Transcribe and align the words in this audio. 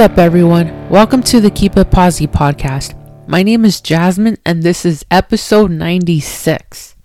What's 0.00 0.12
up, 0.12 0.18
everyone? 0.18 0.88
Welcome 0.88 1.22
to 1.24 1.42
the 1.42 1.50
Keep 1.50 1.76
It 1.76 1.90
Posi 1.90 2.26
podcast. 2.26 2.96
My 3.28 3.42
name 3.42 3.66
is 3.66 3.82
Jasmine, 3.82 4.38
and 4.46 4.62
this 4.62 4.86
is 4.86 5.04
episode 5.10 5.70
96. 5.70 6.96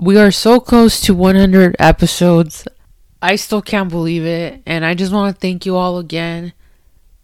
We 0.00 0.18
are 0.18 0.32
so 0.32 0.58
close 0.58 1.00
to 1.02 1.14
100 1.14 1.76
episodes. 1.78 2.66
I 3.22 3.36
still 3.36 3.62
can't 3.62 3.88
believe 3.88 4.24
it, 4.24 4.62
and 4.66 4.84
I 4.84 4.94
just 4.94 5.12
want 5.12 5.32
to 5.32 5.40
thank 5.40 5.64
you 5.64 5.76
all 5.76 5.98
again. 5.98 6.54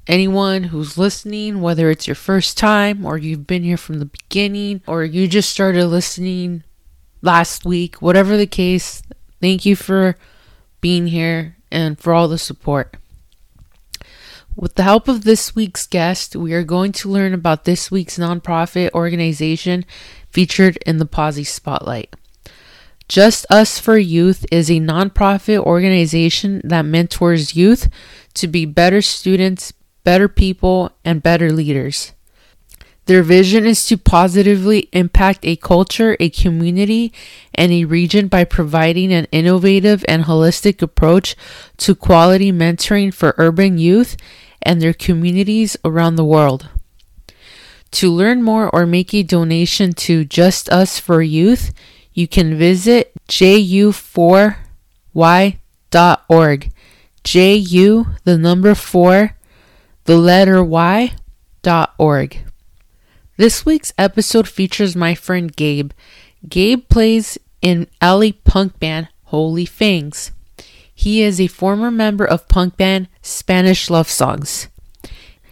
Anyone 0.07 0.63
who's 0.63 0.97
listening, 0.97 1.61
whether 1.61 1.91
it's 1.91 2.07
your 2.07 2.15
first 2.15 2.57
time 2.57 3.05
or 3.05 3.19
you've 3.19 3.49
been 3.49 3.65
here 3.65 3.77
from 3.77 3.99
the 3.99 4.07
beginning 4.07 4.81
or 4.87 5.03
you 5.03 5.27
just 5.27 5.51
started 5.51 5.87
listening 5.87 6.63
last 7.21 7.65
week, 7.65 8.01
whatever 8.01 8.37
the 8.37 8.47
case, 8.47 9.03
thank 9.41 9.67
you 9.67 9.75
for 9.75 10.17
being 10.81 11.09
here 11.09 11.57
and 11.73 11.99
for 11.99 12.13
all 12.13 12.29
the 12.29 12.39
support. 12.39 12.97
With 14.59 14.77
the 14.77 14.85
help 14.85 15.07
of 15.07 15.25
this 15.25 15.55
week's 15.55 15.87
guest, 15.87 16.35
we 16.35 16.55
are 16.55 16.63
going 16.65 16.93
to 16.93 17.11
learn 17.11 17.35
about 17.35 17.67
this 17.67 17.91
week's 17.91 18.17
nonprofit 18.17 18.91
organization 18.93 19.85
featured 20.31 20.79
in 20.87 20.97
the 20.97 21.05
Posi 21.05 21.47
Spotlight. 21.47 22.17
Just 23.07 23.45
Us 23.51 23.79
for 23.79 23.99
Youth 23.99 24.47
is 24.51 24.71
a 24.71 24.81
nonprofit 24.81 25.59
organization 25.59 26.63
that 26.65 26.87
mentors 26.87 27.55
youth 27.55 27.91
to 28.33 28.49
be 28.49 28.65
better 28.65 29.03
students, 29.03 29.75
better 30.05 30.27
people, 30.27 30.91
and 31.05 31.23
better 31.23 31.53
leaders. 31.53 32.15
Their 33.05 33.23
vision 33.23 33.67
is 33.67 33.87
to 33.87 33.99
positively 33.99 34.89
impact 34.93 35.45
a 35.45 35.57
culture, 35.57 36.17
a 36.19 36.31
community, 36.31 37.13
and 37.55 37.73
a 37.73 37.85
region 37.85 38.27
by 38.27 38.45
providing 38.45 39.13
an 39.13 39.27
innovative 39.31 40.03
and 40.09 40.25
holistic 40.25 40.81
approach 40.81 41.37
to 41.77 41.95
quality 41.95 42.51
mentoring 42.51 43.13
for 43.13 43.35
urban 43.37 43.77
youth 43.77 44.17
and 44.67 44.83
their 44.83 44.93
communities 44.93 45.77
around 45.85 46.17
the 46.17 46.25
world. 46.25 46.69
To 47.93 48.11
learn 48.11 48.43
more 48.43 48.69
or 48.69 48.85
make 48.85 49.15
a 49.15 49.23
donation 49.23 49.93
to 50.05 50.25
Just 50.25 50.69
Us 50.69 50.99
for 50.99 51.23
Youth, 51.23 51.73
you 52.13 52.27
can 52.29 52.59
visit 52.59 53.13
ju4y.org. 53.29 53.93
Ju, 57.25 58.07
the 58.25 58.39
number 58.39 58.75
4, 58.75 59.37
the 60.05 60.19
letter 60.19 60.63
y, 60.63 61.13
dot 61.63 61.95
org. 61.99 62.45
This 63.37 63.67
week's 63.67 63.93
episode 63.99 64.47
features 64.47 64.95
my 64.95 65.15
friend 65.15 65.55
Gabe. 65.55 65.91
Gabe 66.49 66.89
plays 66.89 67.39
in 67.61 67.89
LA 68.01 68.31
punk 68.45 68.79
band 68.79 69.09
Holy 69.25 69.67
Fangs. 69.67 70.31
He 70.99 71.23
is 71.23 71.39
a 71.39 71.47
former 71.47 71.91
member 71.91 72.25
of 72.25 72.49
punk 72.49 72.79
band 72.79 73.09
Spanish 73.21 73.91
Love 73.91 74.09
Songs. 74.09 74.69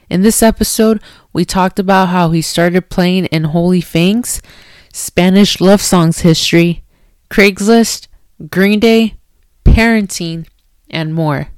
In 0.09 0.23
this 0.23 0.43
episode, 0.43 1.03
we 1.35 1.45
talked 1.45 1.79
about 1.79 2.09
how 2.09 2.31
he 2.31 2.41
started 2.41 2.89
playing 2.89 3.27
in 3.27 3.45
Holy 3.45 3.83
Fangs, 3.83 4.41
Spanish 4.91 5.61
Love 5.61 5.83
Songs 5.83 6.21
history, 6.21 6.83
Craigslist, 7.31 8.09
Green 8.51 8.81
Day, 8.81 9.17
parenting, 9.67 10.47
and 10.89 11.15
more. 11.15 11.49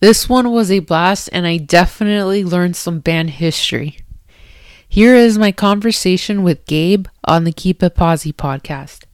This 0.00 0.26
one 0.28 0.50
was 0.50 0.70
a 0.70 0.78
blast, 0.78 1.28
and 1.32 1.46
I 1.46 1.58
definitely 1.58 2.44
learned 2.44 2.76
some 2.76 3.00
band 3.00 3.30
history. 3.30 3.98
Here 4.88 5.14
is 5.14 5.36
my 5.36 5.52
conversation 5.52 6.42
with 6.42 6.64
Gabe 6.64 7.08
on 7.24 7.44
the 7.44 7.52
Keep 7.52 7.82
It 7.82 7.94
Posi 7.94 8.32
podcast. 8.32 9.05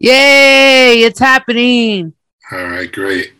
Yay, 0.00 1.02
it's 1.02 1.18
happening. 1.18 2.14
All 2.50 2.64
right, 2.64 2.90
great. 2.90 3.34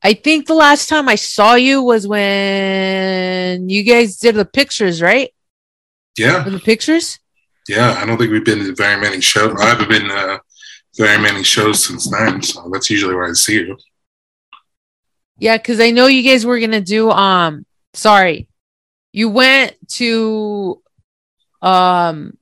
I 0.00 0.14
think 0.14 0.46
the 0.46 0.54
last 0.54 0.88
time 0.88 1.08
I 1.08 1.16
saw 1.16 1.54
you 1.56 1.82
was 1.82 2.06
when 2.06 3.68
you 3.68 3.82
guys 3.82 4.16
did 4.16 4.36
the 4.36 4.44
pictures, 4.44 5.02
right? 5.02 5.34
Yeah. 6.16 6.44
For 6.44 6.50
the 6.50 6.60
pictures? 6.60 7.18
Yeah, 7.68 7.98
I 8.00 8.06
don't 8.06 8.16
think 8.16 8.30
we've 8.30 8.44
been 8.44 8.60
to 8.60 8.74
very 8.76 9.00
many 9.00 9.20
shows. 9.20 9.54
I 9.60 9.66
haven't 9.66 9.90
been 9.90 10.08
uh, 10.08 10.38
very 10.96 11.20
many 11.20 11.42
shows 11.42 11.84
since 11.84 12.08
then, 12.08 12.40
so 12.40 12.70
that's 12.72 12.88
usually 12.88 13.16
where 13.16 13.28
I 13.28 13.32
see 13.32 13.54
you. 13.54 13.76
Yeah, 15.40 15.56
because 15.56 15.80
I 15.80 15.90
know 15.90 16.06
you 16.06 16.22
guys 16.22 16.46
were 16.46 16.60
gonna 16.60 16.80
do 16.80 17.10
um 17.10 17.66
sorry. 17.92 18.48
You 19.12 19.28
went 19.30 19.76
to 19.94 20.80
um 21.60 22.37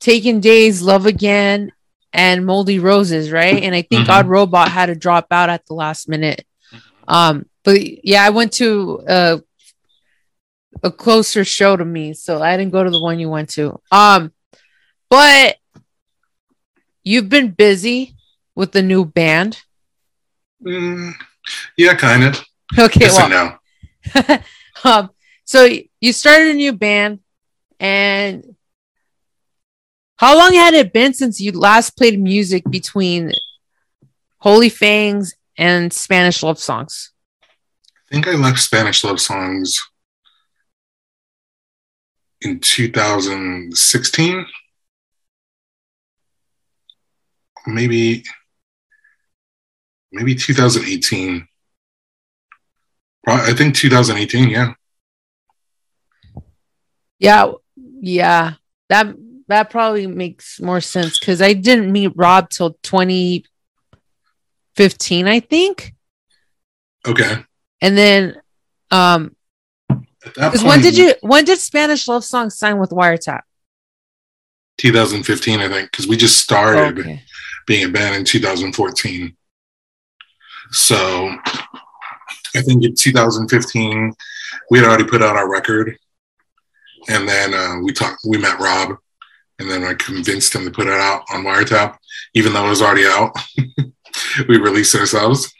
Taking 0.00 0.40
Days, 0.40 0.82
Love 0.82 1.06
Again, 1.06 1.72
and 2.12 2.44
Moldy 2.44 2.78
Roses, 2.78 3.30
right? 3.30 3.62
And 3.62 3.74
I 3.74 3.82
think 3.82 4.06
Mhm. 4.06 4.10
Odd 4.10 4.26
Robot 4.28 4.68
had 4.70 4.86
to 4.86 4.94
drop 4.94 5.26
out 5.30 5.50
at 5.50 5.66
the 5.66 5.74
last 5.74 6.08
minute. 6.08 6.44
Um, 7.06 7.46
but 7.64 8.04
yeah, 8.04 8.24
I 8.24 8.30
went 8.30 8.52
to 8.54 9.02
a 9.06 9.42
a 10.82 10.90
closer 10.90 11.44
show 11.44 11.76
to 11.76 11.84
me, 11.84 12.14
so 12.14 12.40
I 12.40 12.56
didn't 12.56 12.72
go 12.72 12.82
to 12.82 12.90
the 12.90 13.00
one 13.00 13.18
you 13.20 13.28
went 13.28 13.50
to. 13.50 13.80
Um, 13.92 14.32
but 15.10 15.56
you've 17.04 17.28
been 17.28 17.50
busy 17.50 18.14
with 18.54 18.72
the 18.72 18.82
new 18.82 19.04
band. 19.04 19.60
Mm, 20.64 21.12
yeah, 21.76 21.94
kind 21.94 22.24
of. 22.24 22.44
Okay, 22.78 23.00
Yes 23.00 23.16
well, 23.16 23.58
and 24.14 24.32
no. 24.34 24.38
um, 24.90 25.10
so 25.44 25.68
you 26.00 26.12
started 26.12 26.48
a 26.48 26.54
new 26.54 26.72
band, 26.72 27.20
and 27.78 28.56
how 30.20 30.36
long 30.36 30.52
had 30.52 30.74
it 30.74 30.92
been 30.92 31.14
since 31.14 31.40
you 31.40 31.50
last 31.50 31.96
played 31.96 32.20
music 32.20 32.62
between 32.68 33.32
Holy 34.36 34.68
Fangs 34.68 35.34
and 35.56 35.90
Spanish 35.90 36.42
love 36.42 36.58
songs? 36.58 37.12
I 37.42 38.12
think 38.12 38.28
I 38.28 38.32
left 38.32 38.58
Spanish 38.58 39.02
Love 39.02 39.18
Songs 39.18 39.80
in 42.42 42.60
2016. 42.60 44.46
Maybe, 47.66 48.22
maybe 50.12 50.34
2018. 50.34 51.48
I 53.26 53.54
think 53.54 53.74
2018, 53.74 54.50
yeah. 54.50 54.74
Yeah, 57.18 57.52
yeah, 58.02 58.54
that 58.90 59.14
that 59.50 59.68
probably 59.70 60.06
makes 60.06 60.60
more 60.60 60.80
sense 60.80 61.18
because 61.18 61.42
I 61.42 61.52
didn't 61.52 61.92
meet 61.92 62.12
Rob 62.16 62.48
till 62.50 62.76
2015, 62.82 65.28
I 65.28 65.40
think, 65.40 65.94
Okay. 67.06 67.44
and 67.80 67.96
then 67.96 68.40
um, 68.90 69.34
because 70.22 70.62
when 70.64 70.80
did 70.82 70.96
you 70.96 71.14
when 71.20 71.44
did 71.44 71.58
Spanish 71.58 72.08
love 72.08 72.24
Song 72.24 72.50
sign 72.50 72.78
with 72.78 72.90
Wiretap? 72.90 73.42
2015, 74.78 75.60
I 75.60 75.68
think, 75.68 75.90
because 75.90 76.06
we 76.08 76.16
just 76.16 76.38
started. 76.38 76.98
Okay. 76.98 77.22
being 77.66 77.84
a 77.84 77.88
band 77.88 78.16
in 78.16 78.24
2014. 78.24 79.36
So 80.72 81.36
I 82.56 82.62
think 82.62 82.82
in 82.84 82.94
2015 82.94 84.12
we 84.70 84.78
had 84.78 84.86
already 84.88 85.04
put 85.04 85.22
out 85.22 85.36
our 85.36 85.48
record, 85.50 85.96
and 87.08 87.28
then 87.28 87.54
uh, 87.54 87.76
we 87.84 87.92
talked. 87.92 88.20
We 88.26 88.38
met 88.38 88.58
Rob, 88.58 88.96
and 89.60 89.70
then 89.70 89.84
I 89.84 89.92
convinced 89.92 90.54
him 90.54 90.64
to 90.64 90.70
put 90.70 90.86
it 90.86 90.94
out 90.94 91.22
on 91.30 91.44
Wiretap, 91.44 91.98
even 92.34 92.54
though 92.54 92.66
it 92.66 92.70
was 92.70 92.80
already 92.80 93.04
out. 93.04 93.36
we 94.48 94.58
released 94.58 94.94
ourselves. 94.94 95.52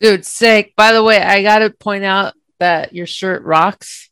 Dude, 0.00 0.24
sick. 0.24 0.74
By 0.74 0.92
the 0.92 1.04
way, 1.04 1.22
I 1.22 1.42
gotta 1.42 1.70
point 1.70 2.04
out 2.04 2.32
that 2.58 2.94
your 2.94 3.06
shirt 3.06 3.44
rocks. 3.44 4.10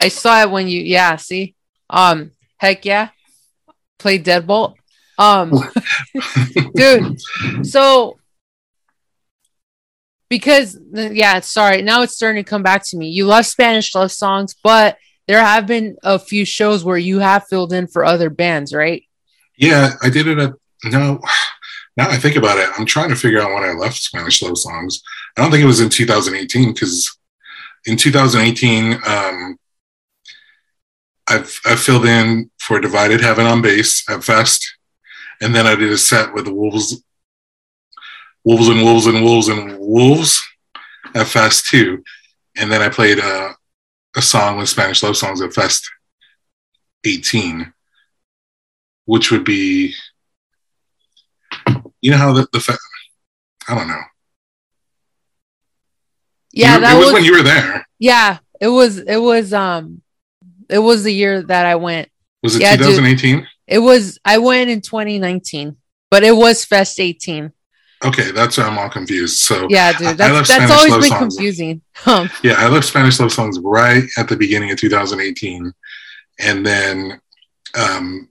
I 0.00 0.08
saw 0.08 0.42
it 0.42 0.50
when 0.50 0.66
you 0.66 0.80
yeah, 0.80 1.16
see? 1.16 1.54
Um, 1.90 2.32
heck 2.56 2.84
yeah. 2.84 3.10
Play 3.98 4.18
Deadbolt. 4.18 4.74
Um 5.18 5.52
dude, 6.74 7.20
so 7.62 8.18
because 10.28 10.78
yeah, 10.92 11.40
sorry, 11.40 11.82
now 11.82 12.02
it's 12.02 12.14
starting 12.14 12.42
to 12.42 12.48
come 12.48 12.62
back 12.62 12.82
to 12.88 12.96
me. 12.96 13.08
You 13.08 13.26
love 13.26 13.46
Spanish 13.46 13.94
love 13.94 14.12
songs, 14.12 14.54
but 14.62 14.98
there 15.26 15.40
have 15.40 15.66
been 15.66 15.96
a 16.02 16.18
few 16.18 16.44
shows 16.44 16.84
where 16.84 16.98
you 16.98 17.18
have 17.18 17.46
filled 17.48 17.72
in 17.72 17.86
for 17.86 18.04
other 18.04 18.30
bands, 18.30 18.72
right? 18.72 19.02
Yeah, 19.56 19.92
I 20.02 20.10
did 20.10 20.26
it 20.26 20.38
at 20.38 20.52
no. 20.84 21.20
Now 21.96 22.10
I 22.10 22.18
think 22.18 22.36
about 22.36 22.58
it, 22.58 22.68
I'm 22.78 22.84
trying 22.84 23.08
to 23.08 23.16
figure 23.16 23.40
out 23.40 23.54
when 23.54 23.64
I 23.64 23.72
left 23.72 23.96
Spanish 23.96 24.42
Love 24.42 24.58
Songs. 24.58 25.02
I 25.36 25.40
don't 25.40 25.50
think 25.50 25.62
it 25.62 25.66
was 25.66 25.80
in 25.80 25.88
2018 25.88 26.74
because 26.74 27.16
in 27.86 27.96
2018, 27.96 29.00
um, 29.06 29.56
I've 31.26 31.58
I 31.64 31.74
filled 31.76 32.04
in 32.04 32.50
for 32.58 32.80
Divided 32.80 33.20
Heaven 33.20 33.46
on 33.46 33.62
bass 33.62 34.08
at 34.10 34.22
Fest, 34.22 34.76
and 35.40 35.54
then 35.54 35.66
I 35.66 35.74
did 35.74 35.90
a 35.90 35.98
set 35.98 36.34
with 36.34 36.44
the 36.44 36.54
Wolves, 36.54 37.02
Wolves 38.44 38.68
and 38.68 38.82
Wolves 38.82 39.06
and 39.06 39.24
Wolves 39.24 39.48
and 39.48 39.78
Wolves 39.78 40.46
at 41.14 41.26
Fest 41.26 41.66
too, 41.66 42.04
and 42.56 42.70
then 42.70 42.82
I 42.82 42.90
played 42.90 43.20
uh, 43.20 43.54
a 44.16 44.22
song 44.22 44.56
with 44.56 44.68
Spanish 44.68 45.02
love 45.02 45.16
songs 45.16 45.40
at 45.42 45.52
Fest 45.52 45.88
18, 47.04 47.72
which 49.04 49.30
would 49.30 49.44
be, 49.44 49.94
you 52.00 52.10
know 52.10 52.16
how 52.16 52.32
the, 52.32 52.48
the 52.52 52.60
fe- 52.60 52.74
I 53.68 53.74
don't 53.76 53.88
know. 53.88 54.00
Yeah, 56.52 56.76
You- 56.76 56.80
that 56.80 56.94
it 56.94 56.98
was, 56.98 57.04
was 57.06 57.14
when 57.14 57.24
you 57.24 57.36
were 57.36 57.42
there. 57.42 57.86
yeah. 57.98 58.38
It 58.58 58.68
was 58.68 58.96
it 58.96 59.18
was 59.18 59.52
um 59.52 60.00
it 60.70 60.78
was 60.78 61.04
the 61.04 61.12
year 61.12 61.42
that 61.42 61.66
I 61.66 61.76
went. 61.76 62.08
Was 62.42 62.56
it 62.56 62.62
Yeah, 62.62 62.76
dude. 62.76 62.86
2018? 62.96 63.46
It 63.66 63.80
was 63.80 64.18
I 64.24 64.38
went 64.38 64.70
in 64.70 64.80
2019, 64.80 65.76
but 66.10 66.22
it 66.24 66.34
was 66.34 66.64
Fest 66.64 66.98
18. 66.98 67.52
Okay, 68.06 68.30
that's 68.30 68.56
why 68.58 68.64
I'm 68.64 68.78
all 68.78 68.88
confused. 68.88 69.38
So 69.38 69.66
Yeah, 69.68 69.92
dude, 69.92 70.16
that's 70.16 70.48
that's 70.48 70.70
always 70.70 70.92
been 70.94 71.02
songs. 71.04 71.34
confusing. 71.36 71.82
Um, 72.04 72.28
yeah, 72.42 72.54
I 72.58 72.68
left 72.68 72.86
Spanish 72.86 73.18
love 73.18 73.32
songs 73.32 73.58
right 73.60 74.04
at 74.18 74.28
the 74.28 74.36
beginning 74.36 74.70
of 74.70 74.78
2018, 74.78 75.72
and 76.40 76.64
then 76.64 77.20
um, 77.74 78.28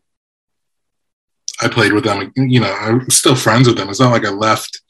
I 1.61 1.67
played 1.67 1.93
with 1.93 2.03
them. 2.05 2.31
You 2.35 2.59
know, 2.61 2.73
I'm 2.73 3.09
still 3.09 3.35
friends 3.35 3.67
with 3.67 3.77
them. 3.77 3.89
It's 3.89 3.99
not 3.99 4.11
like 4.11 4.25
I 4.25 4.29
left, 4.29 4.81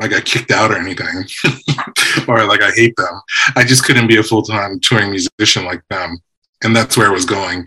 like 0.00 0.12
I 0.12 0.20
kicked 0.20 0.50
out 0.50 0.70
or 0.72 0.78
anything, 0.78 1.24
or 2.28 2.44
like 2.46 2.62
I 2.62 2.70
hate 2.72 2.96
them. 2.96 3.20
I 3.56 3.62
just 3.64 3.84
couldn't 3.84 4.08
be 4.08 4.16
a 4.16 4.22
full 4.22 4.42
time 4.42 4.80
touring 4.80 5.10
musician 5.10 5.64
like 5.64 5.82
them, 5.90 6.18
and 6.62 6.74
that's 6.74 6.96
where 6.96 7.08
I 7.08 7.12
was 7.12 7.24
going. 7.26 7.66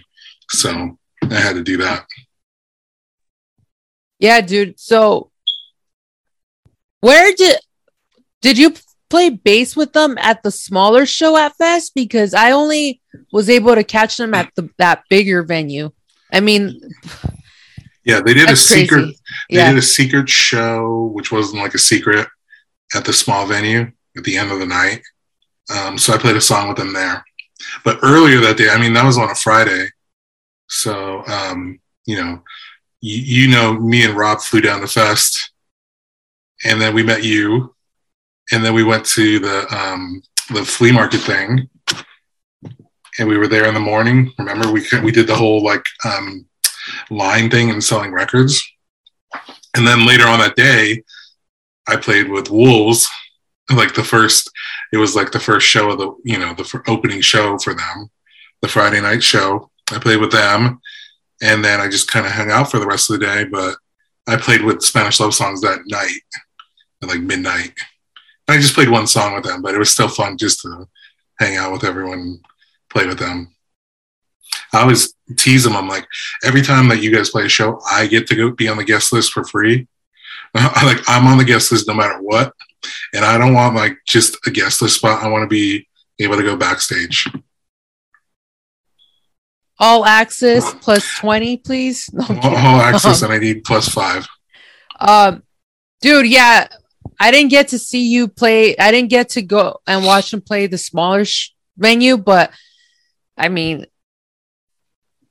So 0.49 0.97
I 1.29 1.35
had 1.35 1.53
to 1.55 1.63
do 1.63 1.77
that. 1.77 2.05
yeah, 4.19 4.41
dude. 4.41 4.79
So 4.79 5.29
where 7.01 7.33
did 7.35 7.57
did 8.41 8.57
you 8.57 8.73
play 9.09 9.29
bass 9.29 9.75
with 9.75 9.93
them 9.93 10.17
at 10.19 10.43
the 10.43 10.51
smaller 10.51 11.05
show 11.05 11.37
at 11.37 11.55
Fest? 11.57 11.93
Because 11.95 12.33
I 12.33 12.51
only 12.51 13.01
was 13.31 13.49
able 13.49 13.73
to 13.75 13.83
catch 13.83 14.17
them 14.17 14.33
at 14.33 14.51
the 14.55 14.69
that 14.77 15.03
bigger 15.09 15.43
venue. 15.43 15.91
I 16.31 16.39
mean, 16.41 16.79
Yeah, 18.03 18.21
they 18.21 18.33
did 18.33 18.49
a 18.49 18.55
secret. 18.55 19.01
crazy. 19.03 19.19
They 19.49 19.57
Yeah. 19.57 19.69
did 19.69 19.79
a 19.79 19.81
secret 19.81 20.29
show, 20.29 21.11
which 21.13 21.31
wasn't 21.31 21.61
like 21.61 21.73
a 21.73 21.79
secret, 21.79 22.27
at 22.95 23.05
the 23.05 23.13
small 23.13 23.45
venue 23.47 23.91
at 24.15 24.23
the 24.23 24.37
end 24.37 24.51
of 24.51 24.59
the 24.59 24.65
night. 24.65 25.01
Um, 25.69 25.97
so 25.97 26.13
I 26.13 26.17
played 26.17 26.35
a 26.37 26.41
song 26.41 26.67
with 26.69 26.77
them 26.77 26.93
there. 26.93 27.23
But 27.83 27.99
earlier 28.03 28.39
that 28.41 28.57
day, 28.57 28.69
I 28.69 28.77
mean, 28.79 28.93
that 28.93 29.05
was 29.05 29.17
on 29.17 29.29
a 29.29 29.35
Friday. 29.35 29.89
So, 30.69 31.23
um, 31.27 31.79
you 32.05 32.15
know, 32.21 32.43
you, 33.01 33.43
you 33.43 33.47
know, 33.49 33.73
me 33.73 34.05
and 34.05 34.15
Rob 34.15 34.41
flew 34.41 34.61
down 34.61 34.81
to 34.81 34.87
Fest, 34.87 35.51
and 36.65 36.81
then 36.81 36.93
we 36.93 37.03
met 37.03 37.23
you, 37.23 37.75
and 38.51 38.63
then 38.63 38.73
we 38.73 38.83
went 38.83 39.05
to 39.05 39.39
the 39.39 39.75
um, 39.75 40.21
the 40.53 40.63
flea 40.63 40.91
market 40.91 41.21
thing, 41.21 41.69
and 43.19 43.27
we 43.27 43.37
were 43.37 43.47
there 43.47 43.67
in 43.67 43.73
the 43.73 43.79
morning. 43.79 44.31
Remember, 44.37 44.71
we 44.71 44.85
we 45.03 45.11
did 45.11 45.27
the 45.27 45.35
whole 45.35 45.63
like 45.63 45.85
um, 46.05 46.45
line 47.09 47.49
thing 47.49 47.69
and 47.69 47.83
selling 47.83 48.11
records. 48.11 48.63
And 49.75 49.85
then 49.85 50.07
later 50.07 50.25
on 50.25 50.39
that 50.39 50.55
day, 50.55 51.03
I 51.87 51.95
played 51.97 52.29
with 52.29 52.49
Wolves, 52.49 53.07
like 53.71 53.93
the 53.93 54.03
first, 54.03 54.49
it 54.91 54.97
was 54.97 55.15
like 55.15 55.31
the 55.31 55.39
first 55.39 55.67
show 55.67 55.91
of 55.91 55.99
the, 55.99 56.15
you 56.23 56.37
know, 56.37 56.53
the 56.53 56.83
opening 56.87 57.21
show 57.21 57.57
for 57.59 57.73
them, 57.73 58.09
the 58.61 58.67
Friday 58.67 59.01
night 59.01 59.23
show. 59.23 59.69
I 59.91 59.99
played 59.99 60.19
with 60.19 60.31
them. 60.31 60.81
And 61.41 61.63
then 61.63 61.79
I 61.79 61.87
just 61.87 62.09
kind 62.09 62.25
of 62.25 62.31
hung 62.31 62.49
out 62.49 62.71
for 62.71 62.79
the 62.79 62.87
rest 62.87 63.11
of 63.11 63.19
the 63.19 63.25
day. 63.25 63.43
But 63.45 63.75
I 64.25 64.37
played 64.37 64.63
with 64.63 64.81
Spanish 64.81 65.19
love 65.19 65.35
songs 65.35 65.61
that 65.61 65.81
night 65.85 66.21
at 67.01 67.09
like 67.09 67.21
midnight. 67.21 67.73
And 68.47 68.57
I 68.57 68.61
just 68.61 68.73
played 68.73 68.89
one 68.89 69.07
song 69.07 69.35
with 69.35 69.43
them, 69.43 69.61
but 69.61 69.75
it 69.75 69.79
was 69.79 69.89
still 69.89 70.07
fun 70.07 70.37
just 70.37 70.61
to 70.61 70.87
hang 71.39 71.57
out 71.57 71.71
with 71.71 71.83
everyone, 71.83 72.39
play 72.89 73.05
with 73.05 73.19
them. 73.19 73.53
I 74.73 74.81
always 74.81 75.13
tease 75.37 75.63
them. 75.63 75.75
I'm 75.75 75.87
like, 75.87 76.05
every 76.43 76.61
time 76.61 76.87
that 76.89 77.01
you 77.01 77.13
guys 77.13 77.29
play 77.29 77.45
a 77.45 77.49
show, 77.49 77.79
I 77.89 78.07
get 78.07 78.27
to 78.27 78.35
go 78.35 78.51
be 78.51 78.67
on 78.67 78.77
the 78.77 78.83
guest 78.83 79.13
list 79.13 79.31
for 79.31 79.43
free. 79.43 79.87
like 80.53 80.99
I'm 81.07 81.27
on 81.27 81.37
the 81.37 81.45
guest 81.45 81.71
list 81.71 81.87
no 81.87 81.93
matter 81.93 82.19
what, 82.21 82.53
and 83.13 83.25
I 83.25 83.37
don't 83.37 83.53
want 83.53 83.75
like 83.75 83.97
just 84.07 84.37
a 84.47 84.51
guest 84.51 84.81
list 84.81 84.95
spot. 84.95 85.23
I 85.23 85.27
want 85.27 85.43
to 85.43 85.47
be 85.47 85.87
able 86.19 86.37
to 86.37 86.43
go 86.43 86.55
backstage. 86.55 87.27
All 89.79 90.05
access 90.05 90.73
plus 90.81 91.05
20, 91.19 91.57
please. 91.57 92.09
No, 92.13 92.25
All, 92.41 92.55
all 92.55 92.81
access, 92.81 93.21
and 93.21 93.31
I 93.31 93.37
need 93.37 93.63
plus 93.63 93.87
five. 93.87 94.27
Um, 94.99 95.43
dude, 96.01 96.25
yeah, 96.25 96.67
I 97.19 97.31
didn't 97.31 97.49
get 97.49 97.69
to 97.69 97.79
see 97.79 98.07
you 98.07 98.27
play. 98.27 98.77
I 98.77 98.91
didn't 98.91 99.09
get 99.09 99.29
to 99.29 99.41
go 99.41 99.79
and 99.87 100.05
watch 100.05 100.31
them 100.31 100.41
play 100.41 100.67
the 100.67 100.77
smaller 100.77 101.25
sh- 101.25 101.51
venue, 101.77 102.17
but 102.17 102.51
I 103.37 103.49
mean, 103.49 103.85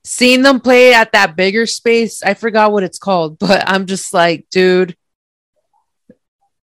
seeing 0.04 0.42
them 0.42 0.60
play 0.60 0.94
at 0.94 1.12
that 1.12 1.36
bigger 1.36 1.66
space, 1.66 2.22
I 2.22 2.34
forgot 2.34 2.72
what 2.72 2.82
it's 2.82 2.98
called, 2.98 3.38
but 3.38 3.68
I'm 3.68 3.86
just 3.86 4.12
like, 4.12 4.46
dude, 4.50 4.96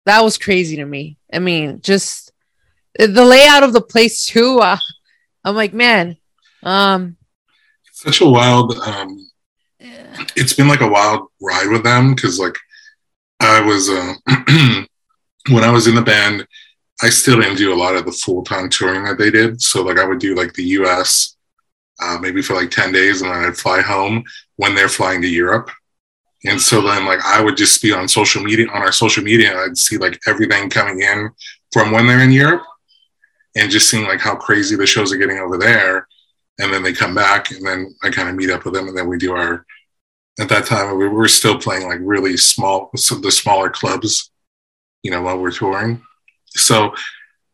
that 0.05 0.23
was 0.23 0.37
crazy 0.37 0.77
to 0.77 0.85
me. 0.85 1.17
I 1.31 1.39
mean, 1.39 1.81
just 1.81 2.31
the 2.97 3.25
layout 3.25 3.63
of 3.63 3.73
the 3.73 3.81
place 3.81 4.25
too. 4.27 4.59
Uh, 4.59 4.77
I'm 5.43 5.55
like, 5.55 5.73
man, 5.73 6.17
um, 6.63 7.17
Such 7.91 8.21
a 8.21 8.29
wild. 8.29 8.75
Um, 8.77 9.29
it's 10.35 10.53
been 10.53 10.67
like 10.67 10.81
a 10.81 10.87
wild 10.87 11.27
ride 11.41 11.67
with 11.69 11.83
them 11.83 12.15
because 12.15 12.39
like 12.39 12.55
I 13.39 13.59
was 13.61 13.89
uh, 13.89 14.13
when 15.49 15.63
I 15.63 15.71
was 15.71 15.87
in 15.87 15.95
the 15.95 16.01
band, 16.01 16.47
I 17.01 17.09
still 17.09 17.41
didn't 17.41 17.57
do 17.57 17.73
a 17.73 17.75
lot 17.75 17.95
of 17.95 18.05
the 18.05 18.11
full 18.11 18.43
time 18.43 18.69
touring 18.69 19.03
that 19.03 19.17
they 19.17 19.29
did. 19.29 19.61
So 19.61 19.83
like 19.83 19.97
I 19.97 20.05
would 20.05 20.19
do 20.19 20.35
like 20.35 20.53
the 20.53 20.63
U.S. 20.63 21.35
Uh, 22.01 22.17
maybe 22.21 22.41
for 22.41 22.53
like 22.53 22.71
ten 22.71 22.91
days, 22.91 23.21
and 23.21 23.31
then 23.31 23.43
I'd 23.43 23.57
fly 23.57 23.81
home 23.81 24.23
when 24.55 24.75
they're 24.75 24.89
flying 24.89 25.21
to 25.21 25.27
Europe. 25.27 25.69
And 26.45 26.59
so 26.59 26.81
then 26.81 27.05
like 27.05 27.19
I 27.25 27.41
would 27.41 27.57
just 27.57 27.81
be 27.81 27.91
on 27.91 28.07
social 28.07 28.43
media 28.43 28.67
on 28.69 28.81
our 28.81 28.91
social 28.91 29.23
media, 29.23 29.51
and 29.51 29.59
I'd 29.59 29.77
see 29.77 29.97
like 29.97 30.19
everything 30.27 30.69
coming 30.69 31.01
in 31.01 31.29
from 31.71 31.91
when 31.91 32.07
they're 32.07 32.23
in 32.23 32.31
Europe, 32.31 32.63
and 33.55 33.71
just 33.71 33.89
seeing 33.89 34.05
like 34.05 34.19
how 34.19 34.35
crazy 34.35 34.75
the 34.75 34.85
shows 34.85 35.11
are 35.11 35.17
getting 35.17 35.39
over 35.39 35.57
there. 35.57 36.07
And 36.59 36.71
then 36.71 36.83
they 36.83 36.93
come 36.93 37.15
back, 37.15 37.49
and 37.51 37.65
then 37.65 37.95
I 38.03 38.11
kind 38.11 38.29
of 38.29 38.35
meet 38.35 38.51
up 38.51 38.63
with 38.63 38.75
them, 38.75 38.87
and 38.87 38.97
then 38.97 39.07
we 39.07 39.17
do 39.17 39.33
our 39.33 39.65
at 40.39 40.49
that 40.49 40.65
time 40.65 40.97
we 40.97 41.07
were 41.07 41.27
still 41.27 41.59
playing 41.59 41.87
like 41.87 41.99
really 42.01 42.37
small 42.37 42.89
some 42.95 43.17
of 43.17 43.23
the 43.23 43.31
smaller 43.31 43.69
clubs 43.69 44.31
you 45.03 45.11
know 45.11 45.21
while 45.21 45.37
we're 45.37 45.51
touring. 45.51 46.01
So 46.49 46.93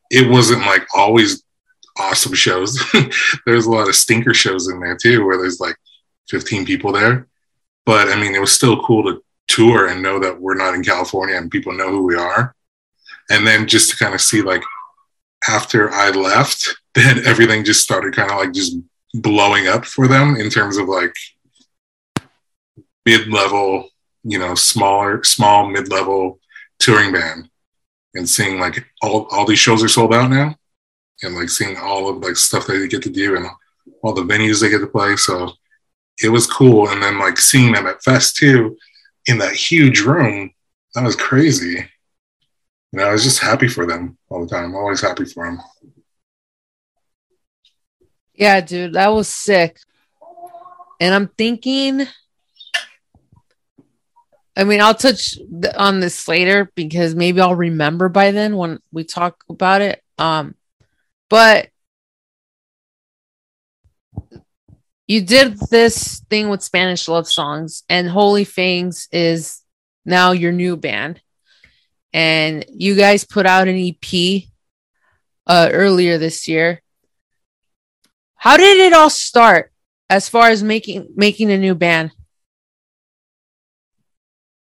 it 0.09 0.29
wasn't 0.29 0.61
like 0.61 0.87
always 0.95 1.43
awesome 1.97 2.33
shows. 2.33 2.79
There's 3.45 3.65
a 3.65 3.71
lot 3.71 3.89
of 3.89 3.95
stinker 3.95 4.33
shows 4.33 4.69
in 4.69 4.79
there 4.79 4.95
too 4.95 5.25
where 5.25 5.37
there's 5.37 5.59
like 5.59 5.75
15 6.29 6.65
people 6.65 6.91
there. 6.91 7.27
But 7.85 8.09
i 8.09 8.19
mean 8.19 8.35
it 8.35 8.41
was 8.41 8.51
still 8.51 8.81
cool 8.83 9.03
to 9.03 9.23
tour 9.47 9.87
and 9.87 10.01
know 10.01 10.19
that 10.19 10.39
we're 10.39 10.55
not 10.55 10.75
in 10.75 10.83
california 10.83 11.35
and 11.35 11.49
people 11.49 11.73
know 11.73 11.89
who 11.89 12.03
we 12.03 12.15
are. 12.15 12.55
And 13.31 13.45
then 13.45 13.67
just 13.67 13.89
to 13.89 13.97
kind 13.97 14.13
of 14.13 14.21
see 14.21 14.41
like 14.41 14.63
after 15.47 15.91
i 15.91 16.09
left 16.11 16.75
then 16.93 17.25
everything 17.25 17.63
just 17.63 17.81
started 17.81 18.15
kind 18.15 18.31
of 18.31 18.37
like 18.37 18.53
just 18.53 18.77
blowing 19.13 19.67
up 19.67 19.85
for 19.85 20.07
them 20.07 20.35
in 20.35 20.49
terms 20.49 20.77
of 20.77 20.87
like 20.87 21.13
mid-level, 23.05 23.89
you 24.23 24.37
know, 24.37 24.55
smaller, 24.55 25.23
small 25.23 25.67
mid-level 25.67 26.39
touring 26.79 27.11
band, 27.11 27.49
and 28.15 28.27
seeing 28.27 28.59
like 28.59 28.85
all 29.01 29.27
all 29.31 29.45
these 29.45 29.59
shows 29.59 29.83
are 29.83 29.89
sold 29.89 30.13
out 30.13 30.29
now, 30.29 30.55
and 31.21 31.35
like 31.35 31.49
seeing 31.49 31.77
all 31.77 32.09
of 32.09 32.17
like 32.17 32.35
stuff 32.35 32.67
that 32.67 32.73
they 32.73 32.87
get 32.87 33.03
to 33.03 33.09
do 33.09 33.35
and 33.35 33.45
all 34.03 34.13
the 34.13 34.21
venues 34.21 34.61
they 34.61 34.69
get 34.69 34.79
to 34.79 34.87
play. 34.87 35.15
So 35.15 35.51
it 36.21 36.29
was 36.29 36.47
cool, 36.47 36.89
and 36.89 37.01
then 37.01 37.19
like 37.19 37.37
seeing 37.37 37.73
them 37.73 37.87
at 37.87 38.03
Fest 38.03 38.37
too, 38.37 38.77
in 39.27 39.37
that 39.39 39.53
huge 39.53 40.01
room, 40.01 40.51
that 40.95 41.03
was 41.03 41.15
crazy. 41.15 41.85
You 42.91 42.99
know, 42.99 43.05
I 43.05 43.11
was 43.11 43.23
just 43.23 43.39
happy 43.39 43.67
for 43.67 43.85
them 43.85 44.17
all 44.29 44.45
the 44.45 44.49
time. 44.49 44.75
Always 44.75 45.01
happy 45.01 45.25
for 45.25 45.45
them. 45.45 45.59
Yeah, 48.33 48.61
dude, 48.61 48.93
that 48.93 49.09
was 49.09 49.27
sick. 49.27 49.79
And 50.99 51.13
I'm 51.13 51.27
thinking, 51.27 52.07
I 54.59 54.63
mean, 54.65 54.81
I'll 54.81 54.95
touch 54.95 55.37
on 55.77 55.99
this 55.99 56.27
later 56.27 56.69
because 56.75 57.15
maybe 57.15 57.39
I'll 57.39 57.55
remember 57.55 58.09
by 58.09 58.31
then 58.31 58.57
when 58.57 58.79
we 58.91 59.03
talk 59.05 59.43
about 59.49 59.81
it. 59.81 60.03
Um, 60.17 60.55
but 61.29 61.69
you 65.07 65.21
did 65.21 65.57
this 65.69 66.19
thing 66.29 66.49
with 66.49 66.61
Spanish 66.61 67.07
love 67.07 67.27
songs, 67.27 67.83
and 67.87 68.09
Holy 68.09 68.43
Fangs 68.43 69.07
is 69.11 69.61
now 70.05 70.31
your 70.31 70.51
new 70.51 70.75
band, 70.75 71.21
and 72.11 72.65
you 72.69 72.95
guys 72.95 73.23
put 73.23 73.45
out 73.45 73.67
an 73.67 73.77
EP 73.77 74.43
uh, 75.47 75.69
earlier 75.71 76.17
this 76.17 76.47
year 76.47 76.81
how 78.39 78.55
did 78.55 78.79
it 78.79 78.93
all 78.93 79.09
start 79.09 79.71
as 80.09 80.29
far 80.29 80.49
as 80.49 80.63
making 80.63 81.09
making 81.15 81.51
a 81.51 81.57
new 81.57 81.75
band? 81.75 82.11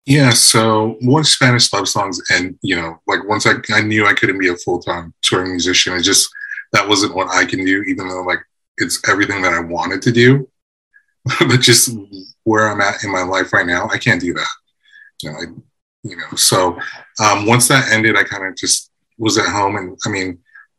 Yeah, 0.06 0.30
so 0.30 0.96
once 1.02 1.30
Spanish 1.30 1.72
love 1.72 1.88
songs, 1.88 2.20
and 2.30 2.56
you 2.62 2.76
know, 2.76 3.00
like 3.08 3.26
once 3.28 3.44
I, 3.46 3.54
I 3.74 3.80
knew 3.80 4.06
I 4.06 4.14
couldn't 4.14 4.38
be 4.38 4.48
a 4.48 4.56
full 4.56 4.78
time 4.78 5.12
touring 5.22 5.50
musician, 5.50 5.94
it 5.94 6.02
just 6.02 6.28
that 6.72 6.88
wasn't 6.88 7.16
what 7.16 7.28
I 7.28 7.44
can 7.44 7.64
do. 7.64 7.82
Even 7.82 8.08
though 8.08 8.22
like 8.22 8.38
it's 8.78 9.06
everything 9.08 9.42
that 9.42 9.52
I 9.52 9.60
wanted 9.60 10.02
to 10.02 10.12
do, 10.12 10.48
but 11.40 11.60
just 11.60 11.96
where 12.44 12.68
I'm 12.70 12.80
at 12.80 13.02
in 13.02 13.10
my 13.10 13.22
life 13.22 13.52
right 13.52 13.66
now, 13.66 13.88
I 13.88 13.98
can't 13.98 14.20
do 14.20 14.32
that. 14.34 14.48
You 15.22 15.32
know, 15.32 15.38
I, 15.38 15.44
you 16.04 16.16
know. 16.16 16.36
So 16.36 16.78
um, 17.20 17.46
once 17.46 17.66
that 17.68 17.90
ended, 17.92 18.16
I 18.16 18.22
kind 18.22 18.46
of 18.46 18.56
just 18.56 18.92
was 19.18 19.38
at 19.38 19.46
home, 19.50 19.76
and 19.76 19.98
I 20.06 20.08
mean, 20.08 20.38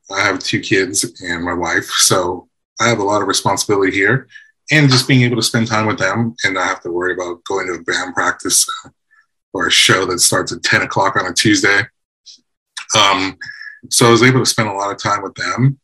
I 0.10 0.22
have 0.22 0.39
two 0.39 0.62
kids 0.62 1.03
and 1.22 1.43
my 1.43 1.53
wife, 1.53 1.86
so 1.86 2.48
I 2.79 2.88
have 2.88 3.00
a 3.00 3.03
lot 3.03 3.22
of 3.22 3.27
responsibility 3.27 3.91
here, 3.91 4.29
and 4.72 4.89
just 4.89 5.05
being 5.05 5.24
able 5.24 5.36
to 5.36 5.41
spend 5.41 5.67
time 5.67 5.86
with 5.86 6.00
them 6.00 6.34
and 6.46 6.53
not 6.53 6.67
have 6.67 6.81
to 6.84 6.91
worry 6.91 7.13
about 7.13 7.43
going 7.43 7.67
to 7.67 7.74
a 7.74 7.84
band 7.84 8.13
practice 8.13 8.69
uh, 8.86 8.89
or 9.54 9.68
a 9.68 9.72
show 9.72 10.06
that 10.06 10.20
starts 10.20 10.51
at 10.51 10.63
ten 10.63 10.82
o'clock 10.82 11.16
on 11.16 11.25
a 11.25 11.34
Tuesday. 11.34 11.82
Um, 12.98 13.38
so 13.89 14.08
I 14.08 14.12
was 14.12 14.24
able 14.24 14.39
to 14.39 14.46
spend 14.46 14.70
a 14.70 14.74
lot 14.74 14.92
of 14.92 15.01
time 15.01 15.22
with 15.22 15.36
them. 15.36 15.80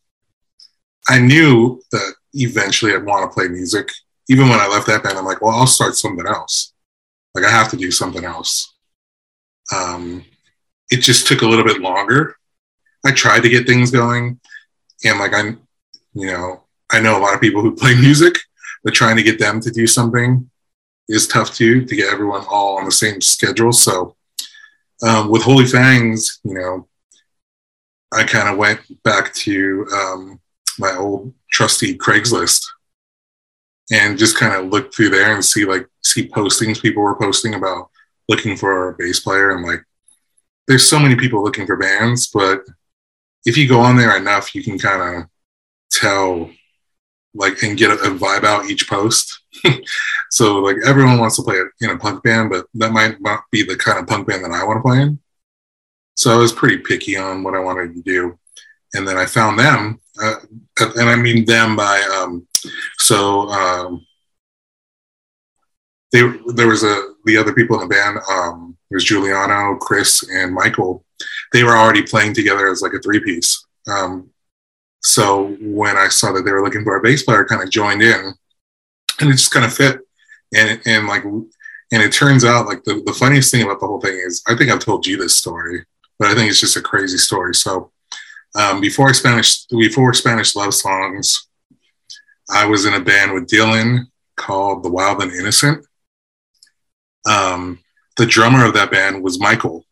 I 1.07 1.19
knew 1.19 1.81
that 1.91 2.13
eventually 2.33 2.93
I'd 2.93 3.05
want 3.05 3.29
to 3.29 3.33
play 3.33 3.47
music. 3.47 3.89
Even 4.29 4.49
when 4.49 4.59
I 4.59 4.67
left 4.67 4.87
that 4.87 5.03
band, 5.03 5.17
I'm 5.17 5.25
like, 5.25 5.41
well, 5.41 5.55
I'll 5.55 5.67
start 5.67 5.95
something 5.95 6.25
else. 6.25 6.73
Like 7.35 7.45
I 7.45 7.49
have 7.49 7.69
to 7.69 7.77
do 7.77 7.91
something 7.91 8.23
else. 8.23 8.73
Um, 9.73 10.23
it 10.89 10.97
just 10.97 11.27
took 11.27 11.41
a 11.41 11.47
little 11.47 11.65
bit 11.65 11.81
longer. 11.81 12.35
I 13.05 13.11
tried 13.11 13.41
to 13.41 13.49
get 13.49 13.67
things 13.67 13.91
going, 13.91 14.39
and 15.03 15.19
like 15.19 15.33
I, 15.33 15.55
you 16.13 16.27
know, 16.27 16.63
I 16.89 17.01
know 17.01 17.17
a 17.17 17.21
lot 17.21 17.33
of 17.33 17.41
people 17.41 17.61
who 17.61 17.75
play 17.75 17.95
music, 17.99 18.35
but 18.83 18.93
trying 18.93 19.17
to 19.17 19.23
get 19.23 19.39
them 19.39 19.59
to 19.61 19.71
do 19.71 19.87
something 19.87 20.49
is 21.07 21.27
tough 21.27 21.53
too. 21.53 21.85
To 21.85 21.95
get 21.95 22.11
everyone 22.11 22.45
all 22.49 22.77
on 22.77 22.85
the 22.85 22.91
same 22.91 23.21
schedule. 23.21 23.71
So 23.71 24.15
um, 25.05 25.29
with 25.29 25.43
Holy 25.43 25.65
Fangs, 25.65 26.39
you 26.43 26.53
know, 26.53 26.87
I 28.13 28.23
kind 28.23 28.47
of 28.47 28.57
went 28.57 28.79
back 29.03 29.33
to 29.33 29.87
um, 29.93 30.39
my 30.79 30.95
old 30.95 31.33
trusty 31.51 31.97
Craigslist 31.97 32.63
and 33.91 34.17
just 34.17 34.37
kind 34.37 34.53
of 34.53 34.71
looked 34.71 34.95
through 34.95 35.09
there 35.09 35.33
and 35.33 35.43
see 35.43 35.65
like 35.65 35.87
see 36.03 36.27
postings 36.29 36.81
people 36.81 37.03
were 37.03 37.17
posting 37.17 37.55
about 37.55 37.89
looking 38.29 38.55
for 38.55 38.89
a 38.89 38.95
bass 38.95 39.19
player 39.19 39.51
and 39.51 39.65
like 39.65 39.83
there's 40.67 40.87
so 40.87 40.97
many 40.97 41.15
people 41.15 41.43
looking 41.43 41.65
for 41.65 41.75
bands 41.75 42.27
but 42.27 42.61
if 43.45 43.57
you 43.57 43.67
go 43.67 43.79
on 43.79 43.97
there 43.97 44.15
enough 44.15 44.55
you 44.55 44.63
can 44.63 44.79
kind 44.79 45.17
of 45.17 45.29
tell 45.91 46.49
like 47.33 47.61
and 47.63 47.77
get 47.77 47.91
a, 47.91 47.95
a 47.95 48.17
vibe 48.17 48.43
out 48.43 48.69
each 48.69 48.87
post 48.89 49.41
so 50.29 50.57
like 50.59 50.77
everyone 50.85 51.19
wants 51.19 51.35
to 51.35 51.43
play 51.43 51.57
a 51.57 51.97
punk 51.97 52.23
band 52.23 52.49
but 52.49 52.65
that 52.73 52.91
might 52.91 53.19
not 53.21 53.41
be 53.51 53.63
the 53.63 53.75
kind 53.75 53.99
of 53.99 54.07
punk 54.07 54.27
band 54.27 54.43
that 54.43 54.51
i 54.51 54.63
want 54.63 54.77
to 54.77 54.81
play 54.81 55.01
in 55.01 55.19
so 56.15 56.31
I 56.31 56.37
was 56.37 56.53
pretty 56.53 56.77
picky 56.77 57.17
on 57.17 57.43
what 57.43 57.55
I 57.55 57.59
wanted 57.59 57.95
to 57.95 58.01
do. 58.01 58.37
And 58.93 59.07
then 59.07 59.17
I 59.17 59.25
found 59.25 59.57
them, 59.57 59.99
uh, 60.21 60.35
and 60.79 61.09
I 61.09 61.15
mean 61.15 61.45
them 61.45 61.75
by, 61.75 61.99
um, 62.15 62.47
so 62.99 63.49
um, 63.49 64.05
they, 66.11 66.21
there 66.53 66.67
was 66.67 66.83
a, 66.83 67.13
the 67.25 67.37
other 67.37 67.53
people 67.53 67.81
in 67.81 67.87
the 67.87 67.93
band, 67.93 68.19
um, 68.29 68.77
was 68.91 69.03
Giuliano, 69.03 69.75
Chris, 69.77 70.29
and 70.29 70.53
Michael. 70.53 71.03
They 71.51 71.63
were 71.63 71.75
already 71.75 72.03
playing 72.03 72.35
together 72.35 72.69
as 72.69 72.83
like 72.83 72.93
a 72.93 72.99
three 72.99 73.19
piece. 73.19 73.65
Um, 73.87 74.29
so 75.03 75.55
when 75.61 75.97
I 75.97 76.07
saw 76.07 76.31
that 76.31 76.43
they 76.43 76.51
were 76.51 76.63
looking 76.63 76.83
for 76.83 76.95
a 76.95 77.01
bass 77.01 77.23
player, 77.23 77.43
I 77.43 77.47
kind 77.47 77.63
of 77.63 77.69
joined 77.69 78.01
in 78.01 78.33
and 79.19 79.29
it 79.29 79.33
just 79.33 79.51
kind 79.51 79.65
of 79.65 79.73
fit. 79.73 79.99
And, 80.55 80.81
and 80.85 81.07
like, 81.07 81.23
and 81.23 82.01
it 82.01 82.11
turns 82.11 82.45
out 82.45 82.67
like 82.67 82.83
the, 82.83 83.03
the 83.05 83.13
funniest 83.13 83.51
thing 83.51 83.63
about 83.63 83.79
the 83.79 83.87
whole 83.87 84.01
thing 84.01 84.15
is 84.15 84.41
I 84.47 84.55
think 84.55 84.71
I've 84.71 84.79
told 84.79 85.05
you 85.05 85.17
this 85.17 85.35
story 85.35 85.85
but 86.19 86.31
I 86.31 86.35
think 86.35 86.49
it's 86.49 86.59
just 86.59 86.77
a 86.77 86.81
crazy 86.81 87.17
story. 87.17 87.53
So 87.53 87.91
um, 88.55 88.81
before 88.81 89.13
Spanish 89.13 89.65
before 89.65 90.13
Spanish 90.13 90.55
love 90.55 90.73
songs, 90.73 91.47
I 92.49 92.65
was 92.65 92.85
in 92.85 92.93
a 92.93 92.99
band 92.99 93.33
with 93.33 93.49
Dylan 93.49 94.05
called 94.37 94.83
The 94.83 94.91
Wild 94.91 95.21
and 95.21 95.31
Innocent. 95.31 95.85
Um, 97.25 97.79
the 98.17 98.25
drummer 98.25 98.65
of 98.65 98.73
that 98.75 98.91
band 98.91 99.23
was 99.23 99.39
Michael, 99.39 99.85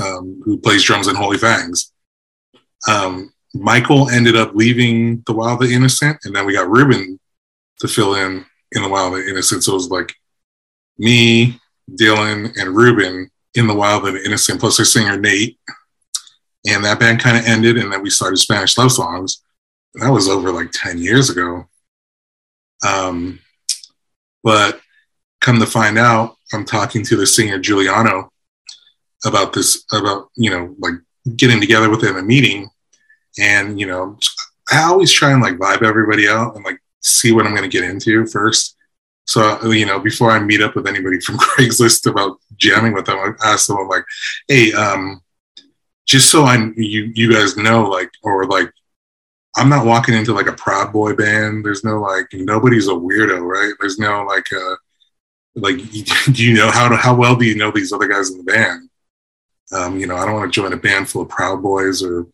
um, 0.00 0.40
who 0.44 0.58
plays 0.58 0.84
drums 0.84 1.08
in 1.08 1.16
Holy 1.16 1.38
Fangs. 1.38 1.92
Um, 2.88 3.32
Michael 3.54 4.10
ended 4.10 4.36
up 4.36 4.54
leaving 4.54 5.22
The 5.26 5.32
Wild 5.32 5.62
and 5.62 5.72
Innocent, 5.72 6.18
and 6.24 6.34
then 6.34 6.46
we 6.46 6.54
got 6.54 6.68
Ruben 6.68 7.18
to 7.80 7.88
fill 7.88 8.14
in 8.14 8.44
in 8.72 8.82
The 8.82 8.88
Wild 8.88 9.14
and 9.14 9.28
Innocent. 9.28 9.64
So 9.64 9.72
it 9.72 9.76
was 9.76 9.90
like 9.90 10.14
me, 10.98 11.58
Dylan, 11.90 12.52
and 12.60 12.76
Ruben 12.76 13.30
in 13.54 13.66
the 13.66 13.74
Wild 13.74 14.06
and 14.06 14.18
Innocent, 14.18 14.60
plus 14.60 14.76
their 14.76 14.86
singer 14.86 15.18
Nate. 15.18 15.58
And 16.66 16.84
that 16.84 17.00
band 17.00 17.20
kind 17.20 17.36
of 17.36 17.44
ended, 17.46 17.78
and 17.78 17.92
then 17.92 18.02
we 18.02 18.10
started 18.10 18.36
Spanish 18.36 18.76
Love 18.76 18.92
Songs. 18.92 19.42
That 19.94 20.10
was 20.10 20.28
over 20.28 20.52
like 20.52 20.70
10 20.72 20.98
years 20.98 21.30
ago. 21.30 21.66
Um, 22.86 23.40
but 24.42 24.80
come 25.40 25.60
to 25.60 25.66
find 25.66 25.98
out, 25.98 26.36
I'm 26.52 26.64
talking 26.64 27.04
to 27.04 27.16
the 27.16 27.26
singer 27.26 27.58
Giuliano 27.58 28.30
about 29.24 29.52
this, 29.52 29.84
about, 29.92 30.28
you 30.36 30.50
know, 30.50 30.74
like 30.78 30.94
getting 31.36 31.60
together 31.60 31.90
with 31.90 32.02
him 32.02 32.16
in 32.16 32.24
a 32.24 32.26
meeting. 32.26 32.68
And, 33.38 33.78
you 33.78 33.86
know, 33.86 34.18
I 34.70 34.82
always 34.82 35.12
try 35.12 35.32
and 35.32 35.42
like 35.42 35.56
vibe 35.56 35.82
everybody 35.82 36.28
out 36.28 36.56
and 36.56 36.64
like 36.64 36.80
see 37.00 37.32
what 37.32 37.46
I'm 37.46 37.54
going 37.54 37.68
to 37.68 37.74
get 37.74 37.88
into 37.88 38.26
first. 38.26 38.76
So, 39.26 39.70
you 39.70 39.84
know, 39.84 39.98
before 40.00 40.30
I 40.30 40.38
meet 40.38 40.62
up 40.62 40.74
with 40.74 40.86
anybody 40.86 41.20
from 41.20 41.36
Craigslist 41.38 42.10
about 42.10 42.38
jamming 42.56 42.94
with 42.94 43.06
them, 43.06 43.18
I 43.18 43.52
ask 43.52 43.66
them, 43.66 43.76
I'm 43.78 43.88
like, 43.88 44.04
hey, 44.48 44.72
um, 44.72 45.22
just 46.06 46.30
so 46.30 46.44
I'm 46.44 46.72
you 46.78 47.12
you 47.14 47.30
guys 47.30 47.56
know, 47.56 47.84
like, 47.84 48.10
or 48.22 48.46
like, 48.46 48.72
I'm 49.56 49.68
not 49.68 49.84
walking 49.84 50.14
into 50.14 50.32
like 50.32 50.46
a 50.46 50.54
Proud 50.54 50.92
Boy 50.92 51.14
band. 51.14 51.64
There's 51.64 51.84
no 51.84 52.00
like, 52.00 52.28
nobody's 52.32 52.88
a 52.88 52.92
weirdo, 52.92 53.40
right? 53.40 53.74
There's 53.78 53.98
no 53.98 54.24
like, 54.24 54.46
uh, 54.50 54.76
like, 55.54 55.76
do 56.32 56.44
you 56.44 56.54
know 56.54 56.70
how 56.70 56.88
to 56.88 56.96
how 56.96 57.14
well 57.14 57.36
do 57.36 57.44
you 57.44 57.56
know 57.56 57.70
these 57.70 57.92
other 57.92 58.08
guys 58.08 58.30
in 58.30 58.38
the 58.38 58.44
band? 58.44 58.88
Um, 59.72 59.98
you 60.00 60.06
know, 60.06 60.16
I 60.16 60.24
don't 60.24 60.34
want 60.34 60.52
to 60.52 60.60
join 60.60 60.72
a 60.72 60.78
band 60.78 61.10
full 61.10 61.22
of 61.22 61.28
Proud 61.28 61.62
Boys 61.62 62.02
or, 62.02 62.26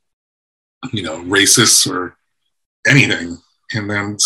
you 0.92 1.02
know, 1.02 1.18
racists 1.24 1.90
or 1.90 2.16
anything. 2.86 3.38
And 3.74 3.90
then 3.90 4.16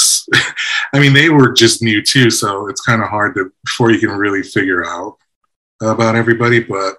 i 0.92 0.98
mean 0.98 1.12
they 1.12 1.28
were 1.28 1.52
just 1.52 1.82
new 1.82 2.02
too 2.02 2.30
so 2.30 2.68
it's 2.68 2.80
kind 2.80 3.02
of 3.02 3.08
hard 3.08 3.34
to 3.34 3.52
before 3.64 3.90
you 3.90 3.98
can 3.98 4.10
really 4.10 4.42
figure 4.42 4.84
out 4.84 5.16
about 5.82 6.16
everybody 6.16 6.60
but 6.60 6.94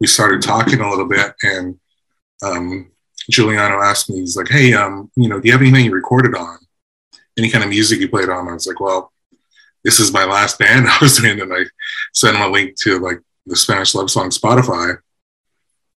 we 0.00 0.06
started 0.06 0.42
talking 0.42 0.80
a 0.80 0.88
little 0.88 1.08
bit 1.08 1.34
and 1.42 1.78
um, 2.42 2.90
giuliano 3.30 3.80
asked 3.80 4.10
me 4.10 4.20
he's 4.20 4.36
like 4.36 4.48
hey 4.48 4.74
um, 4.74 5.10
you 5.16 5.28
know 5.28 5.40
do 5.40 5.48
you 5.48 5.52
have 5.52 5.62
anything 5.62 5.84
you 5.84 5.94
recorded 5.94 6.34
on? 6.34 6.58
Any 7.36 7.50
kind 7.50 7.64
of 7.64 7.70
music 7.70 7.98
you 7.98 8.08
played 8.08 8.28
on? 8.28 8.48
I 8.48 8.52
was 8.52 8.66
like 8.66 8.80
well 8.80 9.12
this 9.82 9.98
is 9.98 10.12
my 10.12 10.24
last 10.24 10.58
band 10.58 10.86
i 10.88 10.98
was 11.00 11.22
in 11.24 11.40
and 11.40 11.52
i 11.52 11.64
sent 12.12 12.36
him 12.36 12.42
a 12.42 12.48
link 12.48 12.76
to 12.76 12.98
like 12.98 13.20
the 13.46 13.56
spanish 13.56 13.94
love 13.94 14.10
song 14.10 14.30
spotify. 14.30 14.98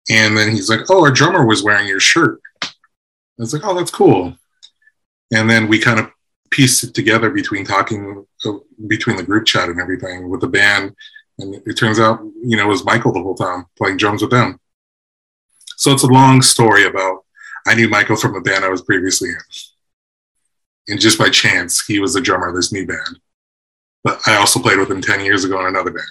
And 0.08 0.36
then 0.36 0.50
he's 0.50 0.70
like 0.70 0.88
oh 0.88 1.04
our 1.04 1.10
drummer 1.10 1.44
was 1.44 1.62
wearing 1.62 1.88
your 1.88 2.00
shirt 2.00 2.40
i 3.38 3.42
was 3.42 3.52
like 3.52 3.64
oh 3.64 3.74
that's 3.74 3.90
cool. 3.90 4.36
And 5.32 5.50
then 5.50 5.68
we 5.68 5.80
kind 5.80 5.98
of 5.98 6.10
pieced 6.50 6.84
it 6.84 6.94
together 6.94 7.30
between 7.30 7.64
talking 7.64 8.24
uh, 8.44 8.52
between 8.86 9.16
the 9.16 9.22
group 9.22 9.46
chat 9.46 9.68
and 9.68 9.80
everything 9.80 10.28
with 10.28 10.40
the 10.40 10.48
band. 10.48 10.94
And 11.38 11.54
it 11.66 11.74
turns 11.74 12.00
out 12.00 12.20
you 12.42 12.56
know 12.56 12.64
it 12.64 12.68
was 12.68 12.84
michael 12.84 13.12
the 13.12 13.22
whole 13.22 13.34
time 13.34 13.66
playing 13.76 13.96
drums 13.98 14.22
with 14.22 14.30
them. 14.30 14.58
So 15.76 15.92
it's 15.92 16.04
a 16.04 16.08
long 16.08 16.42
story 16.42 16.84
about 16.84 17.24
i 17.66 17.74
knew 17.74 17.88
michael 17.88 18.16
from 18.16 18.32
the 18.32 18.40
band 18.40 18.64
i 18.64 18.68
was 18.68 18.82
previously 18.82 19.30
in. 19.30 19.36
And 20.88 21.00
just 21.00 21.18
by 21.18 21.28
chance 21.28 21.84
he 21.84 21.98
was 21.98 22.14
the 22.14 22.20
drummer 22.20 22.48
of 22.48 22.54
this 22.54 22.72
new 22.72 22.86
band. 22.86 23.20
But 24.04 24.20
i 24.26 24.36
also 24.36 24.60
played 24.60 24.78
with 24.78 24.90
him 24.90 25.02
10 25.02 25.24
years 25.24 25.44
ago 25.44 25.60
in 25.60 25.66
another 25.66 25.90
band. 25.90 26.06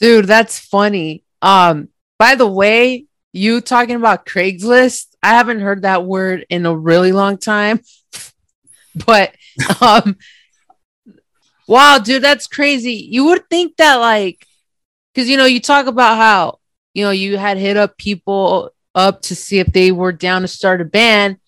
Dude 0.00 0.26
that's 0.26 0.58
funny. 0.58 1.22
Um 1.42 1.88
by 2.18 2.34
the 2.34 2.48
way 2.48 3.06
you 3.34 3.60
talking 3.60 3.96
about 3.96 4.24
craigslist 4.24 5.08
I 5.20 5.30
haven't 5.30 5.60
heard 5.60 5.82
that 5.82 6.04
word 6.04 6.46
in 6.48 6.66
a 6.66 6.76
really 6.76 7.12
long 7.12 7.38
time. 7.38 7.80
But 9.06 9.34
um 9.80 10.18
wow, 11.66 11.98
dude, 11.98 12.22
that's 12.22 12.46
crazy. 12.46 13.08
You 13.10 13.24
would 13.24 13.50
think 13.50 13.76
that 13.78 13.96
like 13.96 14.46
cuz 15.16 15.28
you 15.28 15.36
know, 15.36 15.46
you 15.46 15.58
talk 15.58 15.86
about 15.86 16.16
how, 16.16 16.60
you 16.92 17.04
know, 17.04 17.10
you 17.10 17.36
had 17.36 17.56
hit 17.56 17.76
up 17.76 17.98
people 17.98 18.70
up 18.94 19.22
to 19.22 19.34
see 19.34 19.58
if 19.58 19.66
they 19.66 19.90
were 19.90 20.12
down 20.12 20.42
to 20.42 20.48
start 20.48 20.80
a 20.80 20.84
band 20.84 21.38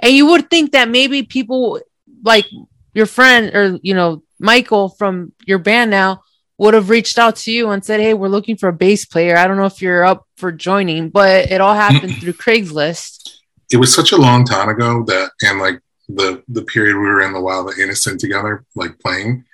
and 0.00 0.12
you 0.12 0.26
would 0.26 0.50
think 0.50 0.72
that 0.72 0.88
maybe 0.88 1.22
people 1.22 1.80
like 2.24 2.46
your 2.92 3.06
friend 3.06 3.54
or 3.54 3.78
you 3.82 3.94
know, 3.94 4.24
Michael 4.40 4.88
from 4.88 5.32
your 5.46 5.60
band 5.60 5.92
now 5.92 6.22
would 6.58 6.74
have 6.74 6.90
reached 6.90 7.18
out 7.18 7.36
to 7.36 7.52
you 7.52 7.70
and 7.70 7.84
said, 7.84 8.00
Hey, 8.00 8.14
we're 8.14 8.28
looking 8.28 8.56
for 8.56 8.68
a 8.68 8.72
bass 8.72 9.04
player. 9.04 9.36
I 9.36 9.46
don't 9.46 9.56
know 9.56 9.66
if 9.66 9.82
you're 9.82 10.04
up 10.04 10.26
for 10.36 10.52
joining, 10.52 11.10
but 11.10 11.50
it 11.50 11.60
all 11.60 11.74
happened 11.74 12.12
mm-hmm. 12.12 12.20
through 12.20 12.32
Craigslist 12.34 13.26
it 13.72 13.76
was 13.78 13.92
such 13.92 14.12
a 14.12 14.16
long 14.16 14.44
time 14.44 14.68
ago 14.68 15.02
that 15.04 15.30
and 15.42 15.58
like 15.58 15.80
the 16.08 16.42
the 16.48 16.62
period 16.62 16.96
we 16.96 17.02
were 17.02 17.22
in 17.22 17.32
the 17.32 17.40
wild 17.40 17.68
the 17.68 17.82
innocent 17.82 18.20
together 18.20 18.64
like 18.74 18.98
playing 19.00 19.44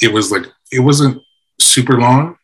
it 0.00 0.12
was 0.12 0.32
like 0.32 0.44
it 0.72 0.80
wasn't 0.80 1.20
super 1.60 2.00
long 2.00 2.36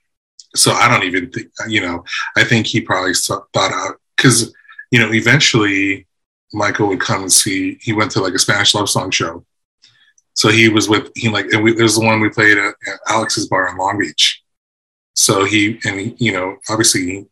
so 0.54 0.72
i 0.72 0.88
don't 0.88 1.04
even 1.04 1.30
think 1.30 1.48
you 1.68 1.80
know 1.80 2.04
i 2.36 2.44
think 2.44 2.66
he 2.66 2.80
probably 2.80 3.14
thought 3.14 3.46
out 3.54 3.96
because 4.16 4.54
you 4.90 4.98
know 4.98 5.12
eventually 5.12 6.06
Michael 6.52 6.86
would 6.88 7.00
come 7.00 7.22
and 7.22 7.32
see. 7.32 7.76
He 7.82 7.92
went 7.92 8.12
to 8.12 8.20
like 8.20 8.32
a 8.32 8.38
Spanish 8.38 8.72
love 8.72 8.88
song 8.88 9.10
show, 9.10 9.44
so 10.37 10.50
he 10.50 10.69
was 10.69 10.88
with 10.88 11.11
he 11.16 11.31
like 11.31 11.47
and 11.47 11.64
we, 11.64 11.73
it 11.73 11.83
was 11.83 11.99
the 11.99 12.05
one 12.05 12.21
we 12.21 12.28
played 12.28 12.59
at, 12.59 12.75
at 12.87 13.00
Alex's 13.09 13.49
bar 13.49 13.69
in 13.69 13.76
Long 13.76 13.99
Beach. 13.99 14.43
So 15.14 15.45
he 15.45 15.81
and 15.85 16.14
you 16.21 16.33
know 16.33 16.59
obviously 16.69 17.26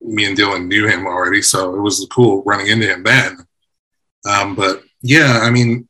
me 0.00 0.24
and 0.24 0.36
Dylan 0.36 0.66
knew 0.66 0.86
him 0.86 1.06
already, 1.06 1.40
so 1.40 1.74
it 1.74 1.80
was 1.80 2.06
cool 2.12 2.42
running 2.44 2.66
into 2.66 2.86
him 2.86 3.04
then. 3.04 3.38
Um, 4.28 4.54
but 4.56 4.82
yeah, 5.02 5.40
I 5.42 5.50
mean, 5.50 5.88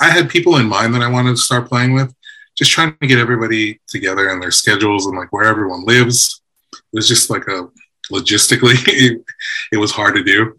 I 0.00 0.10
had 0.10 0.28
people 0.28 0.56
in 0.56 0.66
mind 0.66 0.94
that 0.94 1.02
I 1.02 1.08
wanted 1.08 1.30
to 1.30 1.36
start 1.36 1.68
playing 1.68 1.94
with, 1.94 2.12
just 2.58 2.72
trying 2.72 2.96
to 3.00 3.06
get 3.06 3.18
everybody 3.18 3.80
together 3.86 4.28
and 4.28 4.42
their 4.42 4.50
schedules 4.50 5.06
and 5.06 5.16
like 5.16 5.32
where 5.32 5.44
everyone 5.44 5.84
lives. 5.84 6.42
It 6.72 6.80
was 6.92 7.08
just 7.08 7.30
like 7.30 7.46
a 7.46 7.68
logistically, 8.12 8.74
it, 8.88 9.22
it 9.72 9.76
was 9.76 9.92
hard 9.92 10.16
to 10.16 10.24
do. 10.24 10.56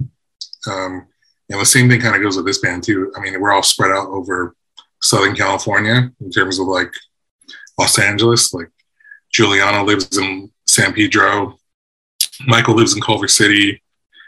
Um, 0.67 1.07
and 1.49 1.59
the 1.59 1.65
same 1.65 1.89
thing 1.89 1.99
kind 1.99 2.15
of 2.15 2.21
goes 2.21 2.37
with 2.37 2.45
this 2.45 2.59
band 2.59 2.83
too. 2.83 3.11
I 3.17 3.19
mean, 3.19 3.39
we're 3.41 3.51
all 3.51 3.63
spread 3.63 3.91
out 3.91 4.07
over 4.07 4.55
Southern 5.01 5.35
California 5.35 6.11
in 6.21 6.31
terms 6.31 6.59
of 6.59 6.67
like 6.67 6.93
Los 7.77 7.97
Angeles. 7.99 8.53
Like 8.53 8.69
Giuliano 9.33 9.83
lives 9.83 10.17
in 10.17 10.51
San 10.67 10.93
Pedro, 10.93 11.57
Michael 12.45 12.75
lives 12.75 12.95
in 12.95 13.01
Culver 13.01 13.27
City, 13.27 13.81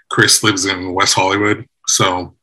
Chris 0.09 0.43
lives 0.43 0.65
in 0.65 0.93
West 0.93 1.13
Hollywood. 1.13 1.67
So, 1.87 2.35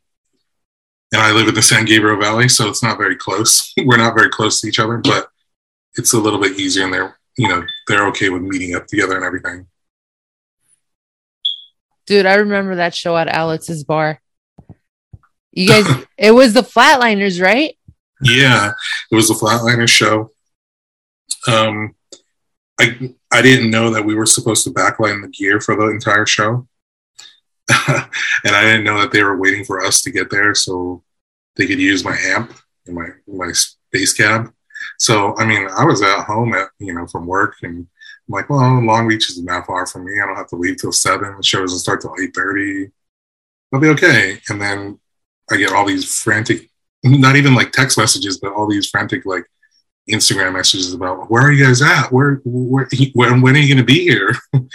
and 1.12 1.22
I 1.22 1.32
live 1.32 1.48
in 1.48 1.54
the 1.54 1.62
San 1.62 1.84
Gabriel 1.84 2.20
Valley, 2.20 2.48
so 2.48 2.68
it's 2.68 2.82
not 2.82 2.98
very 2.98 3.16
close. 3.16 3.72
we're 3.84 3.96
not 3.96 4.14
very 4.14 4.30
close 4.30 4.60
to 4.60 4.68
each 4.68 4.78
other, 4.78 4.98
but 4.98 5.28
it's 5.94 6.12
a 6.12 6.18
little 6.18 6.40
bit 6.40 6.58
easier, 6.58 6.84
and 6.84 6.94
they're 6.94 7.18
you 7.36 7.48
know 7.48 7.64
they're 7.86 8.06
okay 8.08 8.28
with 8.28 8.42
meeting 8.42 8.74
up 8.74 8.86
together 8.86 9.16
and 9.16 9.24
everything. 9.24 9.66
Dude, 12.06 12.26
I 12.26 12.34
remember 12.36 12.76
that 12.76 12.94
show 12.94 13.16
at 13.16 13.28
Alex's 13.28 13.84
bar. 13.84 14.20
You 15.52 15.68
guys, 15.82 16.06
it 16.16 16.32
was 16.32 16.52
the 16.52 16.62
Flatliners, 16.62 17.42
right? 17.42 17.76
Yeah, 18.22 18.72
it 19.10 19.14
was 19.14 19.28
the 19.28 19.34
Flatliner 19.34 19.88
show. 19.88 20.30
Um, 21.48 21.94
I 22.78 23.14
I 23.32 23.42
didn't 23.42 23.70
know 23.70 23.90
that 23.90 24.04
we 24.04 24.14
were 24.14 24.26
supposed 24.26 24.64
to 24.64 24.70
backline 24.70 25.22
the 25.22 25.28
gear 25.28 25.60
for 25.60 25.76
the 25.76 25.88
entire 25.88 26.26
show, 26.26 26.66
and 27.88 28.56
I 28.56 28.62
didn't 28.62 28.84
know 28.84 29.00
that 29.00 29.12
they 29.12 29.22
were 29.22 29.38
waiting 29.38 29.64
for 29.64 29.84
us 29.84 30.02
to 30.02 30.10
get 30.10 30.30
there 30.30 30.54
so 30.54 31.02
they 31.56 31.66
could 31.66 31.78
use 31.78 32.04
my 32.04 32.16
amp 32.16 32.52
and 32.86 32.94
my 32.96 33.08
my 33.26 33.52
bass 33.92 34.12
cab. 34.12 34.52
So 34.98 35.36
I 35.36 35.44
mean, 35.46 35.68
I 35.68 35.84
was 35.84 36.02
at 36.02 36.24
home 36.24 36.54
at 36.54 36.68
you 36.78 36.94
know 36.94 37.06
from 37.06 37.26
work 37.26 37.56
and 37.62 37.86
I'm 38.28 38.32
like, 38.32 38.50
well, 38.50 38.80
Long 38.82 39.08
Beach 39.08 39.30
isn't 39.30 39.46
that 39.46 39.66
far 39.66 39.86
from 39.86 40.06
me. 40.06 40.20
I 40.20 40.26
don't 40.26 40.36
have 40.36 40.48
to 40.48 40.56
leave 40.56 40.76
till 40.78 40.92
seven. 40.92 41.36
The 41.36 41.42
show 41.42 41.60
doesn't 41.60 41.78
start 41.80 42.00
till 42.00 42.14
eight 42.20 42.34
thirty. 42.34 42.90
I'll 43.72 43.80
be 43.80 43.88
okay. 43.88 44.40
And 44.48 44.60
then 44.60 44.98
I 45.50 45.56
get 45.56 45.72
all 45.72 45.86
these 45.86 46.22
frantic, 46.22 46.69
not 47.02 47.36
even 47.36 47.54
like 47.54 47.72
text 47.72 47.98
messages, 47.98 48.38
but 48.38 48.52
all 48.52 48.68
these 48.68 48.88
frantic 48.88 49.24
like 49.24 49.44
Instagram 50.10 50.54
messages 50.54 50.92
about 50.92 51.30
where 51.30 51.42
are 51.42 51.52
you 51.52 51.64
guys 51.64 51.82
at? 51.82 52.12
Where, 52.12 52.40
where 52.44 52.88
when, 53.14 53.40
when 53.40 53.56
are 53.56 53.58
you 53.58 53.74
going 53.74 53.84
to 53.86 53.92
be 53.92 54.02
here? 54.02 54.34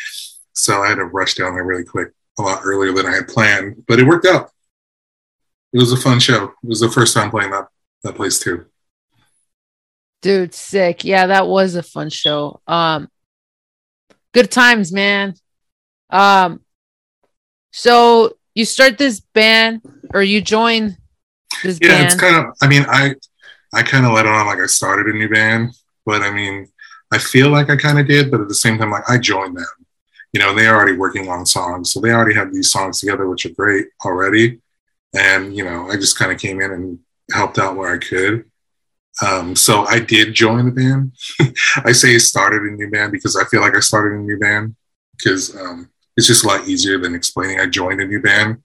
so 0.54 0.82
I 0.82 0.90
had 0.90 0.96
to 0.96 1.06
rush 1.06 1.36
down 1.36 1.54
there 1.54 1.66
really 1.66 1.84
quick, 1.84 2.10
a 2.40 2.42
lot 2.42 2.62
earlier 2.64 2.94
than 2.94 3.06
I 3.06 3.16
had 3.16 3.28
planned, 3.28 3.84
but 3.88 4.00
it 4.00 4.08
worked 4.08 4.26
out. 4.26 4.50
It 5.74 5.80
was 5.80 5.92
a 5.92 5.98
fun 5.98 6.20
show. 6.20 6.46
It 6.46 6.68
was 6.68 6.80
the 6.80 6.90
first 6.90 7.14
time 7.14 7.30
playing 7.30 7.52
that 7.52 7.68
that 8.04 8.16
place 8.16 8.40
too. 8.40 8.66
Dude, 10.22 10.54
sick. 10.54 11.04
Yeah, 11.04 11.28
that 11.28 11.48
was 11.48 11.76
a 11.76 11.84
fun 11.84 12.10
show. 12.10 12.62
Um, 12.66 13.10
good 14.34 14.50
times, 14.52 14.92
man. 14.92 15.36
Um, 16.10 16.62
so 17.72 18.38
you 18.54 18.64
start 18.64 18.98
this 18.98 19.20
band 19.20 19.82
or 20.14 20.24
you 20.24 20.42
join 20.42 20.98
yeah, 21.64 21.72
band. 21.80 22.06
it's 22.06 22.16
kind 22.16 22.36
of. 22.36 22.56
I 22.62 22.68
mean, 22.68 22.86
I 22.88 23.16
I 23.74 23.84
kind 23.84 24.06
of 24.06 24.14
let 24.14 24.26
it 24.26 24.32
on 24.32 24.48
like 24.48 24.60
I 24.60 24.68
started 24.68 25.14
a 25.14 25.18
new 25.18 25.30
band, 25.30 25.74
but 26.06 26.22
I 26.22 26.32
mean, 26.32 26.68
I 27.12 27.18
feel 27.18 27.50
like 27.50 27.70
I 27.70 27.76
kind 27.76 28.00
of 28.00 28.08
did, 28.08 28.32
but 28.32 28.42
at 28.42 28.48
the 28.48 28.56
same 28.56 28.78
time, 28.78 28.92
like 28.92 29.10
I 29.10 29.18
joined 29.18 29.58
them. 29.58 29.66
You 30.34 30.40
know, 30.40 30.54
they're 30.54 30.76
already 30.76 30.98
working 30.98 31.30
on 31.30 31.46
songs, 31.46 31.92
so 31.92 32.00
they 32.00 32.12
already 32.12 32.36
have 32.36 32.54
these 32.54 32.72
songs 32.72 33.00
together, 33.00 33.30
which 33.30 33.46
are 33.46 33.50
great 33.54 33.88
already. 34.04 34.60
And 35.14 35.56
you 35.56 35.64
know, 35.64 35.90
I 35.90 35.96
just 35.96 36.18
kind 36.18 36.32
of 36.32 36.40
came 36.40 36.62
in 36.62 36.72
and 36.72 37.00
helped 37.32 37.58
out 37.58 37.76
where 37.76 37.94
I 37.94 37.98
could. 37.98 38.46
Um, 39.26 39.56
so 39.56 39.86
I 39.86 40.00
did 40.00 40.34
join 40.34 40.66
the 40.66 40.72
band. 40.72 41.14
I 41.86 41.94
say 41.94 42.18
started 42.18 42.64
a 42.64 42.72
new 42.72 42.90
band 42.90 43.12
because 43.12 43.38
I 43.38 43.46
feel 43.46 43.62
like 43.62 43.76
I 43.76 43.80
started 43.80 44.18
a 44.18 44.22
new 44.22 44.38
band 44.38 44.76
because 45.18 45.56
um, 45.56 45.90
it's 46.18 46.28
just 46.28 46.44
a 46.44 46.48
lot 46.48 46.68
easier 46.68 46.98
than 46.98 47.16
explaining 47.16 47.60
I 47.60 47.68
joined 47.68 48.02
a 48.02 48.08
new 48.08 48.22
band 48.22 48.62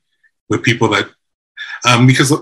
with 0.48 0.62
people 0.64 0.88
that 0.88 1.08
um, 1.88 2.06
because 2.06 2.32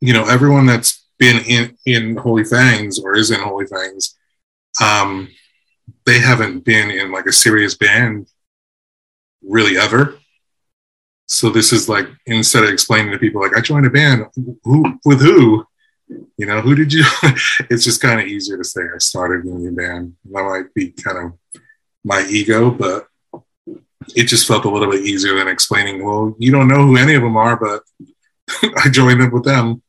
you 0.00 0.12
know 0.12 0.28
everyone 0.28 0.66
that's 0.66 1.06
been 1.18 1.44
in 1.44 1.76
in 1.86 2.16
Holy 2.16 2.44
Fangs 2.44 2.98
or 2.98 3.14
is 3.14 3.30
in 3.30 3.40
Holy 3.40 3.66
Fangs, 3.66 4.16
um, 4.80 5.28
they 6.06 6.18
haven't 6.18 6.64
been 6.64 6.90
in 6.90 7.12
like 7.12 7.26
a 7.26 7.32
serious 7.32 7.76
band 7.76 8.28
really 9.42 9.76
ever. 9.76 10.18
So 11.26 11.50
this 11.50 11.72
is 11.72 11.88
like 11.88 12.08
instead 12.26 12.64
of 12.64 12.70
explaining 12.70 13.12
to 13.12 13.18
people 13.18 13.40
like 13.40 13.56
I 13.56 13.60
joined 13.60 13.86
a 13.86 13.90
band, 13.90 14.26
who 14.64 14.98
with 15.04 15.20
who, 15.20 15.64
you 16.08 16.46
know, 16.46 16.60
who 16.60 16.74
did 16.74 16.92
you? 16.92 17.04
it's 17.70 17.84
just 17.84 18.00
kind 18.00 18.20
of 18.20 18.26
easier 18.26 18.56
to 18.56 18.64
say 18.64 18.80
I 18.82 18.98
started 18.98 19.44
a 19.44 19.48
new 19.48 19.70
band. 19.70 20.16
That 20.32 20.42
might 20.42 20.74
be 20.74 20.90
kind 20.90 21.18
of 21.18 21.60
my 22.04 22.26
ego, 22.28 22.70
but 22.70 23.06
it 24.16 24.24
just 24.24 24.48
felt 24.48 24.64
a 24.64 24.70
little 24.70 24.90
bit 24.90 25.04
easier 25.04 25.36
than 25.36 25.48
explaining. 25.48 26.04
Well, 26.04 26.34
you 26.38 26.50
don't 26.50 26.68
know 26.68 26.86
who 26.86 26.96
any 26.96 27.14
of 27.14 27.22
them 27.22 27.36
are, 27.36 27.56
but 27.56 27.82
I 28.82 28.88
joined 28.88 29.22
up 29.22 29.32
with 29.32 29.44
them. 29.44 29.82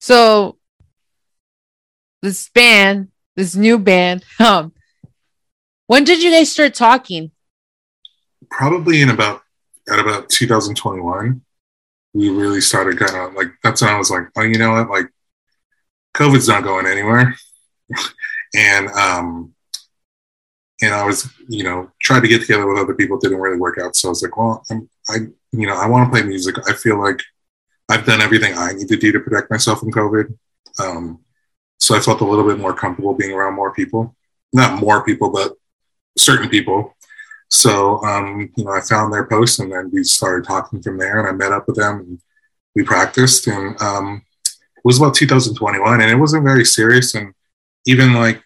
So 0.00 0.58
this 2.22 2.48
band, 2.50 3.08
this 3.36 3.54
new 3.54 3.78
band, 3.78 4.24
um, 4.38 4.72
when 5.86 6.04
did 6.04 6.22
you 6.22 6.30
guys 6.30 6.50
start 6.52 6.74
talking? 6.74 7.30
Probably 8.50 9.02
in 9.02 9.10
about 9.10 9.42
at 9.90 9.98
about 9.98 10.28
2021 10.28 11.42
we 12.18 12.30
really 12.30 12.60
started 12.60 12.98
kind 12.98 13.16
of 13.16 13.34
like 13.34 13.48
that's 13.62 13.82
when 13.82 13.90
I 13.90 13.98
was 13.98 14.10
like, 14.10 14.24
oh, 14.36 14.42
you 14.42 14.58
know 14.58 14.72
what, 14.72 14.90
like 14.90 15.06
COVID's 16.14 16.48
not 16.48 16.64
going 16.64 16.86
anywhere, 16.86 17.34
and 18.54 18.88
um, 18.88 19.54
and 20.82 20.94
I 20.94 21.06
was 21.06 21.28
you 21.48 21.64
know 21.64 21.90
tried 22.00 22.20
to 22.20 22.28
get 22.28 22.40
together 22.40 22.66
with 22.66 22.78
other 22.78 22.94
people, 22.94 23.18
didn't 23.18 23.38
really 23.38 23.58
work 23.58 23.78
out. 23.78 23.94
So 23.94 24.08
I 24.08 24.10
was 24.10 24.22
like, 24.22 24.36
well, 24.36 24.64
I'm, 24.70 24.88
I 25.08 25.16
you 25.52 25.66
know 25.66 25.76
I 25.76 25.86
want 25.86 26.06
to 26.06 26.10
play 26.10 26.26
music. 26.26 26.56
I 26.68 26.72
feel 26.72 27.00
like 27.00 27.20
I've 27.88 28.04
done 28.04 28.20
everything 28.20 28.54
I 28.56 28.72
need 28.72 28.88
to 28.88 28.96
do 28.96 29.12
to 29.12 29.20
protect 29.20 29.50
myself 29.50 29.80
from 29.80 29.92
COVID. 29.92 30.36
Um, 30.78 31.20
so 31.78 31.94
I 31.94 32.00
felt 32.00 32.20
a 32.20 32.24
little 32.24 32.46
bit 32.46 32.58
more 32.58 32.74
comfortable 32.74 33.14
being 33.14 33.32
around 33.32 33.54
more 33.54 33.72
people, 33.72 34.14
not 34.52 34.80
more 34.80 35.04
people, 35.04 35.30
but 35.30 35.54
certain 36.16 36.48
people 36.48 36.94
so, 37.50 38.02
um, 38.04 38.50
you 38.56 38.64
know, 38.64 38.72
I 38.72 38.80
found 38.80 39.12
their 39.12 39.24
post 39.24 39.58
and 39.58 39.72
then 39.72 39.90
we 39.92 40.04
started 40.04 40.46
talking 40.46 40.82
from 40.82 40.98
there 40.98 41.18
and 41.18 41.28
I 41.28 41.32
met 41.32 41.52
up 41.52 41.66
with 41.66 41.76
them 41.76 42.00
and 42.00 42.20
we 42.74 42.82
practiced 42.84 43.46
and 43.46 43.80
um, 43.80 44.22
it 44.44 44.84
was 44.84 44.98
about 44.98 45.14
2021 45.14 46.00
and 46.00 46.10
it 46.10 46.16
wasn't 46.16 46.44
very 46.44 46.64
serious. 46.64 47.14
And 47.14 47.32
even 47.86 48.14
like 48.14 48.42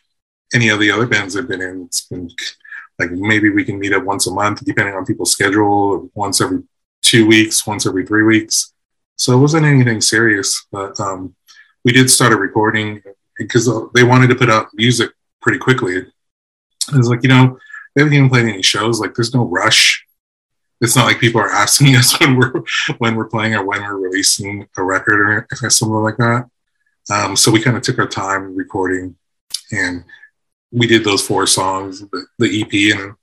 any 0.54 0.68
of 0.68 0.78
the 0.78 0.90
other 0.90 1.06
bands 1.06 1.36
I've 1.36 1.48
been 1.48 1.62
in, 1.62 1.82
it's 1.82 2.06
been 2.06 2.30
like 2.98 3.10
maybe 3.10 3.50
we 3.50 3.64
can 3.64 3.78
meet 3.78 3.92
up 3.92 4.04
once 4.04 4.26
a 4.28 4.32
month, 4.32 4.64
depending 4.64 4.94
on 4.94 5.04
people's 5.04 5.32
schedule, 5.32 6.08
once 6.14 6.40
every 6.40 6.62
two 7.02 7.26
weeks, 7.26 7.66
once 7.66 7.86
every 7.86 8.06
three 8.06 8.22
weeks. 8.22 8.72
So 9.16 9.36
it 9.36 9.40
wasn't 9.40 9.66
anything 9.66 10.00
serious, 10.00 10.66
but 10.72 10.98
um, 11.00 11.34
we 11.84 11.92
did 11.92 12.10
start 12.10 12.32
a 12.32 12.36
recording 12.36 13.02
because 13.36 13.70
they 13.94 14.04
wanted 14.04 14.28
to 14.28 14.34
put 14.34 14.50
out 14.50 14.68
music 14.74 15.10
pretty 15.40 15.58
quickly. 15.58 15.96
It 15.96 16.96
was 16.96 17.08
like, 17.08 17.22
you 17.22 17.28
know, 17.28 17.58
we 17.94 18.02
haven't 18.02 18.14
even 18.14 18.30
played 18.30 18.46
any 18.46 18.62
shows. 18.62 19.00
Like 19.00 19.14
there's 19.14 19.34
no 19.34 19.44
rush. 19.44 20.06
It's 20.80 20.96
not 20.96 21.06
like 21.06 21.20
people 21.20 21.40
are 21.40 21.50
asking 21.52 21.96
us 21.96 22.18
when 22.18 22.36
we're 22.36 22.62
when 22.98 23.14
we're 23.14 23.28
playing 23.28 23.54
or 23.54 23.64
when 23.64 23.82
we're 23.82 23.98
releasing 23.98 24.68
a 24.76 24.82
record 24.82 25.46
or 25.50 25.70
something 25.70 25.94
like 25.94 26.16
that. 26.16 26.48
Um, 27.10 27.36
so 27.36 27.50
we 27.50 27.62
kind 27.62 27.76
of 27.76 27.82
took 27.82 27.98
our 27.98 28.06
time 28.06 28.54
recording, 28.54 29.16
and 29.72 30.04
we 30.70 30.86
did 30.86 31.04
those 31.04 31.26
four 31.26 31.46
songs, 31.46 32.00
the, 32.00 32.26
the 32.38 32.62
EP, 32.62 32.96
and 32.96 33.14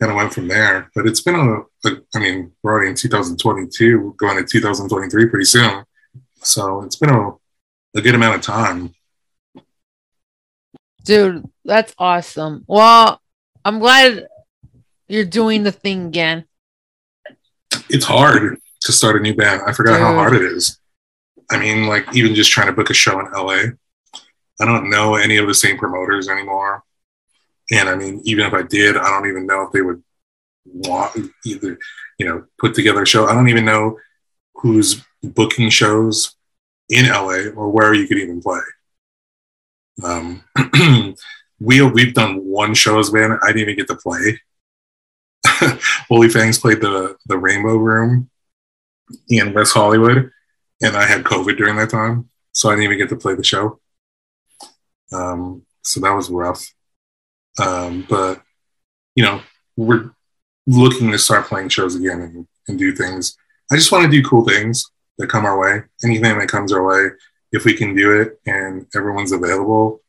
kind 0.00 0.10
of 0.10 0.16
went 0.16 0.32
from 0.32 0.48
there. 0.48 0.90
But 0.94 1.06
it's 1.06 1.20
been 1.20 1.34
a, 1.34 1.88
a, 1.88 2.02
I 2.14 2.18
mean, 2.18 2.52
we're 2.62 2.72
already 2.72 2.90
in 2.90 2.96
2022, 2.96 4.14
going 4.16 4.36
to 4.36 4.44
2023 4.44 5.28
pretty 5.28 5.44
soon. 5.44 5.84
So 6.42 6.82
it's 6.82 6.96
been 6.96 7.10
a, 7.10 7.32
a 7.94 8.00
good 8.00 8.14
amount 8.14 8.36
of 8.36 8.42
time. 8.42 8.94
Dude, 11.04 11.48
that's 11.64 11.94
awesome. 11.98 12.64
Well, 12.66 13.20
I'm 13.64 13.78
glad 13.78 14.26
you're 15.08 15.24
doing 15.24 15.62
the 15.62 15.72
thing 15.72 16.06
again. 16.06 16.44
It's 17.88 18.04
hard 18.04 18.58
to 18.82 18.92
start 18.92 19.16
a 19.16 19.20
new 19.20 19.34
band. 19.34 19.62
I 19.66 19.72
forgot 19.72 19.94
Dude. 19.94 20.02
how 20.02 20.14
hard 20.14 20.34
it 20.34 20.42
is. 20.42 20.78
I 21.50 21.58
mean, 21.58 21.86
like 21.86 22.14
even 22.14 22.34
just 22.34 22.50
trying 22.50 22.68
to 22.68 22.72
book 22.72 22.90
a 22.90 22.94
show 22.94 23.18
in 23.20 23.30
LA. 23.32 23.72
I 24.60 24.66
don't 24.66 24.90
know 24.90 25.16
any 25.16 25.38
of 25.38 25.46
the 25.46 25.54
same 25.54 25.78
promoters 25.78 26.28
anymore. 26.28 26.84
And 27.72 27.88
I 27.88 27.94
mean, 27.94 28.20
even 28.24 28.46
if 28.46 28.52
I 28.52 28.62
did, 28.62 28.96
I 28.96 29.10
don't 29.10 29.28
even 29.28 29.46
know 29.46 29.62
if 29.62 29.72
they 29.72 29.82
would 29.82 30.02
want 30.64 31.16
either. 31.46 31.78
you 32.18 32.26
know, 32.26 32.44
put 32.58 32.74
together 32.74 33.02
a 33.02 33.06
show. 33.06 33.26
I 33.26 33.34
don't 33.34 33.48
even 33.48 33.64
know 33.64 33.98
who's 34.56 35.02
booking 35.22 35.70
shows 35.70 36.36
in 36.90 37.06
LA 37.06 37.50
or 37.56 37.70
where 37.70 37.94
you 37.94 38.06
could 38.06 38.18
even 38.18 38.42
play. 38.42 38.60
Um, 40.04 40.44
we 41.60 41.82
we've 41.82 42.14
done 42.14 42.44
one 42.44 42.74
show 42.74 42.98
as 42.98 43.10
band. 43.10 43.38
I 43.42 43.48
didn't 43.48 43.62
even 43.62 43.76
get 43.76 43.88
to 43.88 43.96
play. 43.96 44.40
Holy 46.08 46.28
Fangs 46.28 46.58
played 46.58 46.80
the 46.80 47.16
the 47.26 47.38
Rainbow 47.38 47.76
Room 47.76 48.28
in 49.28 49.54
West 49.54 49.72
Hollywood, 49.72 50.30
and 50.82 50.96
I 50.96 51.06
had 51.06 51.24
COVID 51.24 51.56
during 51.56 51.76
that 51.76 51.90
time, 51.90 52.28
so 52.52 52.68
I 52.68 52.72
didn't 52.72 52.84
even 52.84 52.98
get 52.98 53.08
to 53.10 53.16
play 53.16 53.34
the 53.34 53.44
show. 53.44 53.80
Um, 55.12 55.64
so 55.82 56.00
that 56.00 56.12
was 56.12 56.30
rough. 56.30 56.72
Um, 57.60 58.06
but 58.08 58.42
you 59.14 59.24
know, 59.24 59.40
we're 59.76 60.10
looking 60.66 61.10
to 61.10 61.18
start 61.18 61.46
playing 61.46 61.68
shows 61.68 61.94
again 61.94 62.20
and, 62.20 62.48
and 62.68 62.78
do 62.78 62.94
things. 62.94 63.36
I 63.70 63.76
just 63.76 63.92
want 63.92 64.04
to 64.04 64.10
do 64.10 64.26
cool 64.26 64.44
things 64.44 64.84
that 65.18 65.28
come 65.28 65.44
our 65.44 65.58
way. 65.58 65.82
Anything 66.04 66.38
that 66.38 66.48
comes 66.48 66.72
our 66.72 66.84
way, 66.84 67.10
if 67.52 67.64
we 67.64 67.74
can 67.74 67.94
do 67.94 68.20
it 68.20 68.40
and 68.46 68.86
everyone's 68.94 69.32
available, 69.32 70.00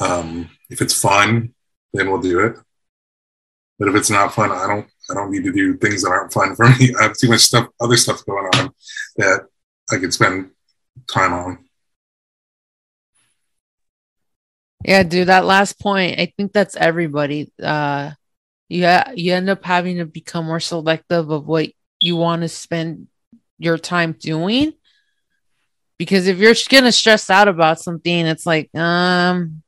um, 0.00 0.50
if 0.70 0.80
it's 0.80 1.00
fun, 1.00 1.54
then 1.92 2.10
we'll 2.10 2.20
do 2.20 2.40
it. 2.40 2.56
But 3.78 3.88
if 3.88 3.94
it's 3.94 4.10
not 4.10 4.34
fun, 4.34 4.50
I 4.50 4.66
don't 4.66 4.86
I 5.10 5.14
don't 5.14 5.30
need 5.30 5.44
to 5.44 5.52
do 5.52 5.76
things 5.76 6.02
that 6.02 6.10
aren't 6.10 6.32
fun 6.32 6.54
for 6.54 6.68
me. 6.68 6.94
I 7.00 7.04
have 7.04 7.16
too 7.16 7.28
much 7.28 7.40
stuff, 7.40 7.68
other 7.80 7.96
stuff 7.96 8.24
going 8.24 8.46
on 8.54 8.72
that 9.16 9.46
I 9.90 9.98
could 9.98 10.14
spend 10.14 10.50
time 11.10 11.32
on. 11.32 11.64
Yeah, 14.84 15.02
dude, 15.02 15.28
that 15.28 15.44
last 15.44 15.78
point, 15.80 16.18
I 16.18 16.32
think 16.36 16.52
that's 16.52 16.76
everybody. 16.76 17.52
Uh 17.62 18.12
you 18.68 18.86
ha- 18.86 19.12
you 19.14 19.34
end 19.34 19.50
up 19.50 19.64
having 19.64 19.98
to 19.98 20.06
become 20.06 20.46
more 20.46 20.60
selective 20.60 21.30
of 21.30 21.46
what 21.46 21.68
you 22.00 22.16
want 22.16 22.42
to 22.42 22.48
spend 22.48 23.08
your 23.58 23.78
time 23.78 24.12
doing. 24.12 24.72
Because 25.98 26.26
if 26.26 26.38
you're 26.38 26.54
gonna 26.70 26.90
stress 26.90 27.28
out 27.30 27.48
about 27.48 27.80
something, 27.80 28.26
it's 28.26 28.46
like, 28.46 28.74
um, 28.74 29.62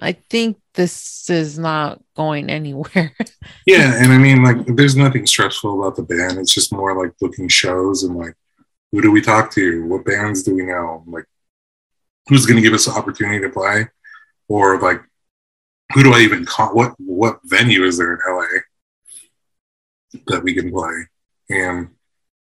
I 0.00 0.12
think 0.12 0.58
this 0.74 1.30
is 1.30 1.58
not 1.58 2.02
going 2.16 2.50
anywhere. 2.50 3.14
yeah, 3.66 4.02
and 4.02 4.12
I 4.12 4.18
mean, 4.18 4.42
like, 4.42 4.66
there's 4.76 4.96
nothing 4.96 5.26
stressful 5.26 5.80
about 5.80 5.96
the 5.96 6.02
band. 6.02 6.38
It's 6.38 6.52
just 6.52 6.72
more 6.72 7.00
like 7.00 7.16
booking 7.20 7.48
shows 7.48 8.02
and 8.02 8.16
like, 8.16 8.34
who 8.90 9.00
do 9.00 9.10
we 9.12 9.20
talk 9.20 9.52
to? 9.52 9.86
What 9.86 10.04
bands 10.04 10.42
do 10.42 10.54
we 10.54 10.64
know? 10.64 11.04
Like, 11.06 11.24
who's 12.28 12.46
going 12.46 12.56
to 12.56 12.62
give 12.62 12.74
us 12.74 12.86
the 12.86 12.92
opportunity 12.92 13.40
to 13.40 13.48
play? 13.48 13.86
Or 14.48 14.80
like, 14.80 15.02
who 15.92 16.02
do 16.02 16.12
I 16.12 16.20
even 16.20 16.44
call? 16.44 16.74
What 16.74 16.94
what 16.98 17.40
venue 17.44 17.84
is 17.84 17.98
there 17.98 18.14
in 18.14 18.20
LA 18.26 20.20
that 20.28 20.42
we 20.42 20.54
can 20.54 20.70
play? 20.70 21.06
And 21.50 21.88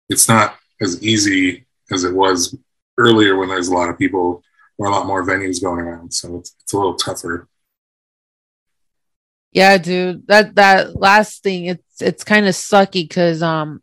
it's 0.09 0.29
not 0.29 0.57
as 0.81 1.03
easy 1.03 1.67
as 1.91 2.05
it 2.05 2.15
was 2.15 2.57
earlier 2.99 3.37
when 3.37 3.49
there's 3.49 3.69
a 3.69 3.75
lot 3.75 3.89
of 3.89 3.99
people 3.99 4.43
or 4.79 4.89
a 4.89 4.91
lot 4.91 5.07
more 5.07 5.25
venues 5.25 5.63
going 5.63 5.81
around. 5.81 6.13
So 6.13 6.39
it's, 6.39 6.55
it's 6.61 6.73
a 6.73 6.77
little 6.77 6.97
tougher. 6.97 7.49
Yeah, 9.53 9.79
dude. 9.79 10.27
That 10.27 10.55
that 10.57 11.01
last 11.01 11.43
thing, 11.43 11.67
it's 11.67 12.03
it's 12.03 12.25
kind 12.25 12.47
of 12.47 12.55
sucky 12.55 13.09
because 13.09 13.43
um 13.43 13.83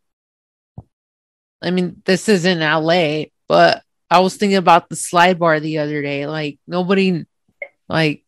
I 1.60 1.70
mean 1.70 2.02
this 2.04 2.28
is 2.28 2.44
in 2.44 2.60
LA, 2.60 3.24
but 3.48 3.82
I 4.10 4.20
was 4.20 4.36
thinking 4.36 4.58
about 4.58 4.88
the 4.88 4.96
slide 4.96 5.38
bar 5.38 5.58
the 5.58 5.78
other 5.78 6.00
day. 6.00 6.26
Like 6.26 6.58
nobody 6.68 7.26
like 7.88 8.24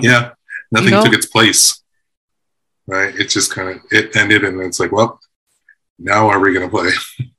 Yeah. 0.00 0.32
Nothing 0.70 0.90
you 0.90 0.94
know? 0.96 1.04
took 1.04 1.14
its 1.14 1.26
place. 1.26 1.82
Right. 2.86 3.14
It 3.14 3.28
just 3.28 3.52
kind 3.52 3.68
of 3.68 3.76
it 3.90 4.16
ended 4.16 4.44
and 4.44 4.60
it's 4.60 4.80
like, 4.80 4.92
well, 4.92 5.20
now 5.98 6.28
are 6.28 6.40
we 6.40 6.52
gonna 6.52 6.68
play? 6.68 6.90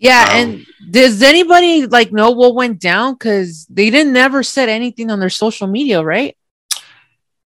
Yeah, 0.00 0.22
um, 0.22 0.36
and 0.36 0.66
does 0.90 1.20
anybody 1.20 1.86
like 1.86 2.10
know 2.10 2.30
what 2.30 2.54
went 2.54 2.80
down? 2.80 3.12
Because 3.12 3.66
they 3.66 3.90
didn't 3.90 4.14
never 4.14 4.42
said 4.42 4.70
anything 4.70 5.10
on 5.10 5.20
their 5.20 5.28
social 5.28 5.66
media, 5.66 6.02
right? 6.02 6.34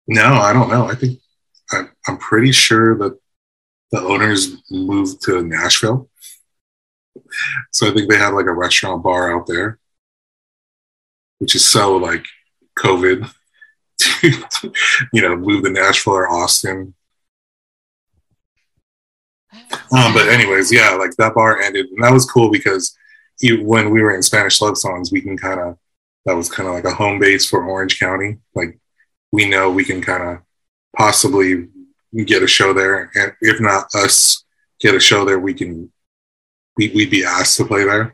No, 0.08 0.36
I 0.36 0.54
don't 0.54 0.70
know. 0.70 0.86
I 0.86 0.96
think 0.96 1.20
I, 1.72 1.84
I'm 2.08 2.18
pretty 2.18 2.54
sure 2.54 2.98
that 3.00 3.20
the 3.92 4.00
owners 4.00 4.56
moved 4.72 5.22
to 5.24 5.44
Nashville. 5.44 6.10
So 7.74 7.90
I 7.90 7.94
think 7.94 8.10
they 8.10 8.18
have 8.18 8.34
like 8.34 8.46
a 8.46 8.54
restaurant 8.54 9.04
bar 9.04 9.36
out 9.36 9.46
there, 9.46 9.78
which 11.40 11.54
is 11.54 11.66
so 11.66 11.98
like 11.98 12.26
COVID. 12.78 13.30
you 15.14 15.22
know, 15.22 15.36
move 15.36 15.64
to 15.64 15.70
Nashville 15.70 16.14
or 16.14 16.30
Austin. 16.30 16.94
Um, 19.92 20.14
but 20.14 20.28
anyways, 20.28 20.72
yeah, 20.72 20.92
like 20.92 21.16
that 21.18 21.34
bar 21.34 21.62
ended, 21.62 21.88
and 21.88 22.04
that 22.04 22.14
was 22.14 22.30
cool 22.30 22.52
because 22.52 22.96
when 23.42 23.90
we 23.90 24.02
were 24.02 24.14
in 24.14 24.22
Spanish 24.22 24.62
love 24.62 24.78
songs, 24.78 25.12
we 25.12 25.22
can 25.22 25.38
kind 25.38 25.60
of 25.60 25.78
that 26.26 26.36
was 26.36 26.52
kind 26.52 26.68
of 26.68 26.76
like 26.76 26.84
a 26.84 26.94
home 26.94 27.20
base 27.20 27.50
for 27.50 27.64
Orange 27.64 28.00
County. 28.00 28.38
Like 28.54 28.78
we 29.32 29.50
know 29.50 29.72
we 29.72 29.86
can 29.86 30.02
kind 30.02 30.24
of 30.24 30.40
possibly 30.96 31.68
get 32.26 32.44
a 32.44 32.48
show 32.48 32.74
there, 32.74 33.10
and 33.16 33.34
if 33.42 33.60
not 33.62 33.88
us 33.96 34.44
get 34.80 34.96
a 34.96 35.00
show 35.00 35.26
there, 35.26 35.40
we 35.40 35.54
can 35.54 35.92
we, 36.76 36.90
we'd 36.90 37.12
be 37.12 37.24
asked 37.24 37.58
to 37.58 37.66
play 37.66 37.84
there. 37.86 38.14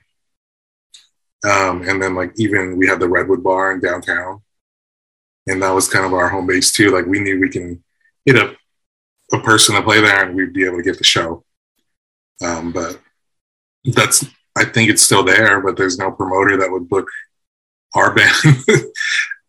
Um, 1.46 1.82
and 1.90 2.02
then 2.02 2.16
like 2.16 2.34
even 2.38 2.78
we 2.78 2.88
had 2.88 3.00
the 3.00 3.10
Redwood 3.10 3.44
Bar 3.44 3.74
in 3.74 3.82
downtown, 3.82 4.43
and 5.48 5.62
that 5.62 5.72
was 5.72 5.90
kind 5.90 6.06
of 6.06 6.14
our 6.14 6.30
home 6.30 6.48
base 6.48 6.72
too. 6.72 6.92
Like 6.92 7.06
we 7.06 7.20
knew 7.20 7.40
we 7.40 7.50
can 7.50 7.84
hit 8.26 8.36
a 8.36 8.56
a 9.32 9.40
person 9.40 9.76
to 9.76 9.82
play 9.82 10.02
there, 10.02 10.24
and 10.24 10.36
we'd 10.36 10.54
be 10.54 10.66
able 10.66 10.78
to 10.78 10.84
get 10.84 10.98
the 10.98 11.04
show. 11.04 11.44
Um, 12.44 12.72
but 12.72 13.00
that's 13.86 14.26
I 14.56 14.66
think 14.66 14.90
it's 14.90 15.02
still 15.02 15.24
there, 15.24 15.62
but 15.62 15.78
there's 15.78 15.98
no 15.98 16.12
promoter 16.12 16.58
that 16.58 16.72
would 16.72 16.90
book 16.90 17.08
our 17.96 18.14
band. 18.16 18.34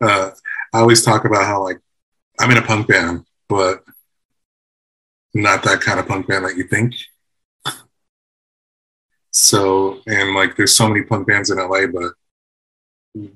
uh, 0.01 0.31
I 0.73 0.79
always 0.79 1.03
talk 1.03 1.25
about 1.25 1.45
how 1.45 1.63
like 1.63 1.79
I'm 2.39 2.51
in 2.51 2.57
a 2.57 2.61
punk 2.61 2.87
band, 2.87 3.25
but 3.47 3.83
not 5.33 5.63
that 5.63 5.81
kind 5.81 5.99
of 5.99 6.07
punk 6.07 6.27
band 6.27 6.45
that 6.45 6.57
you 6.57 6.63
think. 6.63 6.95
So, 9.31 10.01
and 10.07 10.33
like 10.33 10.55
there's 10.55 10.73
so 10.73 10.87
many 10.87 11.03
punk 11.03 11.27
bands 11.27 11.49
in 11.49 11.57
LA, 11.57 11.87
but 11.87 12.13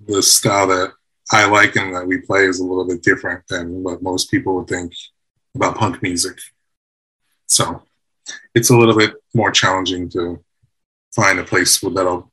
the 0.08 0.24
style 0.24 0.68
that 0.68 0.94
I 1.32 1.46
like 1.46 1.76
and 1.76 1.96
that 1.96 2.08
we 2.08 2.20
play 2.20 2.46
is 2.46 2.60
a 2.60 2.66
little 2.66 2.88
bit 2.88 3.04
different 3.04 3.48
than 3.48 3.84
what 3.84 4.02
most 4.02 4.32
people 4.32 4.56
would 4.56 4.68
think 4.68 4.94
about 5.56 5.78
punk 5.78 6.02
music. 6.02 6.38
So 7.46 7.84
it's 8.56 8.70
a 8.70 8.78
little 8.78 8.98
bit 8.98 9.14
more 9.34 9.52
challenging 9.52 10.10
to 10.10 10.44
find 11.16 11.40
a 11.40 11.44
place 11.44 11.80
that'll 11.80 12.32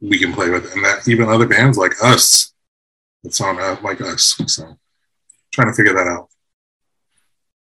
we 0.00 0.18
can 0.18 0.32
play 0.32 0.50
with, 0.50 0.74
and 0.74 0.84
that 0.84 1.08
even 1.08 1.28
other 1.28 1.46
bands 1.46 1.78
like 1.78 1.94
us, 2.02 2.52
it's 3.22 3.40
on 3.40 3.58
uh, 3.58 3.76
like 3.82 4.00
us. 4.00 4.40
So 4.46 4.78
trying 5.52 5.68
to 5.68 5.74
figure 5.74 5.94
that 5.94 6.06
out. 6.06 6.28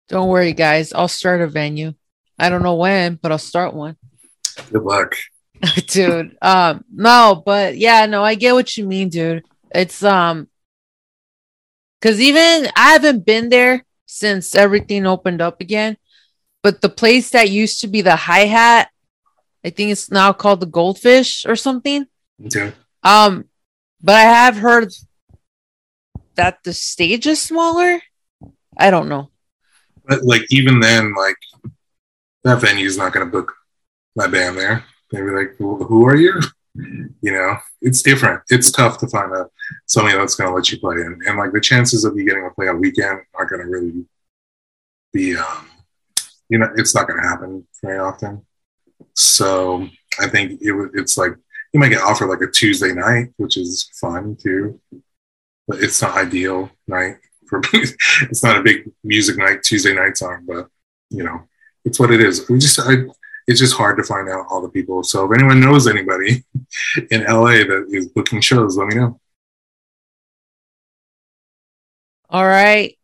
Don't 0.09 0.29
worry, 0.29 0.53
guys. 0.53 0.93
I'll 0.93 1.07
start 1.07 1.41
a 1.41 1.47
venue. 1.47 1.93
I 2.37 2.49
don't 2.49 2.63
know 2.63 2.75
when, 2.75 3.15
but 3.15 3.31
I'll 3.31 3.37
start 3.39 3.73
one. 3.73 3.97
Good 4.71 4.83
luck, 4.83 5.15
dude. 5.87 6.37
Um, 6.41 6.85
no, 6.93 7.41
but 7.43 7.77
yeah, 7.77 8.05
no, 8.05 8.23
I 8.23 8.35
get 8.35 8.53
what 8.53 8.77
you 8.77 8.85
mean, 8.85 9.09
dude. 9.09 9.43
It's 9.73 10.03
um, 10.03 10.47
because 11.99 12.19
even 12.21 12.69
I 12.75 12.93
haven't 12.93 13.25
been 13.25 13.49
there 13.49 13.85
since 14.05 14.55
everything 14.55 15.05
opened 15.05 15.41
up 15.41 15.61
again. 15.61 15.97
But 16.63 16.81
the 16.81 16.89
place 16.89 17.29
that 17.31 17.49
used 17.49 17.81
to 17.81 17.87
be 17.87 18.01
the 18.01 18.15
hi 18.15 18.45
hat, 18.45 18.89
I 19.63 19.69
think 19.69 19.91
it's 19.91 20.11
now 20.11 20.33
called 20.33 20.59
the 20.59 20.65
Goldfish 20.65 21.45
or 21.45 21.55
something. 21.55 22.07
Okay. 22.45 22.73
Um, 23.03 23.45
but 24.01 24.15
I 24.15 24.21
have 24.21 24.57
heard 24.57 24.91
that 26.35 26.63
the 26.63 26.73
stage 26.73 27.27
is 27.27 27.41
smaller. 27.41 28.01
I 28.77 28.91
don't 28.91 29.09
know. 29.09 29.29
But 30.05 30.23
like 30.23 30.43
even 30.49 30.79
then, 30.79 31.13
like 31.15 31.37
that 32.43 32.61
venue 32.61 32.85
is 32.85 32.97
not 32.97 33.13
going 33.13 33.25
to 33.25 33.31
book 33.31 33.53
my 34.15 34.27
band 34.27 34.57
there. 34.57 34.83
They'd 35.11 35.21
be 35.21 35.31
like, 35.31 35.55
"Who 35.57 36.05
are 36.05 36.15
you?" 36.15 36.39
You 37.21 37.31
know, 37.31 37.57
it's 37.81 38.01
different. 38.01 38.43
It's 38.49 38.71
tough 38.71 38.97
to 38.99 39.07
find 39.07 39.33
a 39.33 39.47
somebody 39.85 40.17
that's 40.17 40.35
going 40.35 40.49
to 40.49 40.55
let 40.55 40.71
you 40.71 40.79
play, 40.79 40.95
and, 40.97 41.21
and 41.23 41.37
like 41.37 41.51
the 41.51 41.61
chances 41.61 42.05
of 42.05 42.15
you 42.15 42.25
getting 42.25 42.43
to 42.43 42.53
play 42.53 42.67
on 42.67 42.79
weekend 42.79 43.21
are 43.33 43.45
going 43.45 43.61
to 43.61 43.67
really 43.67 44.05
be, 45.13 45.35
um, 45.35 45.67
you 46.49 46.57
know, 46.57 46.69
it's 46.75 46.93
not 46.95 47.07
going 47.07 47.21
to 47.21 47.27
happen 47.27 47.67
very 47.81 47.99
often. 47.99 48.45
So 49.13 49.87
I 50.19 50.27
think 50.27 50.61
it, 50.61 50.91
it's 50.93 51.17
like 51.17 51.33
you 51.73 51.79
might 51.79 51.89
get 51.89 52.01
offered 52.01 52.27
like 52.27 52.41
a 52.41 52.51
Tuesday 52.51 52.93
night, 52.93 53.29
which 53.37 53.57
is 53.57 53.89
fun 53.99 54.35
too, 54.35 54.79
but 55.67 55.83
it's 55.83 56.01
not 56.01 56.17
ideal 56.17 56.71
night 56.87 57.17
for 57.47 57.61
it's 57.73 58.43
not 58.43 58.57
a 58.57 58.63
big 58.63 58.91
music 59.03 59.37
night. 59.37 59.63
Tuesday 59.63 59.93
nights 59.93 60.21
aren't, 60.21 60.47
but 60.47 60.69
you 61.09 61.23
know, 61.23 61.47
it's 61.85 61.99
what 61.99 62.11
it 62.11 62.21
is. 62.21 62.49
We 62.49 62.59
just 62.59 62.79
I 62.79 63.05
it's 63.47 63.59
just 63.59 63.75
hard 63.75 63.97
to 63.97 64.03
find 64.03 64.29
out 64.29 64.45
all 64.49 64.61
the 64.61 64.69
people. 64.69 65.03
So 65.03 65.25
if 65.25 65.37
anyone 65.37 65.61
knows 65.61 65.87
anybody 65.87 66.43
in 67.11 67.23
LA 67.23 67.63
that 67.63 67.87
is 67.89 68.09
booking 68.09 68.41
shows, 68.41 68.77
let 68.77 68.87
me 68.89 68.95
know. 68.95 69.19
All 72.29 72.45
right. 72.45 72.97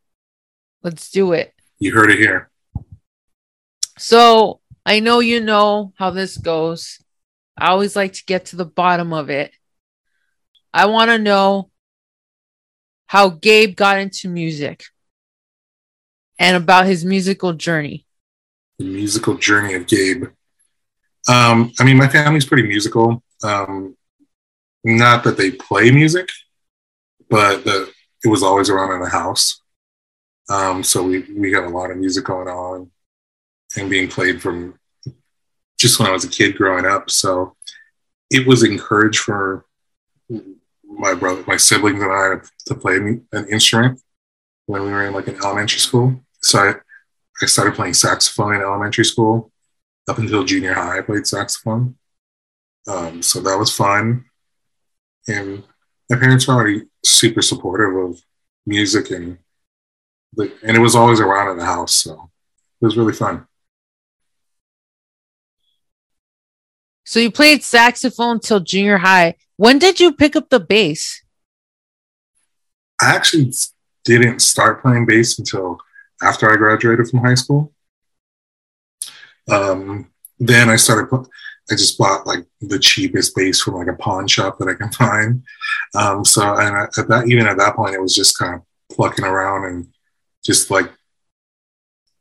Let's 0.83 1.09
do 1.11 1.31
it. 1.31 1.53
You 1.79 1.93
heard 1.93 2.11
it 2.11 2.19
here. 2.19 2.49
So 3.97 4.59
I 4.85 4.99
know 4.99 5.19
you 5.19 5.39
know 5.39 5.93
how 5.95 6.09
this 6.09 6.37
goes. 6.37 6.99
I 7.57 7.67
always 7.67 7.95
like 7.95 8.13
to 8.13 8.25
get 8.25 8.47
to 8.47 8.57
the 8.57 8.65
bottom 8.65 9.13
of 9.13 9.29
it. 9.29 9.53
I 10.73 10.87
want 10.87 11.09
to 11.09 11.19
know 11.19 11.69
how 13.07 13.29
Gabe 13.29 13.75
got 13.75 13.99
into 13.99 14.27
music 14.27 14.83
and 16.37 16.57
about 16.57 16.87
his 16.87 17.05
musical 17.05 17.53
journey. 17.53 18.05
The 18.79 18.85
musical 18.85 19.35
journey 19.35 19.73
of 19.75 19.87
Gabe. 19.87 20.25
Um, 21.29 21.71
I 21.79 21.83
mean, 21.83 21.97
my 21.97 22.07
family's 22.07 22.45
pretty 22.45 22.67
musical. 22.67 23.23
Um, 23.43 23.95
not 24.83 25.23
that 25.23 25.37
they 25.37 25.51
play 25.51 25.91
music, 25.91 26.29
but 27.29 27.63
the, 27.63 27.91
it 28.23 28.27
was 28.27 28.43
always 28.43 28.69
around 28.69 28.93
in 28.93 29.01
the 29.01 29.09
house. 29.09 29.61
Um, 30.49 30.83
so 30.83 31.03
we, 31.03 31.23
we 31.33 31.51
had 31.51 31.63
a 31.63 31.69
lot 31.69 31.91
of 31.91 31.97
music 31.97 32.25
going 32.25 32.47
on 32.47 32.91
and 33.77 33.89
being 33.89 34.07
played 34.07 34.41
from 34.41 34.77
just 35.77 35.99
when 35.99 36.09
I 36.09 36.11
was 36.11 36.25
a 36.25 36.29
kid 36.29 36.55
growing 36.55 36.85
up. 36.85 37.09
So 37.09 37.55
it 38.29 38.45
was 38.47 38.63
encouraged 38.63 39.19
for 39.19 39.65
my 40.85 41.13
brother, 41.13 41.43
my 41.47 41.57
siblings, 41.57 42.01
and 42.01 42.11
I 42.11 42.35
to 42.67 42.75
play 42.75 42.95
an 42.97 43.47
instrument 43.49 44.01
when 44.65 44.83
we 44.83 44.91
were 44.91 45.05
in 45.05 45.13
like 45.13 45.27
an 45.27 45.37
elementary 45.43 45.79
school. 45.79 46.21
So 46.41 46.59
I, 46.59 46.73
I 47.43 47.47
started 47.47 47.75
playing 47.75 47.93
saxophone 47.93 48.55
in 48.55 48.61
elementary 48.61 49.05
school. 49.05 49.51
Up 50.07 50.17
until 50.17 50.43
junior 50.43 50.73
high, 50.73 50.97
I 50.97 51.01
played 51.01 51.27
saxophone. 51.27 51.95
Um, 52.87 53.21
so 53.21 53.39
that 53.41 53.57
was 53.57 53.73
fun. 53.73 54.25
And 55.27 55.63
my 56.09 56.17
parents 56.17 56.47
were 56.47 56.55
already 56.55 56.83
super 57.05 57.41
supportive 57.41 57.95
of 57.95 58.21
music 58.65 59.11
and 59.11 59.37
and 60.37 60.75
it 60.75 60.79
was 60.79 60.95
always 60.95 61.19
around 61.19 61.51
in 61.51 61.57
the 61.57 61.65
house. 61.65 61.93
So 61.93 62.29
it 62.81 62.85
was 62.85 62.97
really 62.97 63.13
fun. 63.13 63.45
So 67.05 67.19
you 67.19 67.31
played 67.31 67.63
saxophone 67.63 68.39
till 68.39 68.59
junior 68.59 68.97
high. 68.97 69.35
When 69.57 69.77
did 69.77 69.99
you 69.99 70.13
pick 70.13 70.35
up 70.35 70.49
the 70.49 70.59
bass? 70.59 71.21
I 72.99 73.15
actually 73.15 73.51
didn't 74.05 74.39
start 74.39 74.81
playing 74.81 75.05
bass 75.05 75.37
until 75.37 75.79
after 76.23 76.51
I 76.51 76.55
graduated 76.55 77.07
from 77.07 77.19
high 77.19 77.35
school. 77.35 77.71
Um, 79.49 80.11
then 80.39 80.69
I 80.69 80.75
started. 80.75 81.13
I 81.71 81.75
just 81.75 81.97
bought 81.97 82.27
like 82.27 82.45
the 82.61 82.79
cheapest 82.79 83.35
bass 83.35 83.61
from 83.61 83.75
like 83.75 83.87
a 83.87 83.93
pawn 83.93 84.27
shop 84.27 84.57
that 84.59 84.67
I 84.67 84.73
can 84.73 84.91
find. 85.03 85.43
Um, 85.95 86.25
so 86.25 86.41
and 86.57 86.75
at 86.75 87.07
that 87.07 87.27
even 87.27 87.47
at 87.47 87.57
that 87.57 87.75
point, 87.75 87.95
it 87.95 88.01
was 88.01 88.15
just 88.15 88.37
kind 88.37 88.55
of 88.55 88.61
plucking 88.95 89.25
around 89.25 89.65
and 89.65 89.87
just 90.45 90.69
like 90.71 90.91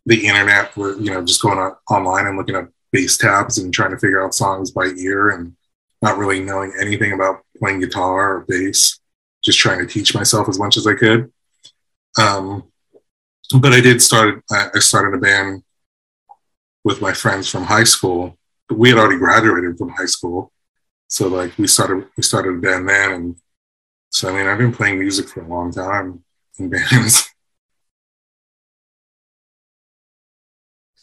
the 0.06 0.26
internet, 0.26 0.76
you 0.76 1.10
know, 1.10 1.24
just 1.24 1.42
going 1.42 1.58
on, 1.58 1.72
online 1.90 2.26
and 2.26 2.36
looking 2.36 2.56
at 2.56 2.68
bass 2.92 3.16
tabs 3.16 3.58
and 3.58 3.72
trying 3.72 3.90
to 3.90 3.98
figure 3.98 4.22
out 4.22 4.34
songs 4.34 4.70
by 4.70 4.86
ear 4.98 5.30
and 5.30 5.54
not 6.02 6.18
really 6.18 6.40
knowing 6.40 6.72
anything 6.80 7.12
about 7.12 7.42
playing 7.58 7.80
guitar 7.80 8.36
or 8.36 8.44
bass, 8.48 9.00
just 9.42 9.58
trying 9.58 9.78
to 9.78 9.86
teach 9.86 10.14
myself 10.14 10.48
as 10.48 10.58
much 10.58 10.76
as 10.76 10.86
I 10.86 10.94
could. 10.94 11.32
Um, 12.20 12.64
but 13.60 13.72
I 13.72 13.80
did 13.80 14.00
start, 14.02 14.42
I 14.50 14.78
started 14.78 15.16
a 15.16 15.20
band 15.20 15.62
with 16.84 17.00
my 17.00 17.12
friends 17.12 17.48
from 17.48 17.64
high 17.64 17.84
school. 17.84 18.36
We 18.70 18.90
had 18.90 18.98
already 18.98 19.18
graduated 19.18 19.78
from 19.78 19.90
high 19.90 20.06
school. 20.06 20.52
So 21.08 21.28
like 21.28 21.56
we 21.58 21.66
started, 21.66 22.08
we 22.16 22.22
started 22.22 22.56
a 22.56 22.60
band 22.60 22.88
then. 22.88 23.12
And 23.12 23.36
so, 24.10 24.28
I 24.28 24.32
mean, 24.32 24.46
I've 24.46 24.58
been 24.58 24.72
playing 24.72 24.98
music 24.98 25.28
for 25.28 25.42
a 25.42 25.48
long 25.48 25.72
time 25.72 26.24
in 26.58 26.70
bands. 26.70 27.28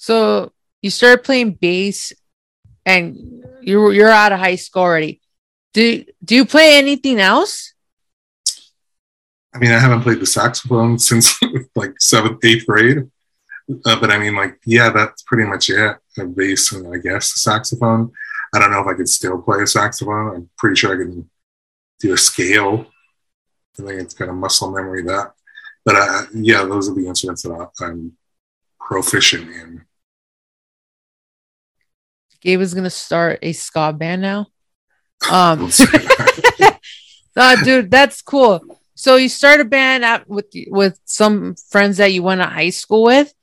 So 0.02 0.54
you 0.82 0.90
started 0.90 1.26
playing 1.26 1.60
bass 1.62 2.14
and 2.86 3.44
you're 3.62 3.94
you're 3.94 4.10
out 4.10 4.32
of 4.32 4.40
high 4.40 4.56
school 4.56 4.84
already. 4.84 5.22
Do 5.74 6.04
do 6.24 6.36
you 6.36 6.46
play 6.46 6.78
anything 6.78 7.20
else? 7.20 7.74
I 9.54 9.58
mean, 9.58 9.72
I 9.72 9.80
haven't 9.80 10.02
played 10.02 10.20
the 10.20 10.26
saxophone 10.26 11.00
since 11.00 11.40
like 11.76 12.00
seventh, 12.00 12.44
eighth 12.46 12.66
grade. 12.66 13.10
Uh, 13.86 14.00
but 14.00 14.12
I 14.12 14.18
mean, 14.18 14.36
like, 14.36 14.60
yeah, 14.66 14.90
that's 14.90 15.24
pretty 15.24 15.48
much 15.48 15.70
it. 15.70 15.98
A 16.18 16.26
bass 16.26 16.72
and 16.72 16.94
I 16.94 16.98
guess 16.98 17.34
the 17.34 17.40
saxophone. 17.40 18.12
I 18.54 18.60
don't 18.60 18.72
know 18.72 18.82
if 18.82 18.88
I 18.88 18.94
could 18.94 19.10
still 19.10 19.42
play 19.42 19.62
a 19.62 19.68
saxophone. 19.68 20.36
I'm 20.36 20.50
pretty 20.58 20.76
sure 20.76 20.94
I 20.94 21.04
can 21.04 21.30
do 22.00 22.14
a 22.14 22.18
scale. 22.18 22.88
I 23.80 23.84
think 23.84 24.02
it's 24.02 24.14
got 24.14 24.30
a 24.30 24.34
muscle 24.34 24.72
memory 24.72 25.04
that. 25.04 25.34
But 25.86 25.96
uh, 25.96 26.24
yeah, 26.34 26.66
those 26.66 26.90
are 26.90 26.96
the 26.96 27.08
instruments 27.08 27.44
that 27.44 27.70
I'm 27.82 28.14
proficient 28.80 29.50
in. 29.50 29.86
Gabe 32.42 32.62
is 32.62 32.74
gonna 32.74 32.90
start 32.90 33.40
a 33.42 33.54
ska 33.54 33.94
band 33.94 34.22
now. 34.22 34.48
Um, 35.30 35.70
nah, 37.36 37.56
dude, 37.58 37.92
that's 37.92 38.22
cool. 38.22 38.79
So 39.00 39.16
you 39.16 39.30
start 39.30 39.62
a 39.62 39.64
band 39.64 40.04
at, 40.04 40.28
with 40.28 40.48
with 40.68 41.00
some 41.06 41.56
friends 41.70 41.96
that 41.98 42.12
you 42.12 42.22
went 42.22 42.42
to 42.42 42.48
high 42.48 42.70
school 42.70 43.04
with. 43.04 43.34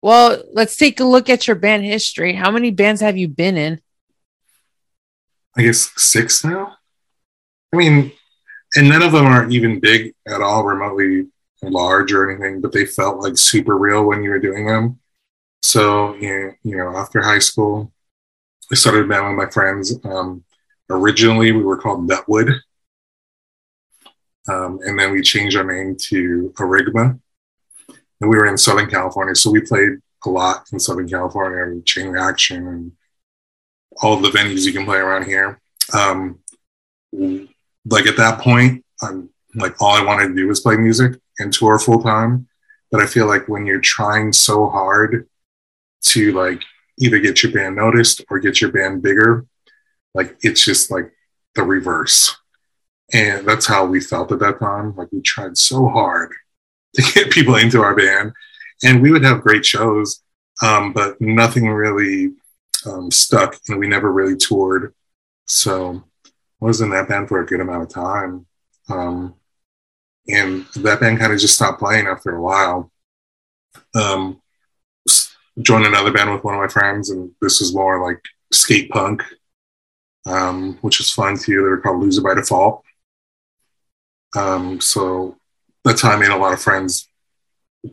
Well, 0.00 0.40
let's 0.52 0.76
take 0.76 1.00
a 1.00 1.04
look 1.04 1.28
at 1.28 1.48
your 1.48 1.56
band 1.56 1.82
history. 1.82 2.32
How 2.32 2.52
many 2.52 2.70
bands 2.70 3.00
have 3.00 3.18
you 3.18 3.26
been 3.26 3.56
in? 3.56 3.80
I 5.56 5.62
guess 5.62 5.90
six 5.96 6.44
now. 6.44 6.76
I 7.72 7.76
mean, 7.76 8.12
and 8.76 8.88
none 8.88 9.02
of 9.02 9.10
them 9.10 9.26
are 9.26 9.50
even 9.50 9.80
big 9.80 10.14
at 10.28 10.40
all, 10.40 10.62
remotely 10.62 11.26
large 11.60 12.12
or 12.12 12.30
anything, 12.30 12.60
but 12.60 12.70
they 12.70 12.86
felt 12.86 13.18
like 13.18 13.36
super 13.36 13.76
real 13.76 14.04
when 14.04 14.22
you 14.22 14.30
were 14.30 14.38
doing 14.38 14.68
them. 14.68 15.00
So, 15.62 16.14
you 16.14 16.54
know, 16.62 16.96
after 16.96 17.22
high 17.22 17.40
school, 17.40 17.92
I 18.70 18.76
started 18.76 19.06
a 19.06 19.08
band 19.08 19.36
with 19.36 19.44
my 19.46 19.50
friends. 19.50 19.98
Um, 20.04 20.44
originally, 20.88 21.50
we 21.50 21.64
were 21.64 21.76
called 21.76 22.08
Nutwood. 22.08 22.60
Um, 24.48 24.80
and 24.84 24.98
then 24.98 25.12
we 25.12 25.22
changed 25.22 25.56
our 25.56 25.64
name 25.64 25.96
to 26.08 26.52
Arigma. 26.58 27.18
And 28.20 28.30
we 28.30 28.36
were 28.36 28.46
in 28.46 28.58
Southern 28.58 28.88
California. 28.88 29.34
So 29.34 29.50
we 29.50 29.60
played 29.60 29.98
a 30.24 30.30
lot 30.30 30.64
in 30.72 30.78
Southern 30.78 31.08
California 31.08 31.62
and 31.64 31.84
Chain 31.84 32.08
Reaction 32.08 32.66
and 32.68 32.92
all 34.00 34.16
the 34.16 34.30
venues 34.30 34.64
you 34.64 34.72
can 34.72 34.84
play 34.84 34.98
around 34.98 35.24
here. 35.24 35.60
Um, 35.92 36.38
like 37.12 38.06
at 38.06 38.16
that 38.16 38.40
point, 38.40 38.84
I'm 39.02 39.28
like 39.54 39.80
all 39.82 39.94
I 39.94 40.04
wanted 40.04 40.28
to 40.28 40.34
do 40.34 40.48
was 40.48 40.60
play 40.60 40.76
music 40.76 41.20
and 41.38 41.52
tour 41.52 41.78
full 41.78 42.02
time. 42.02 42.48
But 42.90 43.00
I 43.00 43.06
feel 43.06 43.26
like 43.26 43.48
when 43.48 43.66
you're 43.66 43.80
trying 43.80 44.32
so 44.32 44.68
hard 44.68 45.28
to 46.02 46.32
like 46.32 46.62
either 46.98 47.18
get 47.18 47.42
your 47.42 47.52
band 47.52 47.76
noticed 47.76 48.24
or 48.30 48.38
get 48.38 48.60
your 48.60 48.70
band 48.70 49.02
bigger. 49.02 49.46
Like 50.14 50.36
it's 50.42 50.64
just 50.64 50.90
like 50.90 51.12
the 51.54 51.62
reverse. 51.62 52.36
And 53.12 53.46
that's 53.46 53.66
how 53.66 53.84
we 53.84 54.00
felt 54.00 54.32
at 54.32 54.38
that 54.38 54.58
time. 54.58 54.94
Like 54.96 55.08
we 55.12 55.20
tried 55.20 55.58
so 55.58 55.88
hard 55.88 56.32
to 56.94 57.02
get 57.14 57.30
people 57.32 57.56
into 57.56 57.82
our 57.82 57.94
band 57.94 58.32
and 58.84 59.02
we 59.02 59.12
would 59.12 59.24
have 59.24 59.42
great 59.42 59.64
shows, 59.64 60.22
um, 60.62 60.92
but 60.92 61.20
nothing 61.20 61.68
really 61.68 62.32
um, 62.86 63.10
stuck 63.10 63.56
and 63.68 63.78
we 63.78 63.86
never 63.86 64.10
really 64.10 64.36
toured. 64.36 64.94
So 65.46 66.02
I 66.24 66.64
was 66.64 66.80
in 66.80 66.90
that 66.90 67.08
band 67.08 67.28
for 67.28 67.40
a 67.40 67.46
good 67.46 67.60
amount 67.60 67.82
of 67.82 67.88
time. 67.88 68.46
Um, 68.88 69.34
and 70.28 70.66
that 70.76 71.00
band 71.00 71.18
kind 71.18 71.32
of 71.32 71.38
just 71.38 71.54
stopped 71.54 71.80
playing 71.80 72.06
after 72.06 72.34
a 72.34 72.40
while. 72.40 72.90
Um, 73.94 74.40
joined 75.60 75.86
another 75.86 76.12
band 76.12 76.32
with 76.32 76.44
one 76.44 76.54
of 76.54 76.60
my 76.60 76.68
friends, 76.68 77.10
and 77.10 77.30
this 77.40 77.60
was 77.60 77.74
more 77.74 78.06
like 78.06 78.20
skate 78.52 78.90
punk, 78.90 79.22
um, 80.26 80.78
which 80.80 80.98
was 80.98 81.10
fun 81.10 81.36
too. 81.36 81.56
They 81.56 81.68
were 81.68 81.80
called 81.80 82.00
Loser 82.00 82.22
by 82.22 82.34
Default. 82.34 82.82
Um, 84.34 84.80
so 84.80 85.36
that's 85.84 86.00
how 86.00 86.12
I 86.12 86.16
made 86.16 86.30
a 86.30 86.36
lot 86.36 86.52
of 86.52 86.62
friends 86.62 87.08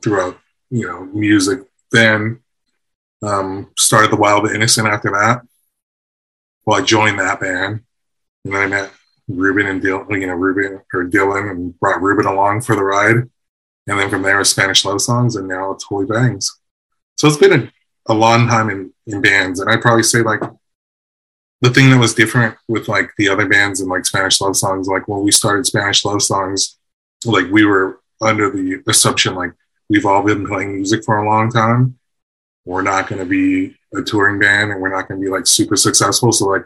throughout, 0.01 0.39
you 0.69 0.87
know, 0.87 1.05
music. 1.05 1.61
Then 1.91 2.39
um, 3.21 3.71
started 3.77 4.11
the 4.11 4.17
Wild 4.17 4.49
Innocent 4.49 4.87
after 4.87 5.09
that. 5.11 5.41
Well, 6.65 6.79
I 6.79 6.85
joined 6.85 7.19
that 7.19 7.39
band, 7.39 7.81
and 8.45 8.53
then 8.53 8.61
I 8.61 8.67
met 8.67 8.91
Ruben 9.27 9.67
and 9.67 9.81
Dylan, 9.81 10.21
you 10.21 10.27
know, 10.27 10.33
Ruben 10.33 10.81
or 10.93 11.05
Dylan, 11.05 11.51
and 11.51 11.79
brought 11.79 12.01
Ruben 12.01 12.25
along 12.25 12.61
for 12.61 12.75
the 12.75 12.83
ride. 12.83 13.15
And 13.87 13.99
then 13.99 14.09
from 14.09 14.21
there, 14.21 14.43
Spanish 14.43 14.85
love 14.85 15.01
songs, 15.01 15.35
and 15.35 15.47
now 15.47 15.71
it's 15.71 15.83
Holy 15.83 16.07
Fangs. 16.07 16.59
So 17.17 17.27
it's 17.27 17.37
been 17.37 17.53
a, 18.07 18.13
a 18.13 18.13
long 18.13 18.47
time 18.47 18.69
in, 18.69 18.93
in 19.07 19.21
bands. 19.21 19.59
And 19.59 19.69
I'd 19.69 19.81
probably 19.81 20.03
say 20.03 20.21
like 20.21 20.41
the 21.61 21.69
thing 21.69 21.89
that 21.89 21.99
was 21.99 22.13
different 22.13 22.55
with 22.67 22.87
like 22.87 23.11
the 23.17 23.29
other 23.29 23.47
bands 23.47 23.81
and 23.81 23.89
like 23.89 24.05
Spanish 24.05 24.39
love 24.39 24.55
songs, 24.55 24.87
like 24.87 25.07
when 25.07 25.23
we 25.23 25.31
started 25.31 25.65
Spanish 25.65 26.05
love 26.05 26.21
songs, 26.21 26.77
like 27.25 27.49
we 27.51 27.65
were 27.65 27.99
under 28.21 28.49
the 28.49 28.81
assumption 28.87 29.35
like 29.35 29.51
we've 29.89 30.05
all 30.05 30.23
been 30.23 30.47
playing 30.47 30.75
music 30.75 31.03
for 31.03 31.17
a 31.17 31.27
long 31.27 31.51
time. 31.51 31.97
We're 32.65 32.81
not 32.81 33.07
going 33.07 33.19
to 33.19 33.25
be 33.25 33.75
a 33.93 34.01
touring 34.01 34.39
band 34.39 34.71
and 34.71 34.81
we're 34.81 34.93
not 34.93 35.07
going 35.07 35.19
to 35.19 35.25
be 35.25 35.31
like 35.31 35.47
super 35.47 35.75
successful. 35.75 36.31
So 36.31 36.45
like, 36.45 36.65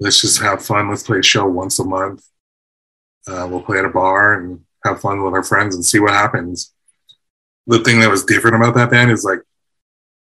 let's 0.00 0.20
just 0.20 0.40
have 0.40 0.64
fun. 0.64 0.88
Let's 0.88 1.02
play 1.02 1.18
a 1.18 1.22
show 1.22 1.46
once 1.46 1.78
a 1.78 1.84
month. 1.84 2.24
Uh, 3.26 3.46
we'll 3.48 3.62
play 3.62 3.78
at 3.78 3.84
a 3.84 3.90
bar 3.90 4.40
and 4.40 4.64
have 4.84 5.00
fun 5.00 5.22
with 5.22 5.34
our 5.34 5.44
friends 5.44 5.74
and 5.74 5.84
see 5.84 6.00
what 6.00 6.10
happens. 6.12 6.72
The 7.66 7.80
thing 7.80 8.00
that 8.00 8.10
was 8.10 8.24
different 8.24 8.56
about 8.56 8.74
that 8.74 8.90
band 8.90 9.10
is 9.10 9.24
like 9.24 9.40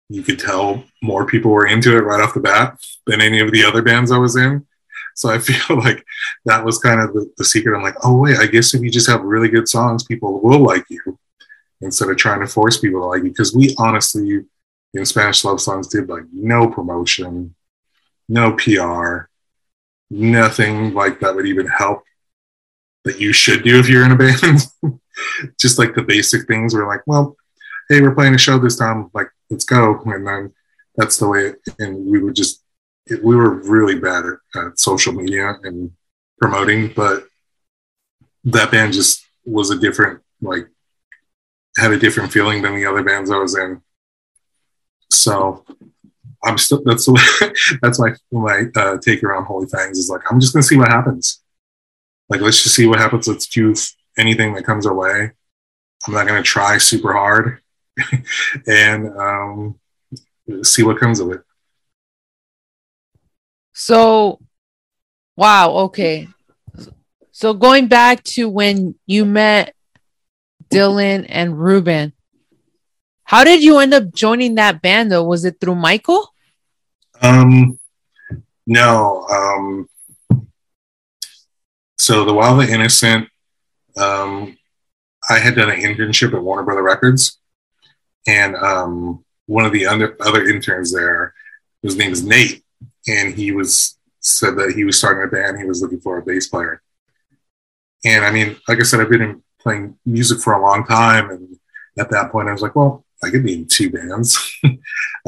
you 0.10 0.24
could 0.24 0.40
tell 0.40 0.84
more 1.02 1.26
people 1.26 1.52
were 1.52 1.68
into 1.68 1.96
it 1.98 2.02
right 2.02 2.22
off 2.22 2.34
the 2.34 2.40
bat 2.40 2.80
than 3.06 3.22
any 3.22 3.40
of 3.40 3.52
the 3.52 3.64
other 3.64 3.82
bands 3.82 4.12
I 4.12 4.18
was 4.18 4.36
in. 4.36 4.66
So 5.16 5.30
I 5.30 5.40
feel 5.40 5.78
like 5.78 6.06
that 6.46 6.64
was 6.64 6.80
kind 6.80 7.02
of 7.02 7.14
the, 7.14 7.32
the 7.38 7.46
secret. 7.46 7.76
I'm 7.76 7.84
like, 7.84 7.98
oh 8.04 8.18
wait, 8.18 8.38
I 8.38 8.48
guess 8.48 8.74
if 8.74 8.82
you 8.82 8.92
just 8.92 9.10
have 9.10 9.22
really 9.22 9.50
good 9.50 9.68
songs, 9.68 10.04
people 10.04 10.42
will 10.42 10.60
like 10.60 10.86
you 10.90 11.20
instead 11.82 12.10
of 12.10 12.18
trying 12.18 12.40
to 12.40 12.48
force 12.48 12.78
people 12.78 13.02
to 13.02 13.06
like 13.06 13.24
you. 13.24 13.30
Because 13.30 13.56
we 13.56 13.76
honestly, 13.78 14.46
in 14.94 15.06
Spanish 15.06 15.44
love 15.44 15.60
songs, 15.60 15.88
did 15.88 16.10
like 16.10 16.24
no 16.32 16.70
promotion, 16.70 17.56
no 18.30 18.54
PR, 18.54 19.30
nothing 20.10 20.94
like 20.94 21.20
that 21.20 21.36
would 21.36 21.48
even 21.48 21.68
help 21.68 22.04
that 23.04 23.20
you 23.20 23.34
should 23.34 23.64
do 23.64 23.80
if 23.80 23.90
you're 23.90 24.06
in 24.06 24.12
a 24.12 24.16
band. 24.16 25.00
just 25.60 25.80
like 25.80 25.96
the 25.96 26.04
basic 26.04 26.48
things. 26.48 26.74
We're 26.74 26.88
like, 26.88 27.02
well, 27.06 27.36
hey, 27.90 28.02
we're 28.02 28.16
playing 28.16 28.36
a 28.36 28.38
show 28.38 28.58
this 28.60 28.78
time. 28.78 29.10
Like, 29.14 29.30
let's 29.50 29.66
go. 29.66 30.02
And 30.06 30.26
then 30.28 30.54
that's 30.96 31.18
the 31.18 31.28
way. 31.28 31.48
It, 31.48 31.60
and 31.80 32.06
we 32.06 32.22
would 32.22 32.36
just, 32.36 32.64
it, 33.06 33.24
we 33.24 33.36
were 33.36 33.56
really 33.56 34.00
bad 34.00 34.26
at, 34.56 34.80
social 34.80 35.14
media 35.14 35.56
and 35.64 35.92
promoting, 36.40 36.94
but 36.96 37.26
that 38.44 38.72
band 38.72 38.94
just 38.94 39.26
was 39.46 39.70
a 39.70 39.78
different, 39.78 40.22
like, 40.42 40.68
had 41.78 41.92
a 41.92 42.00
different 42.00 42.32
feeling 42.32 42.62
than 42.62 42.76
the 42.76 42.86
other 42.86 43.04
bands 43.04 43.30
I 43.30 43.38
was 43.38 43.58
in. 43.58 43.82
So 45.12 45.64
I'm 46.44 46.58
still 46.58 46.82
that's 46.84 47.06
the 47.06 47.14
way, 47.14 47.78
that's 47.82 48.00
my 48.00 48.14
my 48.32 48.64
uh, 48.76 48.98
take 48.98 49.24
around 49.24 49.46
Holy 49.46 49.68
Fangs 49.68 49.98
is 49.98 50.10
like 50.10 50.22
I'm 50.30 50.40
just 50.40 50.54
gonna 50.54 50.64
see 50.64 50.78
what 50.78 50.90
happens. 50.90 51.42
Like 52.30 52.42
let's 52.42 52.62
just 52.62 52.76
see 52.76 52.88
what 52.88 53.00
happens. 53.00 53.28
Let's 53.28 53.48
do 53.48 53.74
anything 54.18 54.54
that 54.54 54.66
comes 54.66 54.86
our 54.86 54.94
way. 54.94 55.32
I'm 56.06 56.14
not 56.14 56.28
gonna 56.28 56.44
try 56.44 56.78
super 56.78 57.14
hard, 57.14 57.60
and 58.68 59.18
um, 59.18 59.80
see 60.64 60.84
what 60.84 61.00
comes 61.00 61.20
of 61.20 61.32
it. 61.32 61.42
So, 63.74 64.40
wow. 65.36 65.72
Okay. 65.86 66.28
So 67.32 67.54
going 67.54 67.88
back 67.88 68.24
to 68.24 68.50
when 68.50 68.96
you 69.06 69.24
met 69.24 69.76
Dylan 70.70 71.26
and 71.30 71.60
Ruben, 71.60 72.14
how 73.24 73.44
did 73.44 73.62
you 73.62 73.78
end 73.80 73.94
up 73.94 74.14
joining 74.14 74.56
that 74.56 74.82
band 74.82 75.12
though? 75.12 75.24
Was 75.24 75.46
it 75.46 75.60
through 75.60 75.76
Michael? 75.76 76.34
Um, 77.22 77.78
no. 78.66 79.28
Um, 79.30 79.90
so 81.98 82.26
the 82.26 82.34
Wild 82.34 82.62
and 82.62 82.70
Innocent, 82.70 83.28
um, 83.98 84.58
I 85.30 85.40
had 85.40 85.56
done 85.56 85.70
an 85.70 85.82
internship 85.82 86.34
at 86.34 86.42
Warner 86.42 86.64
Brother 86.64 86.84
Records, 86.84 87.38
and 88.28 88.56
um, 88.56 89.24
one 89.46 89.66
of 89.66 89.72
the 89.72 89.86
other 89.86 90.16
other 90.22 90.48
interns 90.48 90.94
there, 90.94 91.34
his 91.82 91.96
name 91.96 92.12
is 92.12 92.24
Nate, 92.24 92.64
and 93.08 93.34
he 93.34 93.52
was 93.52 93.98
said 94.20 94.58
that 94.58 94.74
he 94.76 94.84
was 94.84 94.98
starting 94.98 95.24
a 95.24 95.28
band. 95.28 95.58
He 95.58 95.66
was 95.66 95.82
looking 95.82 96.02
for 96.02 96.18
a 96.18 96.24
bass 96.24 96.48
player, 96.48 96.82
and 98.06 98.26
I 98.26 98.32
mean, 98.32 98.58
like 98.68 98.80
I 98.80 98.84
said, 98.84 99.00
I've 99.00 99.10
been 99.10 99.42
playing 99.60 99.98
music 100.06 100.40
for 100.40 100.54
a 100.54 100.62
long 100.62 100.86
time, 100.86 101.30
and 101.30 101.58
at 101.98 102.10
that 102.12 102.32
point, 102.32 102.50
I 102.50 102.52
was 102.52 102.62
like, 102.62 102.76
well, 102.76 103.06
I 103.24 103.30
could 103.30 103.44
be 103.44 103.54
in 103.54 103.68
two 103.68 103.90
bands. 103.90 104.60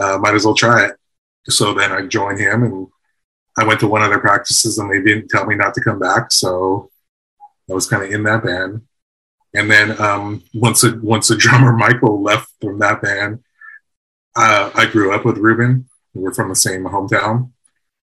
uh, 0.01 0.17
might 0.19 0.35
as 0.35 0.45
well 0.45 0.53
try 0.53 0.85
it. 0.85 0.95
So 1.47 1.73
then 1.73 1.91
I 1.91 2.05
joined 2.05 2.39
him 2.39 2.63
and 2.63 2.87
I 3.57 3.65
went 3.65 3.79
to 3.79 3.87
one 3.87 4.03
of 4.03 4.09
their 4.09 4.19
practices 4.19 4.77
and 4.77 4.91
they 4.91 5.01
didn't 5.01 5.29
tell 5.29 5.45
me 5.45 5.55
not 5.55 5.73
to 5.73 5.81
come 5.81 5.99
back. 5.99 6.31
So 6.31 6.91
I 7.69 7.73
was 7.73 7.87
kind 7.87 8.03
of 8.03 8.11
in 8.11 8.23
that 8.23 8.43
band. 8.43 8.81
And 9.53 9.69
then 9.69 9.99
um, 9.99 10.43
once 10.53 10.83
a, 10.83 10.97
once 11.01 11.27
the 11.27 11.37
drummer 11.37 11.73
Michael 11.73 12.21
left 12.21 12.51
from 12.61 12.79
that 12.79 13.01
band, 13.01 13.43
uh, 14.35 14.71
I 14.75 14.85
grew 14.85 15.13
up 15.13 15.25
with 15.25 15.37
Ruben. 15.37 15.89
We're 16.13 16.33
from 16.33 16.49
the 16.49 16.55
same 16.55 16.83
hometown. 16.83 17.51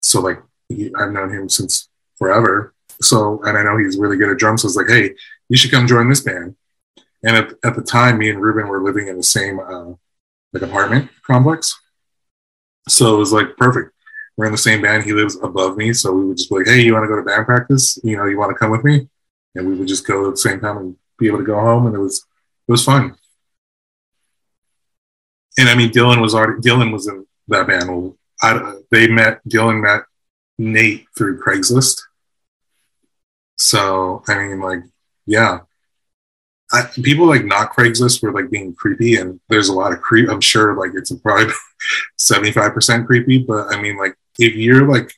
So 0.01 0.21
like 0.21 0.43
he, 0.69 0.93
I've 0.95 1.13
known 1.13 1.33
him 1.33 1.49
since 1.49 1.89
forever. 2.17 2.75
So, 3.01 3.41
and 3.45 3.57
I 3.57 3.63
know 3.63 3.77
he's 3.77 3.99
really 3.99 4.17
good 4.17 4.31
at 4.31 4.39
drums. 4.39 4.63
So 4.63 4.67
I 4.67 4.71
was 4.71 4.77
like, 4.77 4.89
hey, 4.89 5.15
you 5.49 5.57
should 5.57 5.71
come 5.71 5.87
join 5.87 6.09
this 6.09 6.21
band. 6.21 6.57
And 7.23 7.37
at, 7.37 7.53
at 7.65 7.77
the 7.77 7.83
time, 7.83 8.19
me 8.19 8.31
and 8.31 8.41
Ruben 8.41 8.69
were 8.69 8.83
living 8.83 9.09
in 9.09 9.17
the 9.17 9.23
same 9.23 9.59
uh, 9.61 9.93
like 10.53 10.63
apartment 10.63 11.11
complex. 11.27 11.79
So 12.89 13.15
it 13.15 13.19
was 13.19 13.33
like 13.33 13.57
perfect. 13.57 13.93
We're 14.37 14.47
in 14.47 14.53
the 14.53 14.59
same 14.59 14.83
band. 14.83 15.05
He 15.05 15.13
lives 15.13 15.37
above 15.43 15.77
me, 15.77 15.93
so 15.93 16.13
we 16.13 16.27
would 16.27 16.37
just 16.37 16.51
be 16.51 16.57
like, 16.57 16.67
"Hey, 16.67 16.83
you 16.83 16.93
want 16.93 17.05
to 17.05 17.09
go 17.09 17.17
to 17.17 17.23
band 17.23 17.47
practice? 17.47 17.99
You 18.05 18.17
know, 18.17 18.27
you 18.27 18.39
want 18.39 18.51
to 18.51 18.59
come 18.59 18.71
with 18.71 18.85
me?" 18.85 19.09
And 19.55 19.67
we 19.67 19.75
would 19.75 19.89
just 19.89 20.07
go 20.07 20.27
at 20.27 20.33
the 20.33 20.37
same 20.37 20.61
time 20.61 20.77
and 20.77 20.97
be 21.19 21.27
able 21.29 21.39
to 21.39 21.45
go 21.45 21.59
home, 21.59 21.87
and 21.87 21.95
it 21.95 21.99
was 21.99 22.25
it 22.69 22.71
was 22.71 22.85
fun. 22.85 23.17
And 25.59 25.69
I 25.69 25.75
mean, 25.75 25.91
Dylan 25.91 26.21
was 26.21 26.35
already 26.35 26.61
Dylan 26.61 26.93
was 26.93 27.07
in 27.09 27.27
that 27.49 27.67
band. 27.67 28.15
I, 28.43 28.81
they 28.91 29.09
met 29.09 29.41
Dylan 29.49 29.83
met 29.83 30.03
Nate 30.59 31.07
through 31.17 31.43
Craigslist. 31.43 32.03
So 33.57 34.23
I 34.29 34.39
mean, 34.39 34.61
like, 34.61 34.81
yeah, 35.27 35.61
I, 36.73 36.83
people 37.03 37.27
like 37.27 37.45
not 37.45 37.73
Craigslist 37.73 38.23
were 38.23 38.33
like 38.33 38.51
being 38.51 38.75
creepy, 38.75 39.17
and 39.17 39.41
there's 39.49 39.69
a 39.69 39.75
lot 39.75 39.93
of 39.93 40.03
creep. 40.03 40.29
I'm 40.29 40.41
sure 40.41 40.75
like 40.75 40.91
it's 40.95 41.13
probably 41.13 41.53
75 42.19 42.75
percent 42.75 43.07
creepy, 43.07 43.39
but 43.39 43.73
I 43.73 43.81
mean 43.81 43.97
like 43.97 44.17
if 44.39 44.55
you're 44.55 44.87
like 44.87 45.13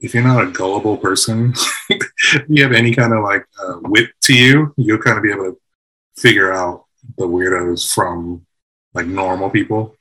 if 0.00 0.14
you're 0.14 0.22
not 0.22 0.42
a 0.42 0.50
gullible 0.50 0.96
person, 0.96 1.54
if 1.90 2.44
you 2.48 2.62
have 2.62 2.72
any 2.72 2.94
kind 2.94 3.12
of 3.12 3.22
like 3.22 3.44
uh, 3.62 3.78
wit 3.82 4.10
to 4.22 4.34
you, 4.34 4.74
you'll 4.76 4.98
kind 4.98 5.16
of 5.16 5.22
be 5.22 5.32
able 5.32 5.52
to 5.52 5.60
figure 6.16 6.52
out 6.52 6.84
the 7.16 7.26
weirdos 7.26 7.92
from 7.92 8.44
like 8.94 9.06
normal 9.06 9.50
people. 9.50 9.96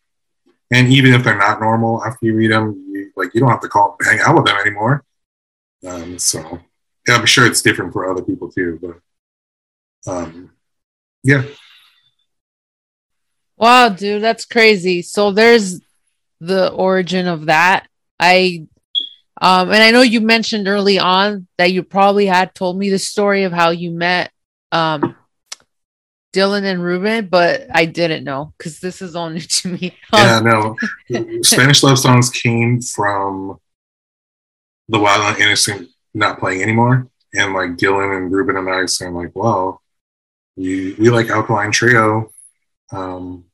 And 0.72 0.92
even 0.92 1.14
if 1.14 1.24
they're 1.24 1.38
not 1.38 1.62
normal, 1.62 2.04
after 2.04 2.26
you 2.26 2.36
read 2.36 2.52
them, 2.52 2.86
you, 2.92 3.12
like 3.16 3.34
you 3.34 3.40
don't 3.40 3.50
have 3.50 3.62
to 3.62 3.70
call 3.70 3.98
hang 4.04 4.20
out 4.20 4.36
with 4.36 4.46
them 4.46 4.58
anymore. 4.58 5.04
Um, 5.86 6.18
so 6.18 6.60
yeah, 7.08 7.16
I'm 7.16 7.26
sure 7.26 7.46
it's 7.46 7.62
different 7.62 7.94
for 7.94 8.10
other 8.10 8.24
people 8.24 8.52
too, 8.52 8.80
but 8.82 10.12
um, 10.12 10.52
yeah. 11.24 11.44
Wow, 13.58 13.90
dude, 13.90 14.22
that's 14.22 14.46
crazy. 14.46 15.02
So 15.02 15.32
there's 15.32 15.80
the 16.42 16.72
origin 16.72 17.28
of 17.28 17.46
that. 17.46 17.88
I 18.20 18.68
um 19.42 19.72
and 19.72 19.84
I 19.84 19.92
know 19.92 20.02
you 20.02 20.22
mentioned 20.22 20.68
early 20.68 21.00
on 21.00 21.48
that 21.58 21.72
you 21.72 21.84
probably 21.84 22.26
had 22.26 22.56
told 22.56 22.78
me 22.78 22.90
the 22.90 23.00
story 23.00 23.44
of 23.44 23.52
how 23.52 23.70
you 23.70 23.92
met 23.92 24.32
um 24.72 25.16
Dylan 26.36 26.66
and 26.66 26.84
Ruben, 26.84 27.28
but 27.28 27.66
I 27.74 27.86
didn't 27.86 28.26
know 28.26 28.54
because 28.58 28.82
this 28.82 29.02
is 29.02 29.16
all 29.16 29.30
new 29.32 29.40
to 29.40 29.70
me. 29.70 29.98
yeah, 30.14 30.42
no. 30.42 30.76
Spanish 31.42 31.82
love 31.82 31.98
songs 31.98 32.30
came 32.30 32.82
from 32.82 33.58
the 34.90 35.00
Wild 35.00 35.22
and 35.22 35.42
Innocent 35.42 35.90
not 36.14 36.40
playing 36.40 36.62
anymore. 36.62 37.08
And 37.34 37.54
like 37.54 37.72
Dylan 37.72 38.18
and 38.18 38.32
Ruben 38.32 38.58
and 38.58 38.70
I 38.70 38.86
saying 38.86 39.14
like, 39.14 39.32
well, 39.34 39.82
we 40.56 40.94
we 40.94 41.10
like 41.10 41.30
Alkaline 41.30 41.72
Trio. 41.72 42.32
Um, 42.92 43.46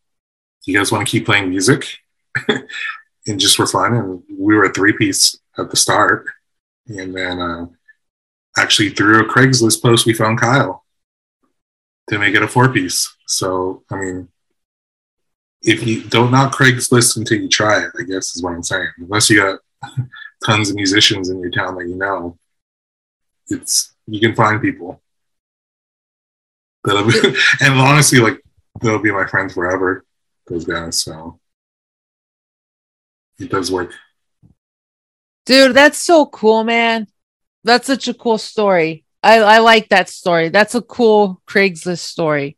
you 0.65 0.77
guys 0.77 0.91
want 0.91 1.07
to 1.07 1.11
keep 1.11 1.25
playing 1.25 1.49
music? 1.49 1.97
and 2.47 3.39
just 3.39 3.55
for 3.55 3.65
fun. 3.65 3.93
And 3.95 4.23
we 4.29 4.55
were 4.55 4.65
a 4.65 4.73
three 4.73 4.93
piece 4.93 5.37
at 5.57 5.69
the 5.69 5.77
start. 5.77 6.25
And 6.88 7.15
then 7.15 7.39
uh, 7.39 7.67
actually 8.57 8.89
through 8.89 9.19
a 9.19 9.30
Craigslist 9.30 9.82
post, 9.82 10.05
we 10.05 10.13
found 10.13 10.39
Kyle 10.39 10.84
to 12.09 12.19
make 12.19 12.36
it 12.36 12.43
a 12.43 12.47
four 12.47 12.69
piece. 12.69 13.15
So, 13.28 13.84
I 13.89 13.95
mean, 13.95 14.28
if 15.61 15.86
you 15.86 16.03
don't 16.03 16.32
knock 16.32 16.55
Craigslist 16.55 17.17
until 17.17 17.39
you 17.39 17.47
try 17.47 17.84
it, 17.84 17.91
I 17.97 18.03
guess 18.03 18.36
is 18.36 18.43
what 18.43 18.53
I'm 18.53 18.63
saying. 18.63 18.89
Unless 18.97 19.30
you 19.30 19.41
got 19.41 19.59
tons 20.45 20.69
of 20.69 20.76
musicians 20.76 21.30
in 21.30 21.39
your 21.39 21.51
town 21.51 21.76
that 21.76 21.88
you 21.88 21.95
know, 21.95 22.38
it's 23.47 23.93
you 24.07 24.19
can 24.19 24.36
find 24.36 24.61
people. 24.61 25.01
That'll 26.84 27.05
be, 27.05 27.13
and 27.61 27.73
honestly, 27.76 28.19
like 28.19 28.41
they'll 28.82 29.01
be 29.01 29.11
my 29.11 29.28
friends 29.28 29.53
forever. 29.53 30.03
Those 30.47 30.65
guys, 30.65 30.99
so 30.99 31.39
it 33.39 33.49
does 33.49 33.71
work. 33.71 33.93
Dude, 35.45 35.75
that's 35.75 35.97
so 35.97 36.25
cool, 36.25 36.63
man. 36.63 37.07
That's 37.63 37.87
such 37.87 38.07
a 38.07 38.13
cool 38.13 38.37
story. 38.37 39.05
I, 39.23 39.39
I 39.39 39.57
like 39.59 39.89
that 39.89 40.09
story. 40.09 40.49
That's 40.49 40.75
a 40.75 40.81
cool 40.81 41.41
Craigslist 41.47 41.99
story. 41.99 42.57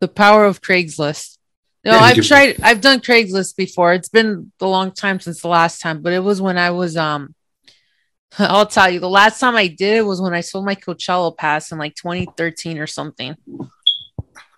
The 0.00 0.08
power 0.08 0.44
of 0.44 0.60
Craigslist. 0.60 1.38
No, 1.84 1.92
yeah, 1.92 1.98
I've 1.98 2.24
tried 2.24 2.60
I've 2.62 2.80
done 2.80 3.00
Craigslist 3.00 3.56
before. 3.56 3.92
It's 3.92 4.08
been 4.08 4.52
a 4.60 4.66
long 4.66 4.92
time 4.92 5.20
since 5.20 5.42
the 5.42 5.48
last 5.48 5.80
time, 5.80 6.00
but 6.02 6.12
it 6.12 6.20
was 6.20 6.40
when 6.40 6.56
I 6.56 6.70
was 6.70 6.96
um 6.96 7.34
I'll 8.38 8.66
tell 8.66 8.90
you, 8.90 9.00
the 9.00 9.08
last 9.08 9.38
time 9.38 9.54
I 9.54 9.66
did 9.66 9.98
it 9.98 10.02
was 10.06 10.20
when 10.20 10.34
I 10.34 10.40
sold 10.40 10.64
my 10.64 10.74
Coachella 10.74 11.36
pass 11.36 11.72
in 11.72 11.78
like 11.78 11.94
2013 11.94 12.78
or 12.78 12.86
something. 12.86 13.36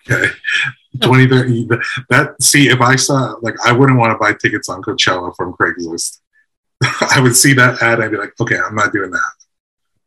Okay. 0.08 0.28
2013 1.02 1.68
that 2.08 2.40
see 2.40 2.68
if 2.68 2.80
I 2.80 2.96
saw 2.96 3.34
like 3.42 3.54
I 3.64 3.72
wouldn't 3.72 3.98
want 3.98 4.12
to 4.12 4.18
buy 4.18 4.32
tickets 4.32 4.68
on 4.68 4.80
Coachella 4.82 5.34
from 5.36 5.52
Craigslist. 5.52 6.20
I 6.82 7.20
would 7.20 7.36
see 7.36 7.54
that 7.54 7.82
ad 7.82 8.00
I'd 8.00 8.10
be 8.10 8.16
like, 8.16 8.32
okay, 8.40 8.58
I'm 8.58 8.74
not 8.74 8.92
doing 8.92 9.10
that. 9.10 9.32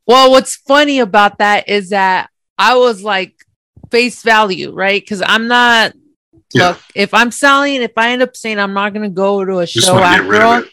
Well, 0.05 0.31
what's 0.31 0.55
funny 0.55 0.99
about 0.99 1.37
that 1.37 1.69
is 1.69 1.89
that 1.89 2.29
I 2.57 2.75
was 2.77 3.03
like 3.03 3.35
face 3.91 4.23
value, 4.23 4.73
right? 4.73 5.01
Because 5.01 5.21
I'm 5.25 5.47
not 5.47 5.93
Yeah. 6.53 6.69
look, 6.69 6.79
if 6.95 7.13
I'm 7.13 7.31
selling, 7.31 7.81
if 7.81 7.91
I 7.95 8.11
end 8.11 8.23
up 8.23 8.35
saying 8.35 8.59
I'm 8.59 8.73
not 8.73 8.93
going 8.93 9.03
to 9.03 9.13
go 9.13 9.45
to 9.45 9.59
a 9.59 9.65
Just 9.65 9.85
show 9.85 9.93
want 9.93 10.05
to 10.05 10.09
get 10.09 10.25
after 10.25 10.41
all, 10.41 10.63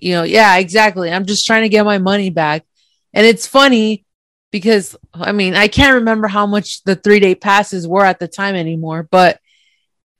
you 0.00 0.14
know, 0.14 0.22
yeah, 0.22 0.56
exactly. 0.56 1.12
I'm 1.12 1.26
just 1.26 1.46
trying 1.46 1.62
to 1.62 1.68
get 1.68 1.84
my 1.84 1.98
money 1.98 2.30
back. 2.30 2.64
And 3.12 3.26
it's 3.26 3.46
funny 3.46 4.04
because 4.50 4.96
I 5.12 5.32
mean, 5.32 5.54
I 5.54 5.68
can't 5.68 5.94
remember 5.96 6.28
how 6.28 6.46
much 6.46 6.82
the 6.84 6.96
three 6.96 7.20
day 7.20 7.34
passes 7.34 7.86
were 7.86 8.04
at 8.04 8.18
the 8.18 8.28
time 8.28 8.54
anymore, 8.54 9.06
but 9.10 9.40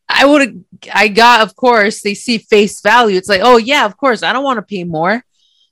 I 0.08 0.24
would 0.24 0.40
have, 0.42 0.54
I 0.94 1.08
got, 1.08 1.40
of 1.40 1.56
course, 1.56 2.02
they 2.02 2.14
see 2.14 2.38
face 2.38 2.80
value. 2.80 3.16
It's 3.16 3.28
like, 3.28 3.40
oh, 3.42 3.56
yeah, 3.56 3.84
of 3.84 3.96
course, 3.96 4.22
I 4.22 4.32
don't 4.32 4.44
want 4.44 4.58
to 4.58 4.62
pay 4.62 4.84
more. 4.84 5.24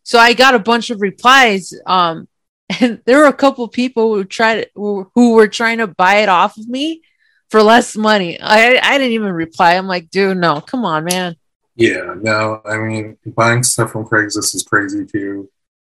So 0.04 0.18
I 0.18 0.34
got 0.34 0.54
a 0.54 0.58
bunch 0.60 0.90
of 0.90 1.00
replies. 1.00 1.72
Um, 1.86 2.28
and 2.80 3.00
there 3.04 3.18
were 3.18 3.26
a 3.26 3.32
couple 3.32 3.66
people 3.68 4.14
who 4.14 4.24
tried 4.24 4.68
who, 4.74 5.10
who 5.14 5.34
were 5.34 5.48
trying 5.48 5.78
to 5.78 5.86
buy 5.86 6.16
it 6.18 6.28
off 6.28 6.56
of 6.56 6.68
me 6.68 7.02
for 7.50 7.62
less 7.62 7.96
money. 7.96 8.40
I, 8.40 8.78
I 8.82 8.98
didn't 8.98 9.12
even 9.12 9.32
reply. 9.32 9.74
I'm 9.74 9.86
like, 9.86 10.10
dude, 10.10 10.38
no, 10.38 10.60
come 10.60 10.84
on, 10.84 11.04
man. 11.04 11.36
Yeah, 11.76 12.14
no, 12.20 12.62
I 12.64 12.78
mean, 12.78 13.18
buying 13.26 13.64
stuff 13.64 13.90
from 13.92 14.04
Craigslist 14.06 14.54
is 14.54 14.62
crazy 14.62 15.04
too. 15.04 15.50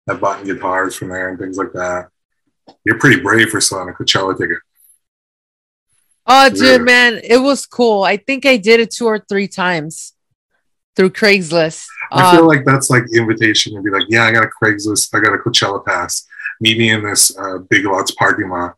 I've 0.09 0.21
bought 0.21 0.45
guitars 0.45 0.95
from 0.95 1.09
there 1.09 1.29
and 1.31 1.39
things 1.39 1.59
like 1.59 1.73
that. 1.73 2.09
You're 2.85 2.99
pretty 2.99 3.21
brave 3.21 3.51
for 3.51 3.61
selling 3.61 3.89
a 3.89 3.93
Coachella 3.93 4.39
ticket. 4.39 4.59
Oh, 6.27 6.49
dude, 6.49 6.61
Yeah. 6.61 6.79
man, 6.79 7.21
it 7.23 7.39
was 7.39 7.67
cool. 7.67 8.03
I 8.03 8.17
think 8.17 8.47
I 8.47 8.57
did 8.57 8.81
it 8.81 8.91
two 8.91 9.07
or 9.07 9.19
three 9.19 9.49
times 9.49 10.14
through 10.97 11.11
Craigslist. 11.11 11.87
I 12.13 12.33
feel 12.33 12.43
Um, 12.43 12.47
like 12.47 12.65
that's 12.65 12.91
like 12.91 13.05
the 13.07 13.19
invitation 13.19 13.75
to 13.75 13.83
be 13.83 13.91
like, 13.91 14.05
yeah, 14.09 14.25
I 14.25 14.33
got 14.33 14.45
a 14.45 14.49
Craigslist, 14.63 15.15
I 15.15 15.21
got 15.21 15.35
a 15.35 15.39
Coachella 15.39 15.85
pass. 15.85 16.27
Meet 16.61 16.79
me 16.79 16.91
in 16.91 17.03
this 17.03 17.37
uh, 17.37 17.59
Big 17.69 17.85
Lots 17.85 18.13
parking 18.13 18.49
lot, 18.49 18.77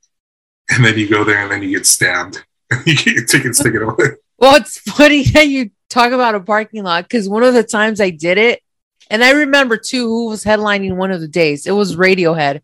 and 0.70 0.84
then 0.84 0.98
you 0.98 1.08
go 1.08 1.24
there 1.24 1.38
and 1.42 1.50
then 1.50 1.62
you 1.62 1.76
get 1.76 1.86
stabbed. 1.86 2.44
you 2.86 2.96
get 2.96 3.06
your 3.06 3.24
tickets 3.26 3.62
taken 3.62 3.82
away. 3.82 4.06
well, 4.38 4.56
it's 4.56 4.78
funny 4.78 5.22
that 5.32 5.48
you 5.48 5.70
talk 5.88 6.12
about 6.12 6.34
a 6.34 6.40
parking 6.40 6.82
lot 6.84 7.04
because 7.04 7.28
one 7.28 7.42
of 7.42 7.54
the 7.54 7.62
times 7.62 8.00
I 8.00 8.10
did 8.10 8.38
it, 8.38 8.62
and 9.10 9.22
I 9.22 9.32
remember 9.32 9.76
too 9.76 10.06
who 10.08 10.28
was 10.28 10.42
headlining 10.44 10.96
one 10.96 11.10
of 11.12 11.20
the 11.20 11.28
days. 11.28 11.66
It 11.66 11.72
was 11.72 11.96
Radiohead. 11.96 12.60